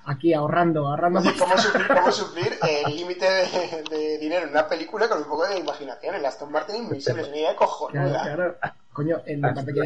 aquí 0.06 0.34
ahorrando, 0.34 0.88
ahorrando. 0.88 1.20
Oye, 1.20 1.34
¿cómo 1.38 1.58
suplir, 1.58 1.88
cómo 1.88 2.12
suplir 2.12 2.54
el 2.88 2.96
límite 2.96 3.26
de, 3.26 3.84
de 3.90 4.18
dinero 4.20 4.46
en 4.46 4.52
una 4.52 4.68
película 4.68 5.08
con 5.10 5.18
un 5.20 5.26
poco 5.26 5.48
de 5.48 5.60
imaginación? 5.60 6.16
El 6.16 6.26
Aston 6.26 6.52
Martin 6.52 6.78
Invisible 6.78 7.22
es 7.24 7.28
una 7.28 7.38
idea 7.38 7.56
cojonuda. 7.56 8.24
Claro, 8.24 8.36
claro. 8.36 8.56
Coño, 8.94 9.22
en 9.26 9.42
la 9.42 9.54
parte 9.54 9.74
que 9.74 9.82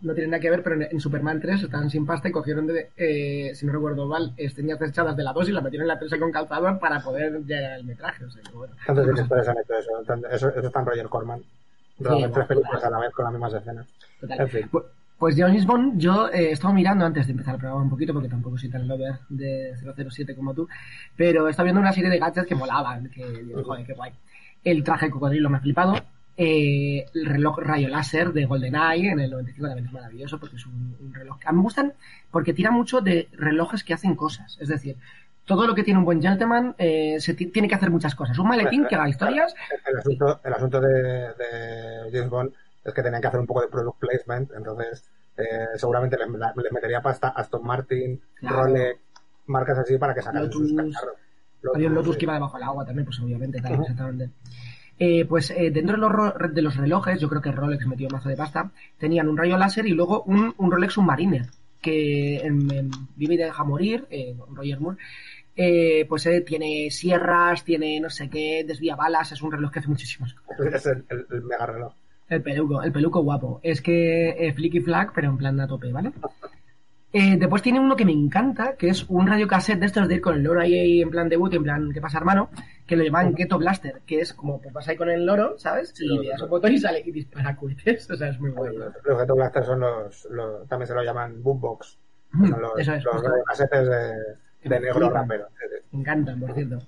no 0.00 0.12
tiene 0.14 0.28
nada 0.30 0.40
que 0.40 0.50
ver, 0.50 0.62
pero 0.62 0.76
en, 0.76 0.82
en 0.82 1.00
Superman 1.00 1.40
3 1.40 1.62
estaban 1.62 1.88
sin 1.90 2.04
pasta 2.06 2.28
y 2.28 2.32
cogieron, 2.32 2.66
de, 2.66 2.90
eh, 2.96 3.52
si 3.54 3.64
no 3.66 3.72
recuerdo 3.72 4.06
mal, 4.06 4.32
es- 4.36 4.54
tenía 4.54 4.76
tres 4.76 4.90
echadas 4.90 5.16
de 5.16 5.22
la 5.24 5.32
2 5.32 5.48
y 5.48 5.52
la 5.52 5.62
metieron 5.62 5.84
en 5.84 5.88
la 5.88 5.98
3 5.98 6.14
con 6.20 6.30
calzador 6.30 6.78
para 6.78 7.00
poder 7.00 7.40
llegar 7.44 7.72
al 7.72 7.84
metraje. 7.84 8.24
O 8.24 8.30
sea, 8.30 8.42
bueno. 8.52 8.74
Han 8.86 8.98
hecho 8.98 9.74
eso. 9.78 9.92
Eso, 10.30 10.48
eso 10.50 10.66
está 10.66 10.80
en 10.80 10.86
Roger 10.86 11.08
Corman. 11.08 11.42
Bueno, 11.98 12.30
tres 12.32 12.46
películas 12.46 12.72
total. 12.82 12.94
a 12.94 12.98
la 12.98 13.04
vez 13.04 13.14
con 13.14 13.24
las 13.24 13.32
mismas 13.32 13.54
escenas. 13.54 13.86
Total. 14.20 14.40
En 14.40 14.48
fin. 14.48 14.68
Pu- 14.70 14.84
Pues 15.18 15.36
James 15.36 15.64
Bond, 15.64 15.98
yo 16.00 16.28
eh, 16.28 16.48
he 16.48 16.52
estado 16.52 16.74
mirando 16.74 17.04
antes 17.06 17.26
de 17.26 17.32
empezar 17.32 17.54
el 17.54 17.60
programa 17.60 17.82
un 17.84 17.90
poquito, 17.90 18.12
porque 18.12 18.28
tampoco 18.28 18.58
soy 18.58 18.68
tan 18.68 18.86
lover 18.88 19.14
de 19.28 19.72
007 20.10 20.34
como 20.34 20.52
tú, 20.54 20.68
pero 21.16 21.46
he 21.46 21.50
estado 21.50 21.64
viendo 21.64 21.80
una 21.80 21.92
serie 21.92 22.10
de 22.10 22.18
gadgets 22.18 22.46
que 22.48 22.54
molaban, 22.56 23.08
que 23.10 23.22
joder, 23.64 23.86
qué 23.86 23.92
guay. 23.94 24.12
El 24.64 24.82
traje 24.82 25.06
de 25.06 25.12
cocodrilo 25.12 25.48
me 25.50 25.58
ha 25.58 25.60
flipado, 25.60 25.94
eh, 26.36 27.06
el 27.14 27.26
reloj 27.26 27.58
rayo 27.60 27.88
láser 27.88 28.32
de 28.32 28.44
GoldenEye 28.44 29.10
en 29.12 29.20
el 29.20 29.30
95 29.30 29.66
también 29.68 29.86
es 29.86 29.92
maravilloso, 29.92 30.40
porque 30.40 30.56
es 30.56 30.66
un, 30.66 30.96
un 31.00 31.14
reloj... 31.14 31.38
A 31.46 31.52
mí 31.52 31.58
me 31.58 31.62
gustan 31.62 31.92
porque 32.32 32.52
tira 32.52 32.72
mucho 32.72 33.00
de 33.00 33.28
relojes 33.34 33.84
que 33.84 33.94
hacen 33.94 34.16
cosas, 34.16 34.58
es 34.60 34.68
decir, 34.68 34.96
todo 35.44 35.66
lo 35.66 35.74
que 35.74 35.82
tiene 35.84 35.98
un 35.98 36.04
buen 36.04 36.20
gentleman 36.22 36.74
eh, 36.78 37.16
se 37.20 37.34
ti- 37.34 37.46
tiene 37.46 37.68
que 37.68 37.74
hacer 37.74 37.90
muchas 37.90 38.14
cosas. 38.14 38.38
Un 38.38 38.48
maletín 38.48 38.86
que 38.86 38.94
haga 38.94 39.08
historias, 39.08 39.54
El 39.86 39.98
asunto, 39.98 40.40
el 40.42 40.52
asunto 40.54 40.80
de, 40.80 40.92
de 40.92 42.10
James 42.12 42.30
Bond 42.30 42.52
es 42.84 42.92
que 42.94 43.02
tenían 43.02 43.20
que 43.22 43.28
hacer 43.28 43.40
un 43.40 43.46
poco 43.46 43.60
de 43.62 43.68
product 43.68 43.98
placement, 43.98 44.50
entonces 44.56 45.04
eh, 45.36 45.66
seguramente 45.76 46.16
les, 46.18 46.28
les 46.28 46.72
metería 46.72 47.00
pasta 47.02 47.28
a 47.28 47.40
Aston 47.40 47.64
Martin, 47.64 48.20
Claro. 48.36 48.64
Rolex, 48.64 49.00
marcas 49.46 49.78
así 49.78 49.98
para 49.98 50.14
que 50.14 50.22
sacaran 50.22 50.50
sus 50.50 50.70
Lotus. 50.72 50.96
Había 51.74 51.88
un 51.88 51.94
Lotus 51.94 52.14
sí. 52.14 52.18
que 52.18 52.24
iba 52.26 52.34
debajo 52.34 52.58
del 52.58 52.66
agua 52.66 52.84
también, 52.84 53.04
pues 53.06 53.18
obviamente, 53.20 53.60
tal, 53.60 53.74
exactamente. 53.80 54.30
Eh, 54.98 55.24
pues 55.24 55.50
eh, 55.50 55.70
dentro 55.72 55.96
de 55.96 56.00
los, 56.02 56.54
de 56.54 56.62
los 56.62 56.76
relojes, 56.76 57.18
yo 57.20 57.28
creo 57.28 57.42
que 57.42 57.50
Rolex 57.50 57.86
metió 57.86 58.08
mazo 58.10 58.28
de 58.28 58.36
pasta, 58.36 58.70
tenían 58.98 59.28
un 59.28 59.36
rayo 59.36 59.56
láser 59.56 59.86
y 59.86 59.90
luego 59.90 60.22
un, 60.22 60.54
un 60.56 60.70
Rolex 60.70 60.92
Submariner, 60.92 61.46
que 61.84 62.38
en, 62.38 62.70
en 62.72 62.90
Vive 63.16 63.34
y 63.34 63.36
deja 63.36 63.62
morir, 63.64 64.06
eh, 64.10 64.34
Roger 64.52 64.80
Moore, 64.80 64.98
eh, 65.56 66.04
pues 66.08 66.26
eh, 66.26 66.40
tiene 66.40 66.90
sierras, 66.90 67.62
tiene 67.64 68.00
no 68.00 68.10
sé 68.10 68.28
qué, 68.28 68.64
desvía 68.66 68.96
balas, 68.96 69.30
es 69.32 69.42
un 69.42 69.52
reloj 69.52 69.70
que 69.70 69.78
hace 69.80 69.88
muchísimas 69.88 70.34
cosas. 70.34 70.66
Es 70.74 70.86
el, 70.86 71.04
el- 71.10 71.26
el 71.30 71.42
mega 71.42 71.66
reloj. 71.66 71.92
El 72.28 72.42
peluco, 72.42 72.82
el 72.82 72.90
peluco 72.90 73.20
guapo. 73.22 73.60
Es 73.62 73.80
que 73.82 74.30
eh, 74.30 74.52
flicky 74.54 74.80
flag, 74.80 75.12
pero 75.14 75.28
en 75.28 75.36
plan 75.36 75.60
a 75.60 75.68
tope, 75.68 75.92
¿vale? 75.92 76.10
Eh, 77.16 77.36
después 77.38 77.62
tiene 77.62 77.78
uno 77.78 77.94
que 77.94 78.04
me 78.04 78.10
encanta, 78.10 78.74
que 78.74 78.88
es 78.88 79.08
un 79.08 79.28
radiocassette 79.28 79.78
de 79.78 79.86
estos 79.86 80.08
de 80.08 80.16
ir 80.16 80.20
con 80.20 80.34
el 80.34 80.42
loro 80.42 80.60
ahí 80.60 81.00
en 81.00 81.10
plan 81.10 81.28
debut, 81.28 81.54
en 81.54 81.62
plan, 81.62 81.92
¿qué 81.92 82.00
pasa, 82.00 82.18
hermano? 82.18 82.50
Que 82.88 82.96
lo 82.96 83.04
llaman 83.04 83.36
Ghetto 83.36 83.56
Blaster, 83.56 84.02
que 84.04 84.18
es 84.18 84.34
como, 84.34 84.60
pues 84.60 84.74
vas 84.74 84.88
ahí 84.88 84.96
con 84.96 85.08
el 85.08 85.24
loro, 85.24 85.56
¿sabes? 85.56 85.94
y 86.00 86.08
le 86.08 86.30
das 86.30 86.42
un 86.42 86.50
botón 86.50 86.72
y 86.72 86.78
sale 86.78 87.04
y 87.06 87.12
dispara 87.12 87.54
cohetes, 87.54 88.10
o 88.10 88.16
sea, 88.16 88.30
es 88.30 88.40
muy 88.40 88.50
bueno. 88.50 88.86
Los 89.04 89.16
Ghetto 89.16 89.36
Blaster 89.36 89.64
son 89.64 89.78
los, 89.78 90.26
los, 90.28 90.66
también 90.66 90.88
se 90.88 90.94
lo 90.94 91.04
llaman 91.04 91.40
boombox. 91.40 91.98
Son 92.32 92.60
los, 92.60 92.72
Eso 92.80 92.94
es, 92.94 93.04
los 93.04 93.22
de, 93.22 94.68
de 94.68 94.80
negro 94.80 95.08
rapero. 95.08 95.46
Me 95.92 96.00
encantan, 96.00 96.40
por 96.40 96.52
cierto. 96.52 96.78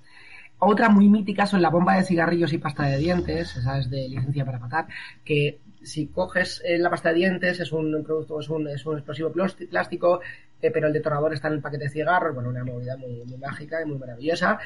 Otra 0.59 0.89
muy 0.89 1.07
mítica 1.07 1.45
son 1.45 1.61
la 1.61 1.69
bomba 1.69 1.95
de 1.95 2.03
cigarrillos 2.03 2.51
y 2.51 2.57
pasta 2.57 2.83
de 2.83 2.97
dientes, 2.97 3.55
esa 3.55 3.77
es 3.77 3.89
de 3.89 4.09
licencia 4.09 4.43
para 4.43 4.59
matar, 4.59 4.87
que 5.23 5.61
si 5.81 6.07
coges 6.07 6.61
eh, 6.65 6.77
la 6.77 6.89
pasta 6.89 7.09
de 7.09 7.15
dientes 7.15 7.59
es 7.59 7.71
un 7.71 8.03
producto, 8.03 8.39
es 8.39 8.49
un, 8.49 8.67
es 8.67 8.85
un 8.85 8.95
explosivo 8.95 9.31
plástico, 9.31 10.21
eh, 10.61 10.71
pero 10.71 10.87
el 10.87 10.93
detonador 10.93 11.33
está 11.33 11.47
en 11.47 11.55
el 11.55 11.61
paquete 11.61 11.85
de 11.85 11.89
cigarros, 11.89 12.33
bueno, 12.33 12.49
una 12.49 12.63
movida 12.63 12.97
muy, 12.97 13.23
muy 13.25 13.37
mágica 13.37 13.81
y 13.81 13.85
muy 13.85 13.97
maravillosa. 13.97 14.59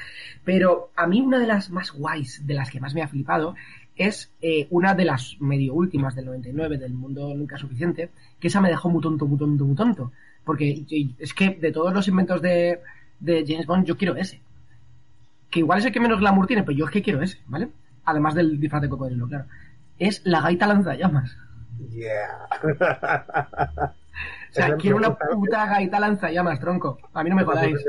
Pero 0.44 0.92
a 0.96 1.08
mí 1.08 1.22
una 1.22 1.40
de 1.40 1.48
las 1.48 1.70
más 1.70 1.92
guays, 1.92 2.46
de 2.46 2.54
las 2.54 2.70
que 2.70 2.80
más 2.80 2.94
me 2.94 3.02
ha 3.02 3.08
flipado, 3.08 3.56
es 3.96 4.32
eh, 4.42 4.68
una 4.70 4.94
de 4.96 5.06
las 5.06 5.38
medio 5.40 5.74
últimas 5.74 6.16
del 6.16 6.26
99 6.26 6.78
del 6.78 6.94
mundo 6.94 7.34
nunca 7.36 7.58
suficiente, 7.58 8.10
que 8.40 8.48
esa 8.48 8.62
me 8.62 8.70
dejó 8.70 8.90
muy 8.90 9.02
tonto, 9.02 9.26
muy 9.28 9.38
tonto, 9.38 9.66
muy 9.66 9.76
tonto. 9.76 10.12
Porque 10.44 10.86
es 11.20 11.34
que 11.34 11.52
de 11.52 11.72
todos 11.72 11.94
los 11.94 12.08
inventos 12.08 12.42
de, 12.42 12.80
de 13.20 13.46
James 13.48 13.68
Bond 13.68 13.86
yo 13.86 13.96
quiero 13.96 14.16
ese 14.16 14.42
que 15.52 15.60
igual 15.60 15.80
es 15.80 15.86
el 15.86 15.92
que 15.92 16.00
menos 16.00 16.20
glamour 16.20 16.48
tiene, 16.48 16.64
pero 16.64 16.78
yo 16.78 16.86
es 16.86 16.92
que 16.92 17.04
quiero 17.04 17.22
ese, 17.22 17.40
¿vale? 17.46 17.70
Además 18.06 18.34
del 18.34 18.60
disfraz 18.60 18.82
de 18.82 18.90
cocodrilo, 18.90 19.28
claro. 19.28 19.46
Es 20.02 20.26
la 20.26 20.42
gaita 20.42 20.66
lanzallamas. 20.68 21.38
Yeah. 21.90 22.48
O 24.50 24.54
sea, 24.54 24.76
quiero 24.78 24.98
me 24.98 25.08
una 25.08 25.10
¿no? 25.10 25.36
puta 25.36 25.66
gaita 25.68 26.00
lanzallamas, 26.00 26.60
tronco. 26.60 26.98
A 27.14 27.24
mí 27.24 27.30
no 27.30 27.36
me 27.36 27.44
jodáis. 27.44 27.86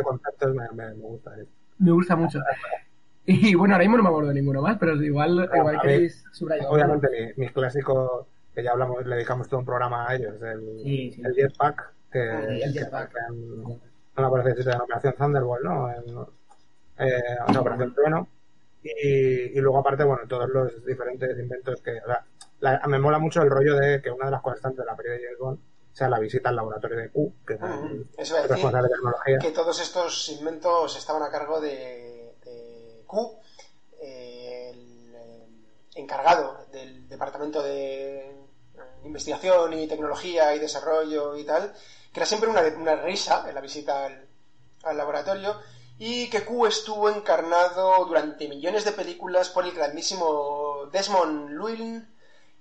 me, 0.46 0.68
me, 0.76 0.94
me 0.94 1.02
gusta. 1.02 1.30
eh. 1.38 1.46
Me 1.78 1.90
gusta 1.90 2.14
mucho. 2.16 2.40
Y 3.24 3.54
bueno, 3.54 3.74
ahora 3.74 3.84
mismo 3.84 3.96
no 3.96 4.02
me 4.02 4.08
acuerdo 4.10 4.28
de 4.28 4.34
ninguno 4.34 4.62
más, 4.62 4.76
pero 4.78 4.94
igual, 5.02 5.36
Claro, 5.48 5.56
igual 5.56 5.76
a 5.76 5.80
que 5.80 5.86
mí, 5.88 5.94
habéis 5.94 6.24
subrayado. 6.32 6.70
Obviamente, 6.70 7.08
mi, 7.36 7.44
mis 7.44 7.52
clásicos, 7.52 8.26
que 8.54 8.62
ya 8.62 8.72
hablamos, 8.72 9.06
le 9.06 9.14
dedicamos 9.16 9.48
todo 9.48 9.60
un 9.60 9.66
programa 9.66 10.08
a 10.08 10.14
ellos, 10.14 10.34
el, 10.42 10.80
Sí, 10.82 11.12
sí. 11.12 11.22
el 11.24 11.34
Jetpack, 11.34 11.92
que, 12.12 12.20
el 12.64 12.72
que- 12.72 12.80
en, 12.80 13.72
en 13.72 13.80
la 14.16 14.28
operación, 14.28 14.58
en 14.58 14.78
la 14.78 14.84
operación 14.84 15.14
Thunderbolt, 15.16 15.62
¿no? 15.64 15.90
En, 15.90 16.04
eh, 17.08 17.22
la 17.52 17.60
operación 17.60 17.94
Trueno. 17.94 18.28
Y, 18.82 19.56
y 19.56 19.60
luego, 19.60 19.78
aparte, 19.78 20.04
bueno, 20.04 20.22
todos 20.28 20.48
los 20.48 20.84
diferentes 20.84 21.38
inventos 21.38 21.80
que. 21.82 21.98
O 22.00 22.06
sea, 22.06 22.24
la- 22.60 22.80
me 22.88 22.98
mola 22.98 23.18
mucho 23.18 23.42
el 23.42 23.50
rollo 23.50 23.76
de 23.76 24.00
que 24.02 24.10
una 24.10 24.26
de 24.26 24.30
las 24.32 24.42
constantes 24.42 24.78
de 24.78 24.84
la 24.84 24.96
peli 24.96 25.10
de 25.10 25.24
James 25.24 25.38
Bond 25.38 25.58
sea 25.92 26.08
la 26.08 26.18
visita 26.18 26.48
al 26.48 26.56
laboratorio 26.56 26.96
de 26.98 27.10
Q, 27.10 27.34
que 27.46 27.54
es 27.54 27.60
Mm, 27.60 27.84
el 27.92 28.08
Eso 28.18 28.36
responsable 28.46 28.88
de 28.88 28.94
tecnología. 28.94 29.38
que 29.38 29.50
todos 29.50 29.78
estos 29.80 30.28
inventos 30.30 30.96
estaban 30.96 31.22
a 31.22 31.30
cargo 31.30 31.60
de, 31.60 32.34
de 32.44 33.02
Q, 33.06 33.38
eh, 34.00 34.70
el 34.72 35.66
encargado 35.94 36.66
del 36.72 37.06
departamento 37.08 37.62
de 37.62 38.20
eh, 38.30 38.36
investigación 39.04 39.72
y 39.74 39.86
tecnología 39.86 40.54
y 40.54 40.58
desarrollo 40.58 41.36
y 41.36 41.44
tal, 41.44 41.72
que 42.12 42.20
era 42.20 42.26
siempre 42.26 42.48
una, 42.48 42.62
una 42.78 42.96
risa 42.96 43.44
en 43.48 43.54
la 43.54 43.60
visita 43.60 44.06
al, 44.06 44.26
al 44.84 44.96
laboratorio 44.96 45.56
y 46.04 46.28
que 46.30 46.44
Q 46.44 46.66
estuvo 46.66 47.08
encarnado 47.08 48.04
durante 48.06 48.48
millones 48.48 48.84
de 48.84 48.90
películas 48.90 49.50
por 49.50 49.64
el 49.64 49.70
grandísimo 49.70 50.88
Desmond 50.90 51.50
Llewellyn 51.50 52.12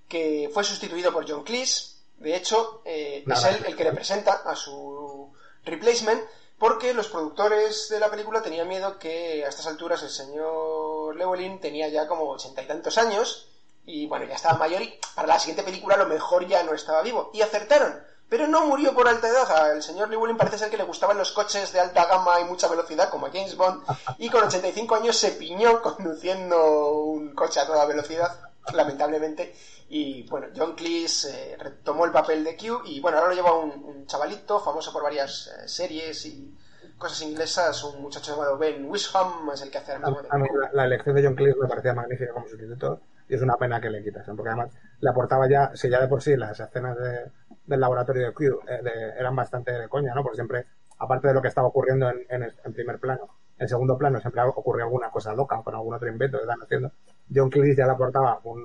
que 0.08 0.52
fue 0.54 0.64
sustituido 0.64 1.12
por 1.12 1.28
John 1.28 1.44
Cleese. 1.44 1.96
De 2.18 2.36
hecho, 2.36 2.84
eh, 2.86 3.24
es 3.26 3.44
él 3.46 3.64
el 3.66 3.76
que 3.76 3.86
representa 3.86 4.44
a 4.46 4.56
su 4.56 5.34
replacement, 5.66 6.22
porque 6.60 6.94
los 6.94 7.08
productores 7.08 7.89
de 7.89 8.00
la 8.00 8.12
película 8.12 8.44
tenían 8.44 8.68
miedo 8.68 9.00
que 9.00 9.44
a 9.44 9.50
estas 9.50 9.66
alturas 9.66 10.04
el 10.04 10.12
señor 10.12 11.18
Llewellyn 11.18 11.60
tenía 11.60 11.88
ya 11.88 12.08
como 12.08 12.30
ochenta 12.30 12.62
y 12.62 12.68
tantos 12.68 13.00
años 13.00 13.48
y 13.88 14.06
bueno, 14.06 14.26
ya 14.26 14.36
estaba 14.36 14.60
mayor 14.60 14.84
y 14.84 15.00
para 15.16 15.28
la 15.28 15.39
siguiente 15.39 15.64
película 15.64 15.96
a 15.96 15.98
lo 15.98 16.06
mejor 16.06 16.46
ya 16.46 16.62
no 16.62 16.76
estaba 16.76 17.02
vivo. 17.02 17.32
Y 17.34 17.42
acertaron, 17.42 18.04
pero 18.32 18.48
no 18.48 18.66
murió 18.66 18.94
por 18.94 19.10
alta 19.10 19.28
edad. 19.28 19.52
Al 19.52 19.84
señor 19.84 20.10
Llewellyn 20.10 20.38
parece 20.38 20.58
ser 20.58 20.70
que 20.70 20.78
le 20.78 20.86
gustaban 20.86 21.18
los 21.18 21.34
coches 21.34 21.74
de 21.74 21.82
alta 21.82 22.06
gama 22.06 22.40
y 22.40 22.46
mucha 22.46 22.70
velocidad, 22.70 23.10
como 23.10 23.26
a 23.26 23.30
James 23.30 23.58
Bond, 23.58 23.84
y 24.20 24.30
con 24.30 24.46
85 24.46 24.96
años 24.96 25.18
se 25.18 25.32
piñó 25.32 25.82
conduciendo 25.84 26.94
un 27.02 27.36
coche 27.36 27.60
a 27.60 27.68
toda 27.68 27.86
velocidad, 27.86 28.40
lamentablemente. 28.74 29.54
Y 29.90 30.24
bueno, 30.30 30.48
John 30.56 30.76
Cleese 30.76 31.56
eh, 31.56 31.58
retomó 31.58 32.06
el 32.06 32.14
papel 32.14 32.46
de 32.46 32.56
Q 32.56 32.84
y 32.86 33.02
bueno, 33.02 33.18
ahora 33.18 33.32
lo 33.32 33.36
lleva 33.36 33.54
un, 33.54 34.08
chavalito 34.08 34.62
famoso 34.62 34.94
por 34.94 35.04
varias 35.04 35.48
eh, 35.48 35.68
series 35.68 36.26
y 36.26 36.58
cosas 36.98 37.24
inglesas, 37.24 37.84
un 37.84 38.02
muchacho 38.02 38.32
llamado 38.32 38.58
Ben 38.58 38.90
Wisham, 38.90 39.50
es 39.54 39.62
el 39.62 39.70
que 39.70 39.80
hace 39.80 39.92
ahora 39.92 40.08
mismo 40.08 40.22
de 40.22 40.30
A 40.32 40.38
mí 40.38 40.48
la, 40.54 40.70
la 40.72 40.86
elección 40.86 41.16
de 41.18 41.24
John 41.26 41.36
Cleese 41.36 41.60
me 41.60 41.68
parecía 41.68 41.94
magnífica 41.94 42.32
como 42.32 42.48
sustituto 42.48 43.02
y 43.28 43.36
es 43.36 43.42
una 43.42 43.58
pena 43.58 43.82
que 43.82 43.90
le 43.90 44.02
quitasen, 44.02 44.38
porque 44.38 44.52
además 44.52 44.72
le 45.02 45.10
aportaba 45.10 45.50
ya, 45.50 45.72
si 45.76 45.90
ya 45.90 46.00
de 46.00 46.08
por 46.08 46.22
sí 46.22 46.38
las 46.38 46.58
escenas 46.58 46.98
de- 46.98 47.41
del 47.66 47.80
laboratorio 47.80 48.26
de 48.28 48.34
Q 48.34 48.43
eh, 48.68 48.82
de- 48.84 49.20
eran 49.20 49.36
bastante 49.36 49.72
de 49.72 49.88
coña, 49.88 50.14
¿no? 50.16 50.24
Porque 50.24 50.36
siempre, 50.38 50.66
aparte 50.99 51.28
de 51.28 51.34
lo 51.34 51.41
que 51.41 51.47
estaba 51.47 51.68
ocurriendo 51.68 52.09
en, 52.09 52.20
en, 52.30 52.51
en 52.64 52.74
primer 52.74 52.99
plano, 52.99 53.30
en 53.57 53.68
segundo 53.68 53.97
plano 53.97 54.20
siempre 54.20 54.41
ocurría 54.41 54.86
alguna 54.86 55.09
cosa 55.12 55.34
loca 55.34 55.62
con 55.64 55.76
algún 55.76 55.93
otro 55.93 56.09
invento 56.09 56.38
que 56.38 56.43
están 56.43 56.62
haciendo. 56.62 56.91
John 57.34 57.49
Cleese 57.49 57.78
ya 57.78 57.86
le 57.86 57.91
aportaba 57.91 58.39
un, 58.43 58.64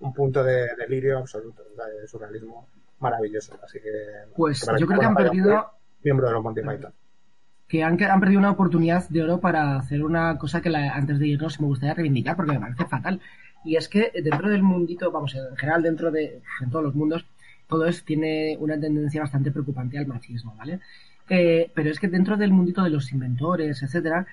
un 0.00 0.14
punto 0.14 0.44
de 0.44 0.68
delirio 0.76 1.18
absoluto, 1.18 1.62
de 1.64 2.06
surrealismo 2.06 2.68
maravilloso. 3.00 3.58
Así 3.62 3.80
que. 3.80 3.90
Pues 4.36 4.64
para 4.64 4.78
yo 4.78 4.86
creo 4.86 5.00
que 5.00 5.06
han 5.06 5.14
perdido 5.16 5.70
Miembro 6.04 6.26
de 6.28 6.32
los 6.32 6.42
Monty 6.44 6.62
Python. 6.62 6.92
que 7.66 7.82
han, 7.82 8.00
han 8.02 8.20
perdido 8.20 8.38
una 8.38 8.52
oportunidad 8.52 9.08
de 9.08 9.22
oro 9.24 9.40
para 9.40 9.76
hacer 9.76 10.04
una 10.04 10.38
cosa 10.38 10.60
que 10.60 10.70
la- 10.70 10.92
antes 10.94 11.18
de 11.18 11.26
irnos 11.26 11.60
me 11.60 11.66
gustaría 11.66 11.94
reivindicar 11.94 12.36
porque 12.36 12.52
me 12.52 12.60
parece 12.60 12.86
fatal. 12.86 13.20
Y 13.64 13.74
es 13.76 13.88
que 13.88 14.12
dentro 14.22 14.48
del 14.48 14.62
mundito, 14.62 15.10
vamos, 15.10 15.34
en 15.34 15.56
general 15.56 15.82
dentro 15.82 16.12
de 16.12 16.40
en 16.62 16.70
todos 16.70 16.84
los 16.84 16.94
mundos, 16.94 17.26
todo 17.68 17.86
es, 17.86 18.04
tiene 18.04 18.56
una 18.58 18.78
tendencia 18.80 19.20
bastante 19.20 19.50
preocupante 19.50 19.98
al 19.98 20.06
machismo, 20.06 20.54
¿vale? 20.56 20.80
Eh, 21.28 21.70
pero 21.74 21.90
es 21.90 22.00
que 22.00 22.08
dentro 22.08 22.36
del 22.36 22.52
mundito 22.52 22.82
de 22.82 22.90
los 22.90 23.12
inventores, 23.12 23.82
etcétera, 23.82 24.26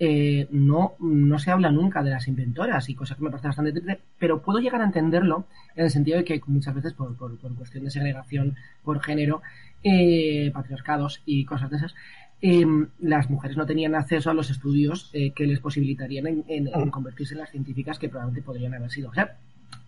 eh, 0.00 0.46
no, 0.50 0.94
no 1.00 1.38
se 1.40 1.50
habla 1.50 1.70
nunca 1.72 2.02
de 2.02 2.10
las 2.10 2.28
inventoras 2.28 2.88
y 2.88 2.94
cosas 2.94 3.16
que 3.18 3.24
me 3.24 3.30
parece 3.30 3.48
bastante 3.48 3.72
triste, 3.72 4.00
pero 4.18 4.40
puedo 4.42 4.58
llegar 4.60 4.80
a 4.80 4.84
entenderlo 4.84 5.46
en 5.74 5.84
el 5.84 5.90
sentido 5.90 6.16
de 6.18 6.24
que 6.24 6.40
muchas 6.46 6.74
veces 6.74 6.92
por, 6.94 7.16
por, 7.16 7.36
por 7.38 7.54
cuestión 7.56 7.84
de 7.84 7.90
segregación 7.90 8.56
por 8.84 9.02
género, 9.02 9.42
eh, 9.82 10.50
patriarcados 10.54 11.20
y 11.26 11.44
cosas 11.44 11.70
de 11.70 11.76
esas, 11.78 11.94
eh, 12.40 12.64
las 13.00 13.28
mujeres 13.28 13.56
no 13.56 13.66
tenían 13.66 13.96
acceso 13.96 14.30
a 14.30 14.34
los 14.34 14.50
estudios 14.50 15.10
eh, 15.12 15.32
que 15.32 15.46
les 15.46 15.58
posibilitarían 15.60 16.26
en, 16.28 16.44
en- 16.48 16.68
en 16.68 16.90
convertirse 16.90 17.34
en 17.34 17.40
las 17.40 17.50
científicas 17.50 17.98
que 17.98 18.08
probablemente 18.08 18.46
podrían 18.46 18.74
haber 18.74 18.90
sido 18.92 19.12
ser, 19.12 19.32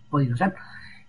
podido 0.09 0.35
ser. 0.35 0.53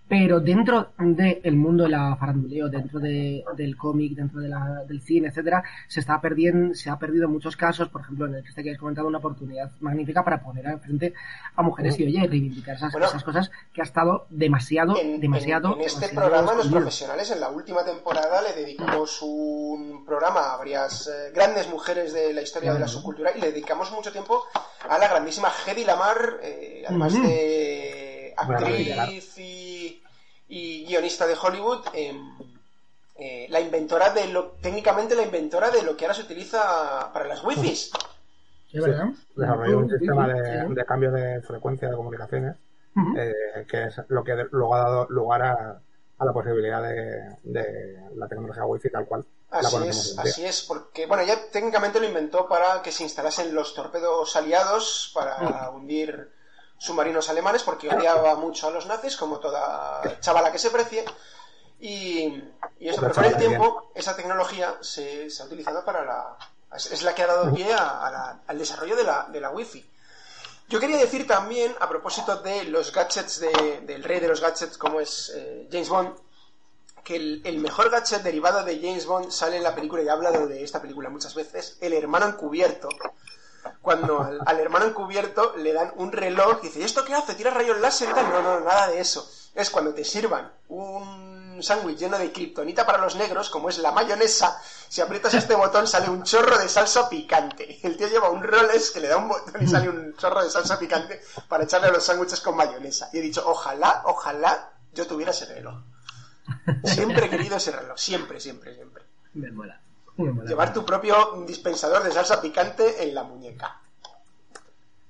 Pero 0.07 0.41
dentro 0.41 0.89
del 0.97 1.55
mundo 1.55 1.83
de 1.85 1.89
la 1.89 2.15
faranduleo, 2.17 2.67
dentro 2.69 2.99
de- 2.99 3.43
del 3.55 3.75
cómic, 3.77 4.13
dentro 4.15 4.41
de 4.41 4.49
la- 4.49 4.83
del 4.87 5.01
cine, 5.01 5.29
etcétera, 5.29 5.63
se 5.87 6.01
está 6.01 6.19
perdiendo, 6.19 6.75
se 6.75 6.89
ha 6.89 6.97
perdido 6.99 7.27
muchos 7.29 7.55
casos, 7.55 7.87
por 7.89 8.01
ejemplo, 8.01 8.25
en 8.27 8.35
el 8.35 8.43
que 8.43 8.49
este 8.49 8.63
que 8.63 8.71
has 8.71 8.77
comentado, 8.77 9.07
una 9.07 9.17
oportunidad 9.19 9.71
magnífica 9.79 10.23
para 10.23 10.43
poner 10.43 10.67
al 10.67 10.79
frente 10.81 11.13
a 11.55 11.61
mujeres 11.63 11.97
y, 11.99 12.03
oye, 12.05 12.27
reivindicar 12.27 12.75
esas, 12.75 12.91
Bueno, 12.91 13.07
esas 13.07 13.23
cosas 13.23 13.49
que 13.73 13.81
ha 13.81 13.85
estado 13.85 14.27
demasiado, 14.29 14.97
En, 14.99 15.19
demasiado. 15.21 15.73
en- 15.75 15.81
en 15.81 15.85
este 15.87 16.01
demasiado 16.07 16.29
programa, 16.29 16.53
los 16.53 16.67
profesionales, 16.71 17.31
en 17.31 17.39
la 17.39 17.49
última 17.49 17.83
temporada, 17.85 18.41
le 18.41 18.61
dedicamos 18.61 19.19
un 19.21 20.05
programa 20.05 20.53
a 20.53 20.57
varias 20.57 21.07
eh, 21.07 21.31
grandes 21.33 21.69
mujeres 21.69 22.13
de 22.13 22.33
la 22.33 22.41
historia 22.41 22.73
de 22.73 22.79
la 22.79 22.87
subcultura 22.89 23.31
y 23.35 23.39
le 23.39 23.51
dedicamos 23.51 23.91
mucho 23.93 24.11
tiempo 24.11 24.43
a 24.87 24.97
la 24.97 25.07
grandísima 25.07 25.47
Hedy 25.65 25.85
Lamar, 25.85 26.17
eh, 26.43 26.83
además 26.87 27.13
Ujú. 27.13 27.23
de 27.23 28.33
actriz 28.35 29.37
y, 29.37 29.62
y 30.47 30.85
guionista 30.85 31.27
de 31.27 31.35
Hollywood. 31.41 31.85
em, 31.93 32.37
eh, 33.15 33.47
la 33.49 33.59
inventora 33.59 34.09
de 34.09 34.27
lo, 34.27 34.51
técnicamente 34.61 35.15
la 35.15 35.23
inventora 35.23 35.69
de 35.69 35.83
lo 35.83 35.95
que 35.95 36.05
ahora 36.05 36.15
se 36.15 36.23
utiliza 36.23 37.11
para 37.13 37.27
las 37.27 37.43
wifis. 37.43 37.91
Desarrolló 38.71 39.77
un 39.77 39.89
sistema 39.89 40.27
de, 40.27 40.85
cambio 40.85 41.11
de 41.11 41.41
frecuencia 41.41 41.89
de 41.89 41.95
comunicaciones 41.95 42.57
eh, 43.17 43.65
que 43.69 43.83
es 43.83 44.01
lo 44.07 44.23
que 44.23 44.33
luego 44.51 44.73
ha 44.73 44.79
dado 44.79 45.07
lugar 45.09 45.43
a, 45.43 45.81
a 46.17 46.25
la 46.25 46.33
posibilidad 46.33 46.81
de, 46.81 47.37
de 47.43 47.99
la 48.15 48.27
tecnología 48.27 48.65
wifi 48.65 48.89
tal 48.89 49.05
cual 49.05 49.25
Así 49.53 49.77
es, 49.87 50.17
así 50.17 50.45
es, 50.45 50.63
porque, 50.63 51.05
bueno, 51.05 51.23
ya 51.23 51.37
técnicamente 51.51 51.99
lo 51.99 52.07
inventó 52.07 52.47
para 52.47 52.81
que 52.81 52.91
se 52.91 53.03
instalasen 53.03 53.53
los 53.53 53.75
torpedos 53.75 54.35
aliados 54.35 55.11
para 55.13 55.69
hundir 55.69 56.31
submarinos 56.77 57.29
alemanes, 57.29 57.63
porque 57.63 57.89
odiaba 57.89 58.35
mucho 58.35 58.67
a 58.67 58.71
los 58.71 58.85
nazis, 58.85 59.15
como 59.17 59.39
toda 59.39 60.01
chavala 60.19 60.51
que 60.51 60.59
se 60.59 60.69
precie. 60.69 61.05
Y, 61.79 62.43
y 62.79 62.87
esto, 62.89 63.01
pero 63.01 63.13
con 63.13 63.23
el 63.25 63.31
tiempo, 63.49 63.91
esa 63.95 64.15
tecnología 64.15 64.77
se, 64.81 65.29
se 65.29 65.43
ha 65.43 65.45
utilizado 65.45 65.83
para 65.83 66.05
la. 66.05 66.37
Es, 66.75 66.91
es 66.91 67.03
la 67.03 67.13
que 67.13 67.23
ha 67.23 67.27
dado 67.27 67.53
pie 67.53 67.73
a- 67.73 68.05
a 68.07 68.11
la- 68.11 68.39
al 68.47 68.57
desarrollo 68.57 68.95
de 68.95 69.03
la, 69.03 69.27
de 69.31 69.39
la 69.41 69.49
Wi-Fi. 69.51 69.89
Yo 70.69 70.79
quería 70.79 70.97
decir 70.97 71.27
también, 71.27 71.75
a 71.79 71.87
propósito 71.89 72.37
de 72.37 72.63
los 72.65 72.91
gadgets 72.93 73.39
de- 73.39 73.81
del 73.85 74.03
rey 74.03 74.19
de 74.19 74.27
los 74.29 74.41
gadgets, 74.41 74.77
como 74.77 74.99
es 75.01 75.31
eh, 75.35 75.67
James 75.71 75.89
Bond, 75.89 76.15
que 77.03 77.17
el, 77.17 77.41
el 77.43 77.57
mejor 77.59 77.89
gadget 77.89 78.23
derivado 78.23 78.63
de 78.63 78.79
James 78.79 79.05
Bond 79.05 79.29
sale 79.29 79.57
en 79.57 79.63
la 79.63 79.75
película, 79.75 80.01
y 80.01 80.07
he 80.07 80.09
hablado 80.09 80.47
de 80.47 80.63
esta 80.63 80.81
película 80.81 81.09
muchas 81.09 81.35
veces, 81.35 81.77
el 81.81 81.93
hermano 81.93 82.27
encubierto. 82.27 82.87
Cuando 83.81 84.21
al, 84.21 84.39
al 84.45 84.59
hermano 84.59 84.85
encubierto 84.85 85.55
le 85.57 85.73
dan 85.73 85.91
un 85.95 86.11
reloj 86.11 86.59
y 86.63 86.67
dice, 86.67 86.79
¿y 86.79 86.83
esto 86.83 87.03
qué 87.03 87.13
hace? 87.13 87.35
¿Tira 87.35 87.51
rayos 87.51 87.79
láser 87.79 88.09
y 88.09 88.13
tal? 88.13 88.29
No, 88.29 88.41
no, 88.41 88.59
nada 88.61 88.87
de 88.87 88.99
eso. 88.99 89.29
Es 89.53 89.69
cuando 89.69 89.93
te 89.93 90.03
sirvan 90.03 90.51
un 90.69 91.33
sándwich 91.61 91.97
lleno 91.97 92.17
de 92.17 92.31
kriptonita 92.31 92.85
para 92.85 92.99
los 92.99 93.15
negros, 93.15 93.49
como 93.49 93.69
es 93.69 93.77
la 93.77 93.91
mayonesa, 93.91 94.59
si 94.89 95.01
aprietas 95.01 95.33
este 95.33 95.55
botón 95.55 95.87
sale 95.87 96.09
un 96.09 96.23
chorro 96.23 96.57
de 96.57 96.69
salsa 96.69 97.09
picante. 97.09 97.79
El 97.83 97.97
tío 97.97 98.07
lleva 98.07 98.29
un 98.29 98.43
Rolex 98.43 98.91
que 98.91 98.99
le 98.99 99.07
da 99.07 99.17
un 99.17 99.29
botón 99.29 99.61
y 99.61 99.67
sale 99.67 99.89
un 99.89 100.15
chorro 100.15 100.43
de 100.43 100.49
salsa 100.49 100.79
picante 100.79 101.21
para 101.47 101.63
echarle 101.63 101.87
a 101.87 101.91
los 101.91 102.03
sándwiches 102.03 102.41
con 102.41 102.55
mayonesa. 102.55 103.09
Y 103.13 103.19
he 103.19 103.21
dicho, 103.21 103.43
ojalá, 103.45 104.03
ojalá 104.05 104.71
yo 104.93 105.07
tuviera 105.07 105.31
ese 105.31 105.45
reloj. 105.45 105.75
Siempre 106.83 107.27
he 107.27 107.29
querido 107.29 107.57
ese 107.57 107.71
reloj, 107.71 107.97
siempre, 107.97 108.39
siempre, 108.39 108.75
siempre. 108.75 109.03
Me 109.33 109.49
mola. 109.51 109.79
Llevar 110.17 110.73
tu 110.73 110.85
propio 110.85 111.43
dispensador 111.47 112.03
de 112.03 112.11
salsa 112.11 112.39
picante 112.41 113.03
en 113.03 113.15
la 113.15 113.23
muñeca. 113.23 113.79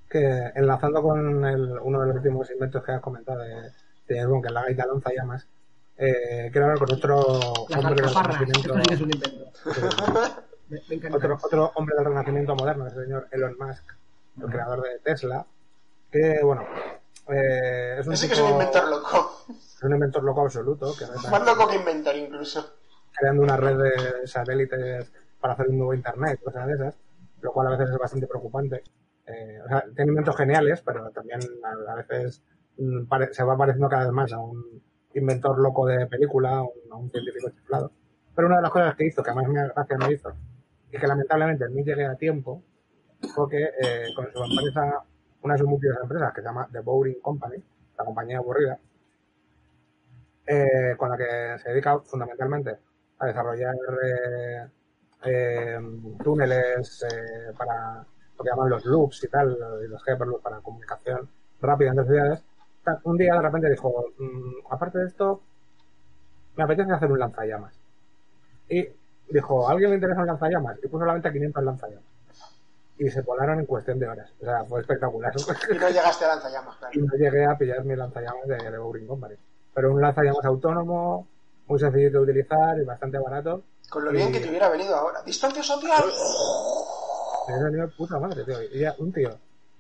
Que 0.10 0.52
enlazando 0.56 1.02
con 1.02 1.44
el- 1.46 1.78
uno 1.82 2.00
de 2.02 2.08
los 2.08 2.16
últimos 2.18 2.50
inventos 2.52 2.84
que 2.84 2.92
has 2.94 3.02
comentado 3.02 3.40
de, 3.40 3.56
de 3.56 3.72
que 4.08 4.20
es 4.20 4.52
la 4.52 4.62
gaita 4.62 4.86
lanzallamas, 4.86 5.46
eh, 5.98 6.50
quiero 6.52 6.68
hablar 6.68 6.80
con 6.80 6.94
otro 6.94 7.18
hombre 7.18 7.96
del 7.96 8.14
renacimiento. 8.14 8.60
Esto 8.60 8.76
sí 8.76 8.88
que 8.88 8.94
es 8.94 9.02
un 9.02 9.12
invento. 9.12 9.52
Me, 10.70 10.80
me 10.88 10.96
encanta. 10.96 11.18
otro, 11.18 11.38
otro 11.42 11.72
hombre 11.76 11.96
del 11.96 12.06
renacimiento 12.06 12.56
moderno, 12.56 12.88
el 12.88 12.94
señor 12.94 13.28
Elon 13.32 13.56
Musk, 13.60 13.84
el 14.42 14.50
creador 14.50 14.82
de 14.82 15.00
Tesla, 15.00 15.46
que 16.12 16.40
bueno, 16.44 16.64
eh, 17.28 17.98
es 18.00 18.08
un 18.08 18.14
Ese 18.14 18.28
que 18.28 18.34
es 18.34 18.40
tipo- 18.40 18.48
un 18.48 18.54
inventor 18.62 18.88
loco. 18.90 19.46
es 19.50 19.84
un 19.84 19.94
inventor 19.94 20.24
loco 20.24 20.42
absoluto, 20.42 20.96
que 20.98 21.06
Más 21.30 21.46
loco 21.46 21.68
que 21.68 21.76
inventor 21.76 22.16
incluso. 22.16 22.74
Creando 23.18 23.44
una 23.44 23.58
red 23.58 23.78
de 23.78 24.28
satélites 24.28 25.12
para 25.40 25.54
hacer 25.54 25.70
un 25.70 25.78
nuevo 25.78 25.94
internet, 25.94 26.40
cosas 26.44 26.68
de 26.68 26.74
esas, 26.74 26.98
lo 27.42 27.52
cual 27.52 27.68
a 27.68 27.72
veces 27.72 27.90
es 27.92 27.98
bastante 27.98 28.28
preocupante. 28.28 28.84
Eh, 29.26 29.60
o 29.66 29.68
sea, 29.68 29.84
tiene 29.96 30.12
inventos 30.12 30.36
geniales, 30.38 30.82
pero 30.82 31.10
también 31.12 31.40
a, 31.64 31.92
a 31.94 31.96
veces 31.96 32.42
mm, 32.78 33.06
pare- 33.06 33.34
se 33.34 33.44
va 33.44 33.58
pareciendo 33.58 33.90
cada 33.90 34.04
vez 34.06 34.14
más 34.14 34.32
a 34.34 34.40
un 34.40 34.82
inventor 35.14 35.60
loco 35.60 35.86
de 35.88 36.08
película, 36.08 36.58
a 36.58 36.62
un, 36.64 36.72
a 36.92 36.96
un 36.96 37.10
científico 37.12 37.50
chiflado. 37.50 37.92
Pero 38.36 38.48
una 38.48 38.58
de 38.58 38.62
las 38.64 38.72
cosas 38.72 38.96
que 38.96 39.06
hizo, 39.08 39.24
que 39.24 39.34
más 39.34 39.48
me 39.48 39.68
gracia 39.70 39.98
me 39.98 40.12
hizo, 40.14 40.34
y 40.92 40.98
que 40.98 41.08
lamentablemente 41.08 41.66
no 41.70 41.84
llegué 41.84 42.06
a 42.06 42.16
tiempo, 42.16 42.64
fue 43.34 43.50
que 43.50 43.64
eh, 43.82 44.08
con 44.16 44.32
su 44.32 44.44
empresa, 44.44 45.04
una 45.44 45.54
de 45.56 45.60
sus 45.60 45.68
múltiples 45.68 46.00
empresas, 46.02 46.34
que 46.34 46.42
se 46.42 46.48
llama 46.48 46.68
The 46.72 46.80
Boring 46.80 47.20
Company, 47.22 47.58
la 47.98 48.06
compañía 48.06 48.38
aburrida, 48.40 48.80
eh, 50.46 50.96
con 50.98 51.10
la 51.10 51.18
que 51.18 51.58
se 51.62 51.70
dedica 51.70 52.00
fundamentalmente 52.00 52.78
a 53.24 53.28
desarrollar 53.28 53.76
eh, 54.04 54.68
eh, 55.26 55.80
túneles 56.24 57.04
eh, 57.04 57.54
para 57.58 58.06
lo 58.38 58.44
que 58.44 58.50
llaman 58.50 58.70
los 58.70 58.86
loops 58.86 59.24
y 59.24 59.28
tal, 59.28 59.58
y 59.84 59.88
los 59.88 60.02
hyperloops 60.02 60.44
para 60.44 60.60
comunicación 60.60 61.30
rápida 61.62 61.90
entre 61.92 62.06
ciudades. 62.06 62.44
Un 63.04 63.18
día 63.18 63.34
de 63.36 63.42
repente 63.42 63.70
dijo, 63.70 64.06
"Mm, 64.18 64.66
aparte 64.70 65.00
de 65.00 65.08
esto, 65.08 65.42
me 66.56 66.64
apetece 66.64 66.92
hacer 66.92 67.12
un 67.12 67.20
lanzallamas. 67.20 67.74
Y 68.70 68.88
dijo, 69.30 69.68
¿a 69.68 69.72
alguien 69.72 69.92
le 69.92 69.96
interesa 69.96 70.22
un 70.22 70.28
lanzallamas? 70.28 70.78
Y 70.84 70.88
puso 70.88 71.06
la 71.06 71.14
venta 71.14 71.32
500 71.32 71.64
lanzallamas. 71.64 72.04
Y 72.98 73.10
se 73.10 73.22
volaron 73.22 73.60
en 73.60 73.66
cuestión 73.66 74.00
de 74.00 74.08
horas. 74.08 74.32
O 74.42 74.46
sea, 74.46 74.64
fue 74.66 74.82
espectacular. 74.82 75.34
Y 75.36 75.78
no 75.78 75.90
llegaste 75.90 76.26
a 76.26 76.28
lanzallamas, 76.30 76.78
claro. 76.78 76.94
y 77.00 77.02
no 77.02 77.14
llegué 77.16 77.46
a 77.46 77.58
pillar 77.58 77.84
mi 77.84 77.96
lanzallamas 77.96 78.48
de, 78.48 78.58
de 78.58 78.78
Boring 78.78 79.08
Company. 79.08 79.36
Pero 79.74 79.94
un 79.94 80.02
lanzallamas 80.02 80.46
autónomo, 80.46 81.28
muy 81.68 81.80
sencillito 81.80 82.18
de 82.20 82.24
utilizar 82.24 82.78
y 82.80 82.84
bastante 82.86 83.18
barato. 83.20 83.64
Con 83.90 84.06
lo 84.06 84.12
bien 84.12 84.32
que 84.32 84.40
te 84.40 84.50
hubiera 84.50 84.70
venido 84.70 84.96
ahora. 84.96 85.22
¡Distancia 85.24 85.62
social! 85.64 86.04
Me 87.48 87.56
he 87.56 87.64
venido 87.64 87.90
puta 87.98 88.20
madre, 88.20 88.44
tío. 88.44 88.62
Y 88.72 88.80
ya 88.80 88.96
un 89.00 89.12
tío 89.12 89.38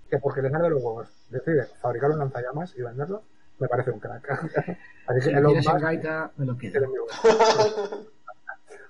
que 0.09 0.17
porque 0.19 0.41
le 0.41 0.49
sale 0.51 0.65
de 0.65 0.69
los 0.71 0.83
huevos 0.83 1.07
decide 1.29 1.65
fabricar 1.81 2.11
un 2.11 2.19
lanzallamas 2.19 2.73
y 2.75 2.81
venderlo, 2.83 3.23
me 3.59 3.67
parece 3.67 3.89
un 3.91 3.99
crack. 3.99 4.29
Así 5.07 5.21
Si 5.21 5.29
que 5.29 5.31
lo 5.41 5.49
Elon 5.49 5.55
Musk 5.57 5.79
gaita, 5.79 6.31
me 6.37 6.45
lo 6.45 6.57
quedo. 6.57 6.85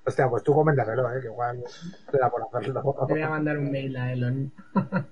Hostia, 0.05 0.27
pues 0.29 0.43
tú 0.43 0.53
coméntaselo, 0.53 1.09
eh, 1.15 1.21
que 1.21 1.27
igual 1.27 1.63
te 2.11 2.17
da 2.17 2.29
por 2.29 2.41
hacerlo. 2.43 2.81
Te 3.07 3.13
voy 3.13 3.21
a 3.21 3.29
mandar 3.29 3.57
un 3.57 3.71
mail 3.71 3.95
a 3.95 4.11
Elon. 4.11 4.51
Por 4.73 5.05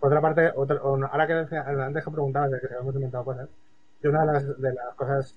otra 0.10 0.20
parte, 0.20 0.50
otra- 0.56 0.78
ahora 0.82 1.26
que 1.28 1.34
decía- 1.34 1.64
antes 1.66 2.04
que 2.04 2.10
preguntabas 2.10 2.50
de 2.50 2.60
que 2.60 2.66
se 2.66 2.74
habíamos 2.74 2.94
inventado 2.96 3.24
cosas, 3.24 3.48
yo 4.02 4.10
una 4.10 4.26
de 4.26 4.32
las, 4.32 4.60
de 4.60 4.74
las 4.74 4.94
cosas 4.96 5.34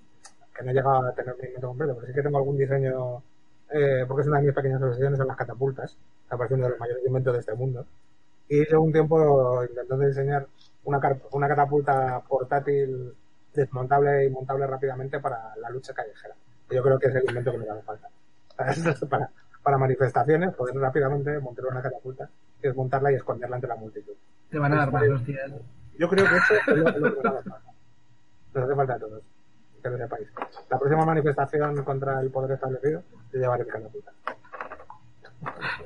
que 0.55 0.63
no 0.63 0.71
he 0.71 0.73
llegado 0.73 1.05
a 1.05 1.13
tener 1.13 1.35
mi 1.37 1.47
invento 1.47 1.67
completo, 1.67 1.95
pero 1.95 2.07
sí 2.07 2.13
que 2.13 2.21
tengo 2.21 2.37
algún 2.37 2.57
diseño, 2.57 3.21
eh, 3.69 4.05
porque 4.07 4.21
es 4.21 4.27
una 4.27 4.39
de 4.39 4.45
mis 4.45 4.55
pequeñas 4.55 4.81
obsesiones, 4.81 5.17
son 5.17 5.27
las 5.27 5.37
catapultas, 5.37 5.97
que 6.29 6.37
parece 6.37 6.55
uno 6.55 6.63
de 6.65 6.69
los 6.71 6.79
mayores 6.79 7.05
inventos 7.05 7.33
de 7.33 7.39
este 7.39 7.53
mundo. 7.53 7.85
Y 8.47 8.63
llevo 8.65 8.83
un 8.83 8.93
tiempo 8.93 9.63
intentando 9.63 10.05
diseñar 10.05 10.47
una, 10.85 10.99
una 11.31 11.47
catapulta 11.47 12.21
portátil 12.27 13.13
desmontable 13.53 14.25
y 14.25 14.29
montable 14.29 14.67
rápidamente 14.67 15.19
para 15.19 15.55
la 15.57 15.69
lucha 15.69 15.93
callejera. 15.93 16.35
Yo 16.69 16.83
creo 16.83 16.99
que 16.99 17.07
es 17.07 17.15
el 17.15 17.25
invento 17.27 17.51
que 17.51 17.57
me 17.57 17.69
hace 17.69 17.81
falta. 17.81 18.09
para, 19.09 19.29
para 19.63 19.77
manifestaciones, 19.77 20.53
poder 20.53 20.75
rápidamente 20.75 21.39
montar 21.39 21.65
una 21.65 21.81
catapulta 21.81 22.29
y 22.59 22.67
desmontarla 22.67 23.11
y 23.11 23.15
esconderla 23.15 23.57
entre 23.57 23.69
la 23.69 23.75
multitud. 23.75 24.13
Te 24.49 24.59
van 24.59 24.73
a 24.73 24.77
dar 24.77 24.91
más 24.91 25.09
hostias. 25.09 25.51
Yo 25.97 26.09
creo 26.09 26.25
que 26.25 26.35
eso 26.37 26.53
es 26.53 26.77
lo, 26.77 26.83
lo 26.83 26.93
que 26.93 26.99
nos 26.99 27.35
hace 27.35 27.49
falta. 27.49 27.71
Nos 28.53 28.63
hace 28.63 28.75
falta 28.75 28.93
a 28.93 28.99
todos, 28.99 29.23
que 29.85 29.97
lo 29.97 29.97
sepáis. 29.97 30.27
La 30.69 30.79
próxima 30.79 31.05
manifestación 31.05 31.83
contra 31.83 32.19
el 32.19 32.31
poder 32.31 32.51
establecido, 32.51 33.03
yo 33.31 33.39
llevaré 33.39 33.63
mi 33.63 33.71
catapulta. 33.71 34.11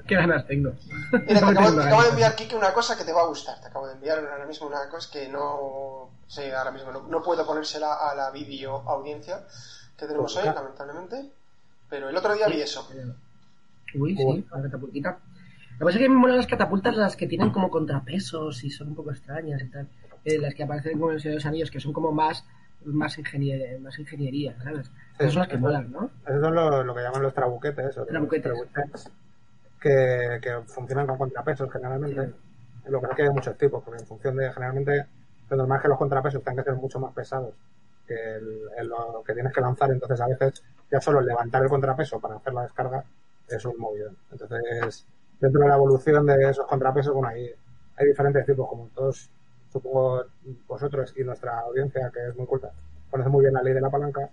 ¿Qué 0.07 0.15
ganas 0.15 0.47
tengo? 0.47 0.71
Mira, 1.11 1.39
te 1.39 1.45
acabo, 1.45 1.71
te 1.71 2.03
de 2.03 2.09
enviar, 2.09 2.35
Kike, 2.37 2.55
una 2.55 2.73
cosa 2.73 2.97
que 2.97 3.03
te 3.03 3.11
va 3.11 3.21
a 3.21 3.27
gustar. 3.27 3.59
Te 3.59 3.67
acabo 3.67 3.87
de 3.87 3.93
enviar 3.93 4.19
ahora 4.19 4.45
mismo 4.45 4.67
una 4.67 4.87
cosa 4.89 5.09
que 5.11 5.27
no 5.27 6.11
sé, 6.27 6.53
ahora 6.53 6.71
mismo 6.71 6.91
no, 6.91 7.07
no 7.07 7.21
puedo 7.21 7.45
ponérsela 7.45 7.93
a 8.09 8.15
la 8.15 8.31
video 8.31 8.77
audiencia 8.87 9.45
que 9.97 10.07
tenemos 10.07 10.35
hoy, 10.37 10.45
lamentablemente. 10.45 11.29
Pero 11.89 12.07
el 12.09 12.15
otro 12.15 12.33
día 12.33 12.47
vi 12.47 12.61
eso. 12.61 12.87
Uy, 13.95 14.15
sí, 14.15 14.45
la 14.51 14.61
catapultita. 14.61 15.19
Lo 15.73 15.79
que 15.79 15.85
pasa 15.85 15.97
es 15.97 16.03
que 16.03 16.09
me 16.09 16.15
molan 16.15 16.37
las 16.37 16.47
catapultas 16.47 16.95
las 16.95 17.15
que 17.15 17.27
tienen 17.27 17.51
como 17.51 17.69
contrapesos 17.69 18.63
y 18.63 18.69
son 18.69 18.89
un 18.89 18.95
poco 18.95 19.11
extrañas 19.11 19.61
y 19.61 19.69
tal. 19.69 19.87
Eh, 20.23 20.37
las 20.37 20.53
que 20.53 20.63
aparecen 20.63 20.99
como 20.99 21.11
en 21.11 21.15
el 21.15 21.21
Señor 21.21 21.33
de 21.33 21.37
los 21.37 21.45
Anillos, 21.45 21.71
que 21.71 21.79
son 21.79 21.93
como 21.93 22.11
más, 22.11 22.45
más, 22.85 23.17
ingenier- 23.17 23.79
más 23.79 23.97
ingeniería, 23.99 24.55
¿sabes? 24.63 24.89
Esas 25.17 25.33
son 25.33 25.39
las 25.41 25.47
que 25.49 25.55
eso- 25.55 25.61
molan, 25.61 25.91
¿no? 25.91 26.09
Esos 26.27 26.41
son 26.41 26.55
lo, 26.55 26.83
lo 26.83 26.95
que 26.95 27.01
llaman 27.01 27.21
los 27.23 27.33
trabuquetes, 27.33 27.97
o 27.97 27.99
los 28.01 28.07
Trabuquetes. 28.09 29.11
que, 29.79 30.39
que 30.41 30.51
funcionan 30.67 31.07
con 31.07 31.17
contrapesos 31.17 31.71
generalmente. 31.71 32.33
Lo 32.87 32.99
que 33.01 33.07
es 33.07 33.15
que 33.15 33.21
hay 33.23 33.29
muchos 33.29 33.57
tipos, 33.57 33.83
porque 33.83 34.01
en 34.01 34.07
función 34.07 34.35
de, 34.35 34.51
generalmente, 34.51 35.05
lo 35.49 35.57
normal 35.57 35.77
es 35.77 35.81
que 35.83 35.87
los 35.89 35.97
contrapesos 35.97 36.43
tengan 36.43 36.63
que 36.63 36.71
ser 36.71 36.79
mucho 36.79 36.99
más 36.99 37.13
pesados 37.13 37.53
que 38.07 38.13
el, 38.15 38.61
el- 38.77 38.87
lo 38.87 39.23
que 39.25 39.33
tienes 39.33 39.53
que 39.53 39.61
lanzar, 39.61 39.91
entonces 39.91 40.19
a 40.19 40.27
veces 40.27 40.63
ya 40.91 40.99
solo 40.99 41.21
levantar 41.21 41.61
el 41.63 41.69
contrapeso 41.69 42.19
para 42.19 42.35
hacer 42.37 42.53
la 42.53 42.63
descarga 42.63 43.03
es 43.47 43.63
un 43.65 43.77
movimiento. 43.77 44.15
Entonces, 44.31 45.05
dentro 45.39 45.61
de 45.61 45.67
la 45.67 45.75
evolución 45.75 46.25
de 46.25 46.49
esos 46.49 46.65
contrapesos, 46.65 47.13
bueno, 47.13 47.27
hay, 47.29 47.51
hay 47.97 48.07
diferentes 48.07 48.45
tipos, 48.45 48.67
como 48.67 48.87
todos, 48.95 49.29
supongo, 49.71 50.23
vosotros 50.67 51.13
y 51.17 51.23
nuestra 51.23 51.59
audiencia, 51.59 52.11
que 52.13 52.27
es 52.27 52.35
muy 52.35 52.45
culta, 52.47 52.71
conoce 53.09 53.29
muy 53.29 53.41
bien 53.41 53.53
la 53.53 53.63
ley 53.63 53.73
de 53.73 53.81
la 53.81 53.89
palanca, 53.89 54.29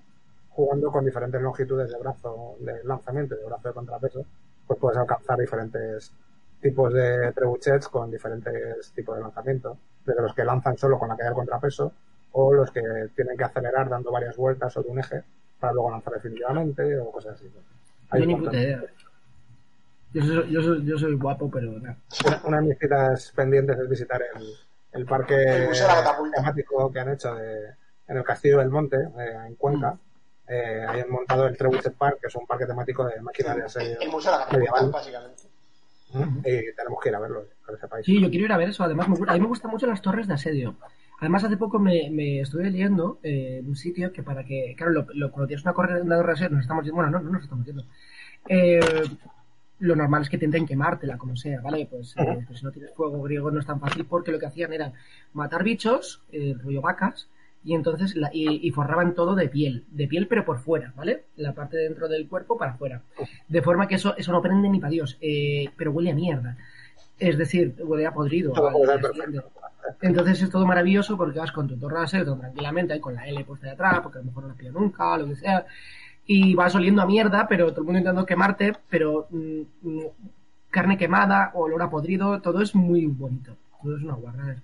jugando 0.51 0.91
con 0.91 1.05
diferentes 1.05 1.41
longitudes 1.41 1.91
de 1.91 1.99
brazo 1.99 2.57
de 2.61 2.83
lanzamiento 2.85 3.35
y 3.35 3.39
de 3.39 3.45
brazo 3.45 3.69
de 3.69 3.75
contrapeso, 3.75 4.25
pues 4.67 4.79
puedes 4.81 4.99
alcanzar 4.99 5.39
diferentes 5.39 6.13
tipos 6.61 6.93
de 6.93 7.33
trebuchets 7.33 7.89
con 7.89 8.11
diferentes 8.11 8.91
tipos 8.93 9.17
de 9.17 9.23
lanzamiento, 9.23 9.77
desde 10.05 10.23
los 10.23 10.35
que 10.35 10.45
lanzan 10.45 10.77
solo 10.79 10.99
con 10.99 11.09
la 11.09 11.17
caída 11.17 11.31
del 11.31 11.37
contrapeso 11.37 11.93
o 12.33 12.53
los 12.53 12.71
que 12.71 12.83
tienen 13.15 13.37
que 13.37 13.45
acelerar 13.45 13.89
dando 13.89 14.11
varias 14.11 14.37
vueltas 14.37 14.73
sobre 14.73 14.89
un 14.91 14.99
eje 14.99 15.23
para 15.61 15.73
luego 15.73 15.91
lanzar 15.91 16.15
definitivamente 16.15 16.99
o 16.99 17.11
cosas 17.11 17.35
así. 17.35 17.51
Hay 18.11 18.21
Yo 18.21 18.27
ni 18.27 18.35
un 18.35 18.41
puta 18.41 18.53
montón. 18.53 18.63
idea. 18.63 18.83
Yo 20.13 20.23
soy, 20.23 20.51
yo, 20.51 20.63
soy, 20.63 20.85
yo 20.85 20.99
soy 20.99 21.15
guapo, 21.15 21.51
pero. 21.51 21.71
Una, 21.73 21.97
una 22.45 22.61
de 22.61 22.67
mis 22.69 22.79
citas 22.79 23.33
pendientes 23.35 23.79
es 23.79 23.89
visitar 23.89 24.23
el, 24.23 24.47
el 24.97 25.05
parque 25.07 25.35
El 25.43 26.33
temático 26.35 26.91
que 26.93 27.01
han 27.01 27.13
hecho 27.13 27.35
de, 27.35 27.71
en 28.09 28.17
el 28.17 28.25
Castillo 28.25 28.59
del 28.59 28.71
Monte, 28.71 28.97
eh, 28.97 29.33
en 29.47 29.55
Cuenca. 29.57 29.93
Mm. 29.93 29.99
Eh, 30.49 30.87
ahí 30.89 31.01
han 31.01 31.11
montado 31.11 31.47
el 31.47 31.57
Trebuchet 31.57 31.95
Park, 31.97 32.19
que 32.21 32.29
es 32.29 32.35
un 32.37 32.47
parque 32.47 32.67
temático 32.67 33.05
de 33.05 33.21
máquinas 33.21 33.55
de 33.55 33.61
El, 33.61 33.67
asedio 33.67 34.01
el 34.01 34.11
museo 34.11 34.33
de 34.33 34.39
la 34.39 34.45
catapulta, 34.47 34.99
básicamente. 34.99 35.43
¿Mm? 36.13 36.39
Y 36.39 36.75
tenemos 36.77 37.01
que 37.03 37.09
ir 37.09 37.15
a 37.17 37.19
verlo, 37.21 37.45
que 37.67 37.73
lo 37.73 37.79
sepáis. 37.79 38.07
Sí, 38.07 38.21
yo 38.21 38.31
quiero 38.31 38.45
ir 38.45 38.53
a 38.53 38.57
ver 38.57 38.69
eso. 38.69 38.85
Además, 38.85 39.09
me 39.09 39.17
a 39.29 39.33
mí 39.35 39.41
me 39.41 39.47
gustan 39.49 39.71
mucho 39.73 39.87
las 39.89 40.01
torres 40.01 40.29
de 40.29 40.35
asedio. 40.35 40.77
Además, 41.21 41.43
hace 41.45 41.57
poco 41.57 41.79
me, 41.81 42.11
me 42.11 42.41
estuve 42.43 42.65
leyendo 42.71 43.19
eh, 43.23 43.59
en 43.61 43.69
un 43.69 43.75
sitio 43.75 44.13
que 44.13 44.23
para 44.23 44.45
que, 44.45 44.75
claro, 44.77 44.93
lo, 44.93 45.07
lo- 45.15 45.33
cuando 45.33 45.49
tienes 45.49 45.65
una 45.65 45.75
corre- 45.75 46.01
una 46.03 46.17
torre 46.17 46.29
de 46.29 46.33
asedio, 46.35 46.51
nos 46.51 46.61
estamos 46.61 46.85
yendo, 46.85 46.95
bueno, 46.97 47.11
no, 47.11 47.19
no 47.21 47.31
nos 47.31 47.43
estamos 47.43 47.67
yendo. 47.67 47.85
Eh, 48.49 48.81
lo 49.79 49.95
normal 49.95 50.23
es 50.23 50.31
que 50.31 50.37
intenten 50.37 50.67
quemártela, 50.67 51.19
como 51.19 51.37
sea, 51.37 51.61
¿vale? 51.61 51.87
Pues, 51.91 52.15
eh, 52.17 52.45
pues 52.47 52.61
si 52.61 52.65
no 52.65 52.73
tienes 52.73 52.93
fuego 52.95 53.21
griego 53.23 53.51
no 53.51 53.61
es 53.61 53.67
tan 53.67 53.81
fácil 53.81 54.05
porque 54.07 54.33
lo 54.33 54.39
que 54.39 54.47
hacían 54.47 54.73
era 54.73 54.93
matar 55.35 55.63
bichos, 55.65 56.23
eh, 56.33 56.55
rollo 56.63 56.81
vacas, 56.81 57.29
y 57.65 57.75
entonces 57.75 58.15
la- 58.17 58.31
y, 58.33 58.67
y 58.67 58.71
forraban 58.71 59.15
todo 59.15 59.35
de 59.35 59.49
piel, 59.49 59.85
de 59.91 60.07
piel 60.07 60.29
pero 60.29 60.45
por 60.45 60.61
fuera, 60.61 60.93
¿vale? 60.97 61.25
La 61.37 61.53
parte 61.53 61.77
de 61.77 61.85
dentro 61.85 62.09
del 62.09 62.29
cuerpo 62.29 62.57
para 62.57 62.73
afuera. 62.73 63.03
De 63.49 63.61
forma 63.61 63.87
que 63.89 63.97
eso, 63.97 64.17
eso 64.17 64.33
no 64.33 64.41
prende 64.41 64.69
ni 64.69 64.79
para 64.79 64.91
Dios, 64.93 65.19
eh, 65.21 65.69
pero 65.77 65.91
huele 65.91 66.13
a 66.13 66.15
mierda. 66.15 66.57
Es 67.19 67.37
decir, 67.37 67.75
huele 67.81 68.07
a 68.07 68.13
podrido. 68.15 68.53
Siguiente. 69.13 69.41
Entonces 70.03 70.43
es 70.43 70.51
todo 70.51 70.67
maravilloso 70.67 71.17
porque 71.17 71.39
vas 71.39 71.53
con 71.53 71.69
tu 71.69 71.77
torre 71.77 71.97
tranquilamente, 72.39 72.93
ahí 72.93 73.01
con 73.01 73.15
la 73.15 73.27
L 73.29 73.45
puesta 73.45 73.67
de 73.67 73.73
atrás, 73.73 74.01
porque 74.03 74.19
a 74.19 74.21
lo 74.21 74.27
mejor 74.27 74.43
no 74.45 74.49
la 74.51 74.55
pillo 74.55 74.73
nunca, 74.73 75.17
lo 75.17 75.27
que 75.27 75.37
sea. 75.37 75.65
Y 76.27 76.55
vas 76.55 76.75
oliendo 76.75 77.03
a 77.03 77.07
mierda, 77.07 77.47
pero 77.49 77.69
todo 77.71 77.81
el 77.81 77.85
mundo 77.85 77.99
intentando 78.01 78.27
quemarte, 78.27 78.73
pero 78.91 79.27
mm, 79.31 79.61
mm, 79.83 80.01
carne 80.71 80.99
quemada, 80.99 81.53
olor 81.55 81.83
a 81.83 81.91
podrido, 81.91 82.41
todo 82.41 82.61
es 82.63 82.75
muy 82.75 83.07
bonito. 83.07 83.57
Todo 83.83 83.97
es 83.97 84.03
una 84.03 84.15
guarrada 84.15 84.49
de. 84.49 84.57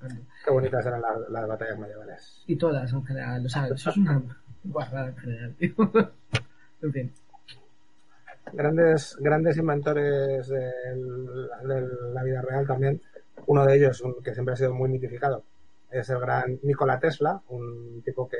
Qué 0.44 0.50
bonitas 0.50 0.84
eran 0.86 1.00
las, 1.00 1.28
las 1.30 1.46
batallas 1.46 1.78
medievales. 1.78 2.42
Y 2.46 2.56
todas 2.56 2.92
en 2.92 3.04
general, 3.04 3.46
o 3.46 3.48
sea, 3.48 3.66
eso 3.68 3.90
es 3.90 3.96
una 3.96 4.20
guarrada 4.64 5.08
en 5.08 5.16
general, 5.16 5.54
tío. 5.54 5.74
en 6.82 6.92
fin. 6.92 7.12
Grandes, 8.52 9.16
grandes 9.20 9.56
inventores 9.56 10.48
de 10.48 10.70
la 12.12 12.22
vida 12.24 12.42
real 12.42 12.66
también. 12.66 13.00
Uno 13.46 13.64
de 13.64 13.76
ellos, 13.76 14.00
un- 14.00 14.22
que 14.22 14.34
siempre 14.34 14.54
ha 14.54 14.56
sido 14.56 14.74
muy 14.74 14.88
mitificado, 14.88 15.42
es 15.90 16.08
el 16.10 16.18
gran 16.18 16.58
Nikola 16.62 16.98
Tesla, 16.98 17.40
un 17.48 18.02
tipo 18.04 18.28
que 18.28 18.36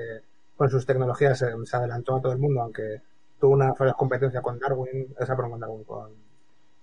con 0.57 0.69
sus 0.71 0.85
tecnologías 0.85 1.39
se, 1.39 1.47
se 1.65 1.77
adelantó 1.77 2.17
a 2.17 2.21
todo 2.21 2.33
el 2.33 2.39
mundo, 2.39 2.63
aunque 2.63 3.01
tuvo 3.43 3.55
una 3.55 3.75
feroz 3.75 3.95
competencia 3.97 4.41
con 4.41 4.57
Darwin, 4.57 5.13
esa 5.19 5.35
perdón, 5.35 5.51
con 5.51 5.61
Darwin, 5.61 5.83
con, 5.85 6.11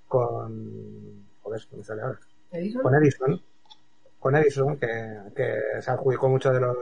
con, 0.10 1.26
joder, 1.41 1.62
¿cómo 1.70 1.78
me 1.78 1.84
sale 1.86 2.01
ahora? 2.01 2.20
¿Edison? 2.51 2.82
con 2.84 2.95
Edison, 2.95 3.41
con 4.20 4.36
Edison, 4.36 4.78
que, 4.78 5.20
que 5.34 5.82
se 5.82 5.89
adjudicó 5.91 6.28
muchos 6.28 6.53
de 6.53 6.60
los 6.60 6.76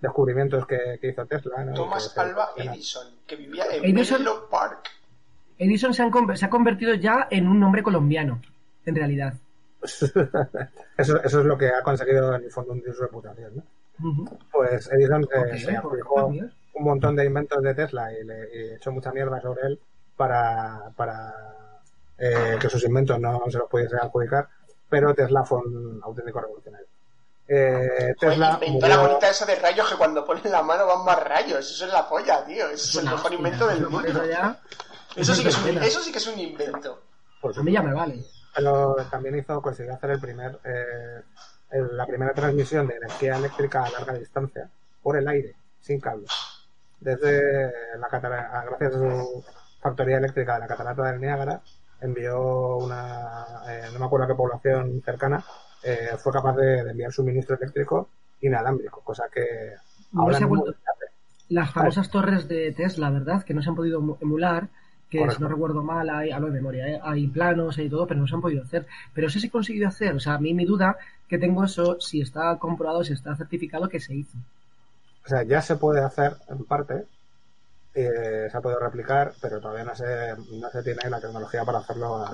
descubrimientos 0.00 0.66
que, 0.66 0.96
que 0.98 1.08
hizo 1.10 1.26
Tesla. 1.26 1.62
¿no? 1.66 1.74
Thomas 1.74 2.08
Que 2.56 2.62
que- 2.62 2.68
Edison, 2.70 3.08
que 3.26 3.36
vivía 3.36 3.64
en 3.70 3.84
Edison- 3.94 4.48
Park. 4.50 4.88
Edison 5.58 5.92
se, 5.92 6.02
han 6.02 6.10
se 6.38 6.46
ha 6.46 6.48
convertido 6.48 6.94
ya 6.94 7.28
en 7.30 7.46
un 7.46 7.60
nombre 7.60 7.82
colombiano, 7.82 8.40
en 8.86 8.94
realidad. 8.96 9.34
eso, 9.82 11.22
eso 11.22 11.40
es 11.40 11.44
lo 11.44 11.58
que 11.58 11.68
ha 11.68 11.82
conseguido 11.82 12.34
en 12.36 12.44
el 12.44 12.50
fondo 12.50 12.72
hundir 12.72 12.94
su 12.94 13.02
reputación. 13.02 13.52
¿no? 13.98 14.24
Pues 14.50 14.90
Edison 14.90 15.24
eh, 15.24 15.58
se 15.58 15.66
por 15.74 15.76
adjudicó. 15.76 16.32
Un 16.80 16.86
montón 16.86 17.14
de 17.16 17.24
inventos 17.26 17.62
de 17.62 17.74
Tesla 17.74 18.12
y 18.12 18.24
le 18.24 18.48
y 18.54 18.74
echó 18.74 18.90
mucha 18.90 19.12
mierda 19.12 19.40
sobre 19.40 19.66
él 19.68 19.80
para, 20.16 20.90
para 20.96 21.34
eh, 22.18 22.56
que 22.60 22.68
sus 22.68 22.82
inventos 22.84 23.18
no 23.20 23.42
se 23.50 23.58
los 23.58 23.68
pudiese 23.68 23.96
adjudicar, 23.96 24.48
pero 24.88 25.14
Tesla 25.14 25.44
fue 25.44 25.58
un 25.58 26.00
auténtico 26.02 26.40
revolucionario. 26.40 26.86
Eh, 27.48 28.14
Joder, 28.20 28.38
la 28.38 28.96
bonita 28.98 29.28
esa 29.28 29.44
de 29.44 29.56
rayos 29.56 29.88
que 29.90 29.96
cuando 29.96 30.24
ponen 30.24 30.50
la 30.52 30.62
mano 30.62 30.86
van 30.86 31.04
más 31.04 31.22
rayos. 31.22 31.68
Eso 31.70 31.86
es 31.86 31.92
la 31.92 32.08
polla, 32.08 32.44
tío. 32.44 32.68
Eso 32.68 32.98
es 33.00 33.04
el 33.04 33.10
mejor 33.10 33.32
invento 33.34 33.66
del 33.66 33.88
mundo. 33.88 34.06
eso 34.08 34.24
ya- 34.24 34.60
Eso 35.16 35.34
sí, 35.34 35.42
que 35.42 35.48
es 35.48 35.58
un, 35.58 35.64
pena. 35.64 35.84
eso 35.84 36.00
sí 36.00 36.12
que 36.12 36.18
es 36.18 36.26
un 36.28 36.38
invento. 36.38 37.02
por 37.40 37.58
A 37.58 37.62
mí 37.62 37.72
ya 37.72 37.82
me 37.82 37.92
vale. 37.92 38.22
pero 38.54 38.94
también 39.10 39.36
hizo 39.38 39.60
consiguió 39.62 39.94
hacer 39.94 40.10
el 40.10 40.20
primer 40.20 40.58
eh, 40.64 41.22
el- 41.72 41.96
la 41.96 42.06
primera 42.06 42.32
transmisión 42.34 42.86
de 42.86 42.96
energía 42.96 43.36
eléctrica 43.36 43.84
a 43.84 43.90
larga 43.90 44.12
distancia 44.14 44.68
por 45.02 45.16
el 45.16 45.26
aire 45.26 45.54
sin 45.80 45.98
cables 46.00 46.30
desde 47.00 47.70
la 47.98 48.08
catarata 48.08 48.64
gracias 48.66 48.94
a 48.94 48.98
su 48.98 49.44
factoría 49.80 50.18
eléctrica 50.18 50.54
de 50.54 50.60
la 50.60 50.66
catarata 50.66 51.10
del 51.10 51.20
Niágara 51.20 51.60
envió 52.00 52.76
una 52.78 53.44
eh, 53.68 53.88
no 53.92 53.98
me 53.98 54.04
acuerdo 54.06 54.24
a 54.24 54.28
qué 54.28 54.34
población 54.34 55.02
cercana 55.04 55.42
eh, 55.82 56.10
fue 56.18 56.32
capaz 56.32 56.56
de, 56.56 56.84
de 56.84 56.90
enviar 56.90 57.12
suministro 57.12 57.56
eléctrico 57.56 58.08
inalámbrico 58.42 59.00
cosa 59.02 59.24
que 59.32 59.44
No 60.12 60.22
ahora 60.22 60.38
vuelto- 60.46 60.66
no 60.66 60.70
hace. 60.72 61.06
Las 61.48 61.72
famosas 61.72 62.10
torres 62.10 62.46
de 62.46 62.70
Tesla, 62.72 63.10
¿verdad? 63.10 63.42
Que 63.42 63.54
no 63.54 63.60
se 63.62 63.68
han 63.70 63.74
podido 63.74 64.00
emu- 64.00 64.16
emular, 64.20 64.68
que 65.10 65.18
Correcto. 65.18 65.36
si 65.38 65.42
no 65.42 65.48
recuerdo 65.48 65.82
mal, 65.82 66.08
hay, 66.08 66.30
hablo 66.30 66.46
de 66.46 66.52
memoria, 66.52 66.86
¿eh? 66.88 67.00
hay 67.02 67.26
planos 67.26 67.76
y 67.78 67.88
todo, 67.90 68.06
pero 68.06 68.20
no 68.20 68.28
se 68.28 68.36
han 68.36 68.40
podido 68.40 68.62
hacer. 68.62 68.86
Pero 69.12 69.26
eso 69.26 69.40
se 69.40 69.48
ha 69.48 69.50
conseguido 69.50 69.88
hacer. 69.88 70.14
O 70.14 70.20
sea, 70.20 70.34
a 70.34 70.38
mí 70.38 70.54
mi 70.54 70.64
duda 70.64 70.96
que 71.26 71.38
tengo 71.38 71.64
eso, 71.64 71.96
si 72.00 72.20
está 72.20 72.56
comprobado, 72.56 73.02
si 73.02 73.14
está 73.14 73.34
certificado 73.34 73.88
que 73.88 73.98
se 73.98 74.14
hizo. 74.14 74.38
O 75.30 75.32
sea, 75.32 75.44
ya 75.44 75.62
se 75.62 75.76
puede 75.76 76.00
hacer 76.00 76.34
en 76.48 76.64
parte, 76.64 77.06
eh, 77.94 78.48
se 78.50 78.56
ha 78.56 78.60
podido 78.60 78.80
replicar, 78.80 79.32
pero 79.40 79.60
todavía 79.60 79.84
no 79.84 79.94
se, 79.94 80.34
no 80.58 80.68
se 80.72 80.82
tiene 80.82 81.08
la 81.08 81.20
tecnología 81.20 81.64
para 81.64 81.78
hacerlo 81.78 82.26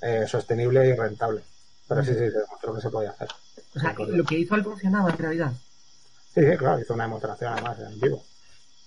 eh, 0.00 0.24
sostenible 0.26 0.86
y 0.88 0.94
rentable. 0.94 1.42
Pero 1.86 2.02
sí, 2.02 2.12
sí, 2.12 2.20
se 2.20 2.30
demostró 2.38 2.74
que 2.74 2.80
se 2.80 2.88
podía 2.88 3.10
hacer. 3.10 3.28
O 3.76 3.78
sea, 3.78 3.94
Correcto. 3.94 4.16
lo 4.16 4.24
que 4.24 4.38
hizo 4.38 4.54
él 4.54 4.64
funcionaba 4.64 5.10
en 5.10 5.18
realidad. 5.18 5.52
Sí, 6.32 6.40
sí, 6.50 6.56
claro, 6.56 6.80
hizo 6.80 6.94
una 6.94 7.04
demostración 7.04 7.52
además 7.52 7.78
en 7.80 8.00
vivo, 8.00 8.24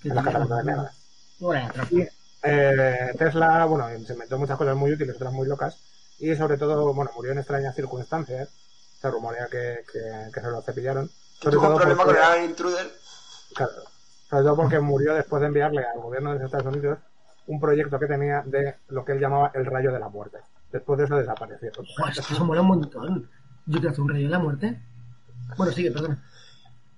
Que 0.02 0.10
en 0.10 0.16
la 0.16 0.24
tenía- 0.24 0.40
catarata 0.40 0.82
de. 0.82 0.90
Bueno, 1.38 1.70
Y, 1.92 2.02
eh, 2.42 3.12
Tesla, 3.16 3.66
bueno, 3.66 3.88
se 4.08 4.14
inventó 4.14 4.40
muchas 4.40 4.58
cosas 4.58 4.76
muy 4.76 4.92
útiles, 4.92 5.16
otras 5.18 5.34
muy 5.34 5.48
locas, 5.48 5.78
y 6.18 6.36
sobre 6.36 6.58
todo, 6.58 6.92
bueno, 6.96 7.12
murió 7.16 7.32
en 7.34 7.38
extrañas 7.38 7.76
circunstancias. 7.76 8.50
Se 9.00 9.12
rumorea 9.12 9.46
que, 9.52 9.82
que, 9.94 10.32
que 10.34 10.42
se 10.42 10.48
lo 10.48 10.64
cepillaron. 10.64 11.08
Que 11.08 11.44
Sobre 11.44 11.58
tuvo 11.58 11.68
un 11.70 11.76
problema 11.78 12.04
porque- 12.06 12.20
con 12.20 12.34
el 12.40 12.46
Intruder. 12.50 13.05
Claro. 13.54 13.72
Sobre 14.30 14.44
todo 14.44 14.56
porque 14.56 14.80
murió 14.80 15.14
después 15.14 15.42
de 15.42 15.48
enviarle 15.48 15.86
al 15.86 16.02
gobierno 16.02 16.32
de 16.32 16.40
los 16.40 16.46
Estados 16.46 16.74
Unidos 16.74 17.00
un 17.48 17.60
proyecto 17.60 18.00
que 18.00 18.08
tenía 18.08 18.42
de 18.46 18.76
lo 18.88 19.06
que 19.06 19.12
él 19.12 19.20
llamaba 19.20 19.52
el 19.54 19.66
rayo 19.66 19.92
de 19.92 20.00
la 20.00 20.10
muerte. 20.10 20.40
Después 20.72 20.98
de 20.98 21.06
eso 21.06 21.16
desapareció. 21.16 21.72
Joder, 21.76 22.12
es 22.18 22.26
que 22.26 22.34
eso 22.34 22.44
mola 22.44 22.62
un 22.62 22.68
montón. 22.68 23.30
Yo 23.68 23.82
te 23.82 24.02
un 24.02 24.10
rayo 24.10 24.24
de 24.24 24.32
la 24.32 24.40
muerte. 24.40 24.82
Bueno, 25.58 25.72
sigue, 25.72 25.92
perdona. 25.92 26.24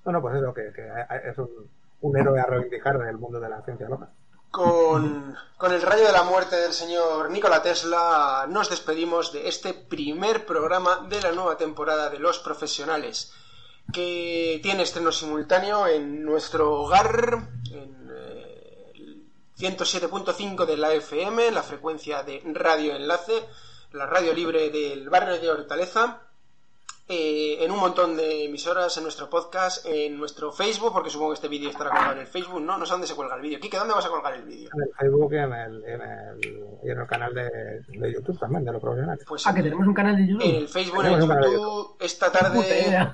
Bueno, 0.03 0.21
pues 0.21 0.37
eso, 0.37 0.53
que, 0.53 0.71
que 0.73 0.89
es 1.29 1.37
un, 1.37 1.69
un 2.01 2.17
héroe 2.17 2.39
a 2.39 2.45
reivindicar 2.45 2.97
del 2.97 3.17
mundo 3.17 3.39
de 3.39 3.49
la 3.49 3.61
ciencia 3.61 3.89
loca. 3.89 4.09
Con, 4.49 5.35
con 5.57 5.73
el 5.73 5.81
rayo 5.81 6.05
de 6.05 6.13
la 6.13 6.23
muerte 6.23 6.55
del 6.55 6.71
señor 6.71 7.29
Nikola 7.29 7.61
Tesla 7.61 8.45
nos 8.49 8.69
despedimos 8.69 9.33
de 9.33 9.49
este 9.49 9.73
primer 9.73 10.45
programa 10.45 11.05
de 11.09 11.21
la 11.21 11.33
nueva 11.33 11.57
temporada 11.57 12.09
de 12.09 12.19
Los 12.19 12.39
Profesionales, 12.39 13.33
que 13.93 14.59
tiene 14.61 14.83
estreno 14.83 15.11
simultáneo 15.11 15.87
en 15.87 16.23
nuestro 16.23 16.73
hogar, 16.73 17.49
en 17.71 18.11
eh, 18.13 18.91
el 18.95 19.25
107.5 19.57 20.65
de 20.65 20.77
la 20.77 20.93
FM, 20.93 21.51
la 21.51 21.63
frecuencia 21.63 22.23
de 22.23 22.41
Radio 22.53 22.95
Enlace, 22.95 23.43
la 23.93 24.05
radio 24.05 24.33
libre 24.33 24.69
del 24.69 25.09
barrio 25.09 25.39
de 25.39 25.49
Hortaleza, 25.49 26.26
eh, 27.09 27.63
en 27.63 27.71
un 27.71 27.79
montón 27.79 28.17
de 28.17 28.45
emisoras, 28.45 28.97
en 28.97 29.03
nuestro 29.03 29.29
podcast, 29.29 29.85
en 29.85 30.17
nuestro 30.17 30.51
Facebook, 30.51 30.91
porque 30.91 31.09
supongo 31.09 31.31
que 31.31 31.35
este 31.35 31.47
vídeo 31.47 31.69
estará 31.69 31.89
colgado 31.91 32.13
en 32.13 32.19
el 32.19 32.27
Facebook, 32.27 32.59
¿no? 32.61 32.77
No 32.77 32.85
sé 32.85 32.91
dónde 32.91 33.07
se 33.07 33.15
cuelga 33.15 33.35
el 33.35 33.41
vídeo. 33.41 33.59
Kike, 33.59 33.77
¿dónde 33.77 33.93
vas 33.93 34.05
a 34.05 34.09
colgar 34.09 34.33
el 34.33 34.43
vídeo? 34.43 34.69
En 34.73 34.81
el 34.81 34.89
Facebook 34.93 35.33
y 35.33 35.37
en 35.37 35.53
el, 35.53 35.83
en 35.85 36.01
el, 36.01 36.79
y 36.83 36.89
en 36.89 36.99
el 36.99 37.07
canal 37.07 37.33
de, 37.33 37.49
de 37.87 38.13
YouTube 38.13 38.37
también, 38.37 38.65
de 38.65 38.73
los 38.73 38.81
profesionales. 38.81 39.23
Pues 39.27 39.47
Ah, 39.47 39.53
que 39.53 39.63
tenemos 39.63 39.87
un 39.87 39.93
canal 39.93 40.15
de 40.17 40.23
en 40.23 40.27
YouTube. 40.27 40.57
el 40.57 40.67
Facebook, 40.67 41.05
en 41.05 41.13
el 41.13 41.21
YouTube, 41.21 41.95
esta 41.99 42.31
tarde... 42.31 43.07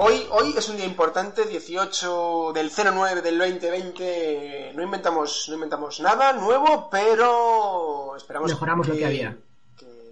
Hoy, 0.00 0.28
hoy 0.30 0.54
es 0.56 0.68
un 0.68 0.76
día 0.76 0.86
importante, 0.86 1.44
18 1.44 2.52
del 2.54 2.70
09 2.70 3.20
del 3.20 3.36
2020. 3.36 4.72
No 4.76 4.82
inventamos, 4.84 5.46
no 5.48 5.54
inventamos 5.54 5.98
nada 5.98 6.32
nuevo, 6.34 6.88
pero 6.88 8.14
esperamos 8.16 8.48
Mejoramos 8.48 8.86
lo 8.86 8.94
que 8.94 9.04
había. 9.04 9.36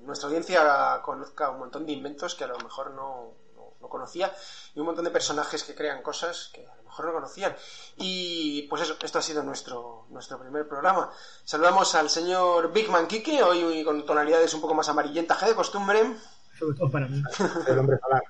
Nuestra 0.07 0.29
audiencia 0.29 1.01
conozca 1.03 1.51
un 1.51 1.59
montón 1.59 1.85
de 1.87 1.93
inventos 1.93 2.35
que 2.35 2.45
a 2.45 2.49
lo 2.49 2.59
mejor 2.59 2.93
no, 2.93 3.35
no- 3.55 3.75
no 3.81 3.89
conocía 3.89 4.33
y 4.75 4.81
un 4.81 4.87
montón 4.87 5.05
de 5.05 5.11
personajes 5.11 5.65
que 5.65 5.75
crean 5.75 6.03
cosas 6.03 6.51
que 6.55 6.67
a 6.67 6.75
lo 6.77 6.83
mejor 6.85 7.07
no 7.07 7.13
conocían. 7.13 7.55
Y 7.97 8.63
pues 8.69 8.83
eso, 8.83 8.97
esto 9.03 9.19
ha 9.19 9.23
sido 9.23 9.43
nuestro, 9.43 10.07
nuestro 10.11 10.39
primer 10.39 10.67
programa. 10.67 11.11
Saludamos 11.45 11.95
al 11.95 12.09
señor 12.09 12.73
Big 12.73 12.89
Man 12.91 13.07
Kike, 13.07 13.43
hoy 13.43 13.85
con 13.85 14.05
tonalidades 14.07 14.55
un 14.55 14.61
poco 14.63 14.75
más 14.75 14.89
amarillentas 14.89 15.37
que 15.39 15.47
de 15.47 15.55
costumbre. 15.55 16.17
Sobre 16.59 16.79
todo 16.79 16.91
para 16.91 17.07
mí. 17.07 17.23
El 17.67 17.79
hombre 17.79 17.99
solar. 18.01 18.23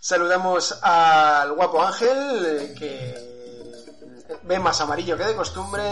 Saludamos 0.00 0.78
al 0.82 1.52
guapo 1.54 1.82
Ángel, 1.82 2.46
eh, 2.46 2.74
que 2.78 3.35
ve 4.44 4.58
más 4.58 4.80
amarillo 4.80 5.16
que 5.16 5.24
de 5.24 5.34
costumbre. 5.34 5.82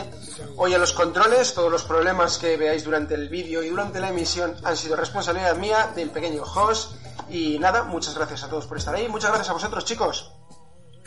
Hoy 0.57 0.74
a 0.74 0.78
los 0.78 0.93
controles, 0.93 1.55
todos 1.55 1.70
los 1.70 1.85
problemas 1.85 2.39
que 2.39 2.57
veáis 2.57 2.85
durante 2.85 3.14
el 3.14 3.28
vídeo 3.28 3.62
y 3.62 3.68
durante 3.68 4.01
la 4.01 4.11
emisión 4.11 4.55
han 4.64 4.76
sido 4.76 4.97
responsabilidad 4.97 5.57
mía, 5.57 5.91
del 5.95 6.11
pequeño 6.11 6.43
host. 6.43 6.97
Y 7.30 7.59
nada, 7.59 7.85
muchas 7.85 8.14
gracias 8.16 8.45
a 8.45 8.49
todos 8.49 8.66
por 8.66 8.76
estar 8.76 8.95
ahí. 8.95 9.09
Muchas 9.09 9.30
gracias 9.30 9.51
a 9.51 9.55
vosotros, 9.55 9.85
chicos. 9.85 10.32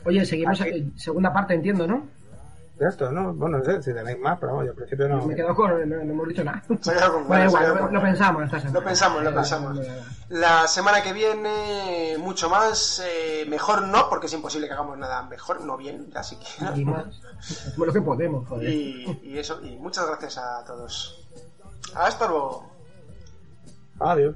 Oye, 0.06 0.26
seguimos 0.26 0.60
Aquí. 0.62 0.70
en 0.72 0.98
segunda 0.98 1.34
parte, 1.34 1.54
entiendo, 1.54 1.88
¿no? 1.88 2.08
De 2.78 2.88
esto, 2.88 3.12
¿no? 3.12 3.34
Bueno, 3.34 3.58
no 3.58 3.66
sé 3.66 3.82
si 3.82 3.92
tenéis 3.92 4.20
más, 4.20 4.38
pero 4.40 4.52
vamos, 4.52 4.66
yo 4.66 4.72
al 4.72 4.76
principio 4.78 5.08
no. 5.10 5.26
Me 5.26 5.34
he 5.34 5.36
quedado 5.36 5.56
con... 5.56 5.90
No, 5.90 5.96
no 5.98 6.02
hemos 6.14 6.28
dicho 6.28 6.44
nada. 6.44 6.62
Se 6.80 6.92
ha 6.92 6.94
quedado 6.94 7.14
con 7.14 7.24
Bueno, 7.28 7.46
igual, 7.46 7.64
lo, 7.70 7.74
con 7.74 7.82
lo 7.82 7.88
ganas. 7.88 8.04
pensamos 8.04 8.44
esta 8.46 8.60
semana. 8.60 8.80
Lo 8.80 8.86
pensamos, 8.86 9.24
lo 9.24 9.34
pensamos. 9.34 9.80
La 10.30 10.68
semana 10.68 11.02
que 11.02 11.12
viene, 11.14 12.18
mucho 12.20 12.50
más. 12.52 13.02
eh, 13.04 13.46
mejor 13.48 13.88
no, 13.88 14.08
porque 14.10 14.28
es 14.28 14.34
imposible 14.34 14.68
que 14.68 14.74
hagamos 14.74 14.96
nada 14.98 15.24
mejor, 15.24 15.62
no 15.62 15.76
bien, 15.76 16.12
así 16.16 16.36
que. 16.38 16.46
Y 16.80 16.86
más. 16.86 17.06
Lo 17.78 17.92
que 17.92 18.02
podemos, 18.02 18.48
joder. 18.48 18.70
Y, 18.70 19.22
y 19.24 19.38
eso, 19.40 19.60
y 19.64 19.76
muchas 19.78 20.06
gracias 20.06 20.38
a 20.38 20.64
todos. 20.64 21.28
Hasta 21.96 22.28
luego. 22.28 22.70
Adiós. 24.00 24.36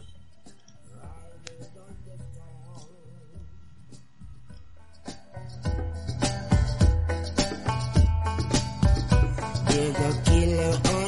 There's 9.72 9.96
a 9.96 11.01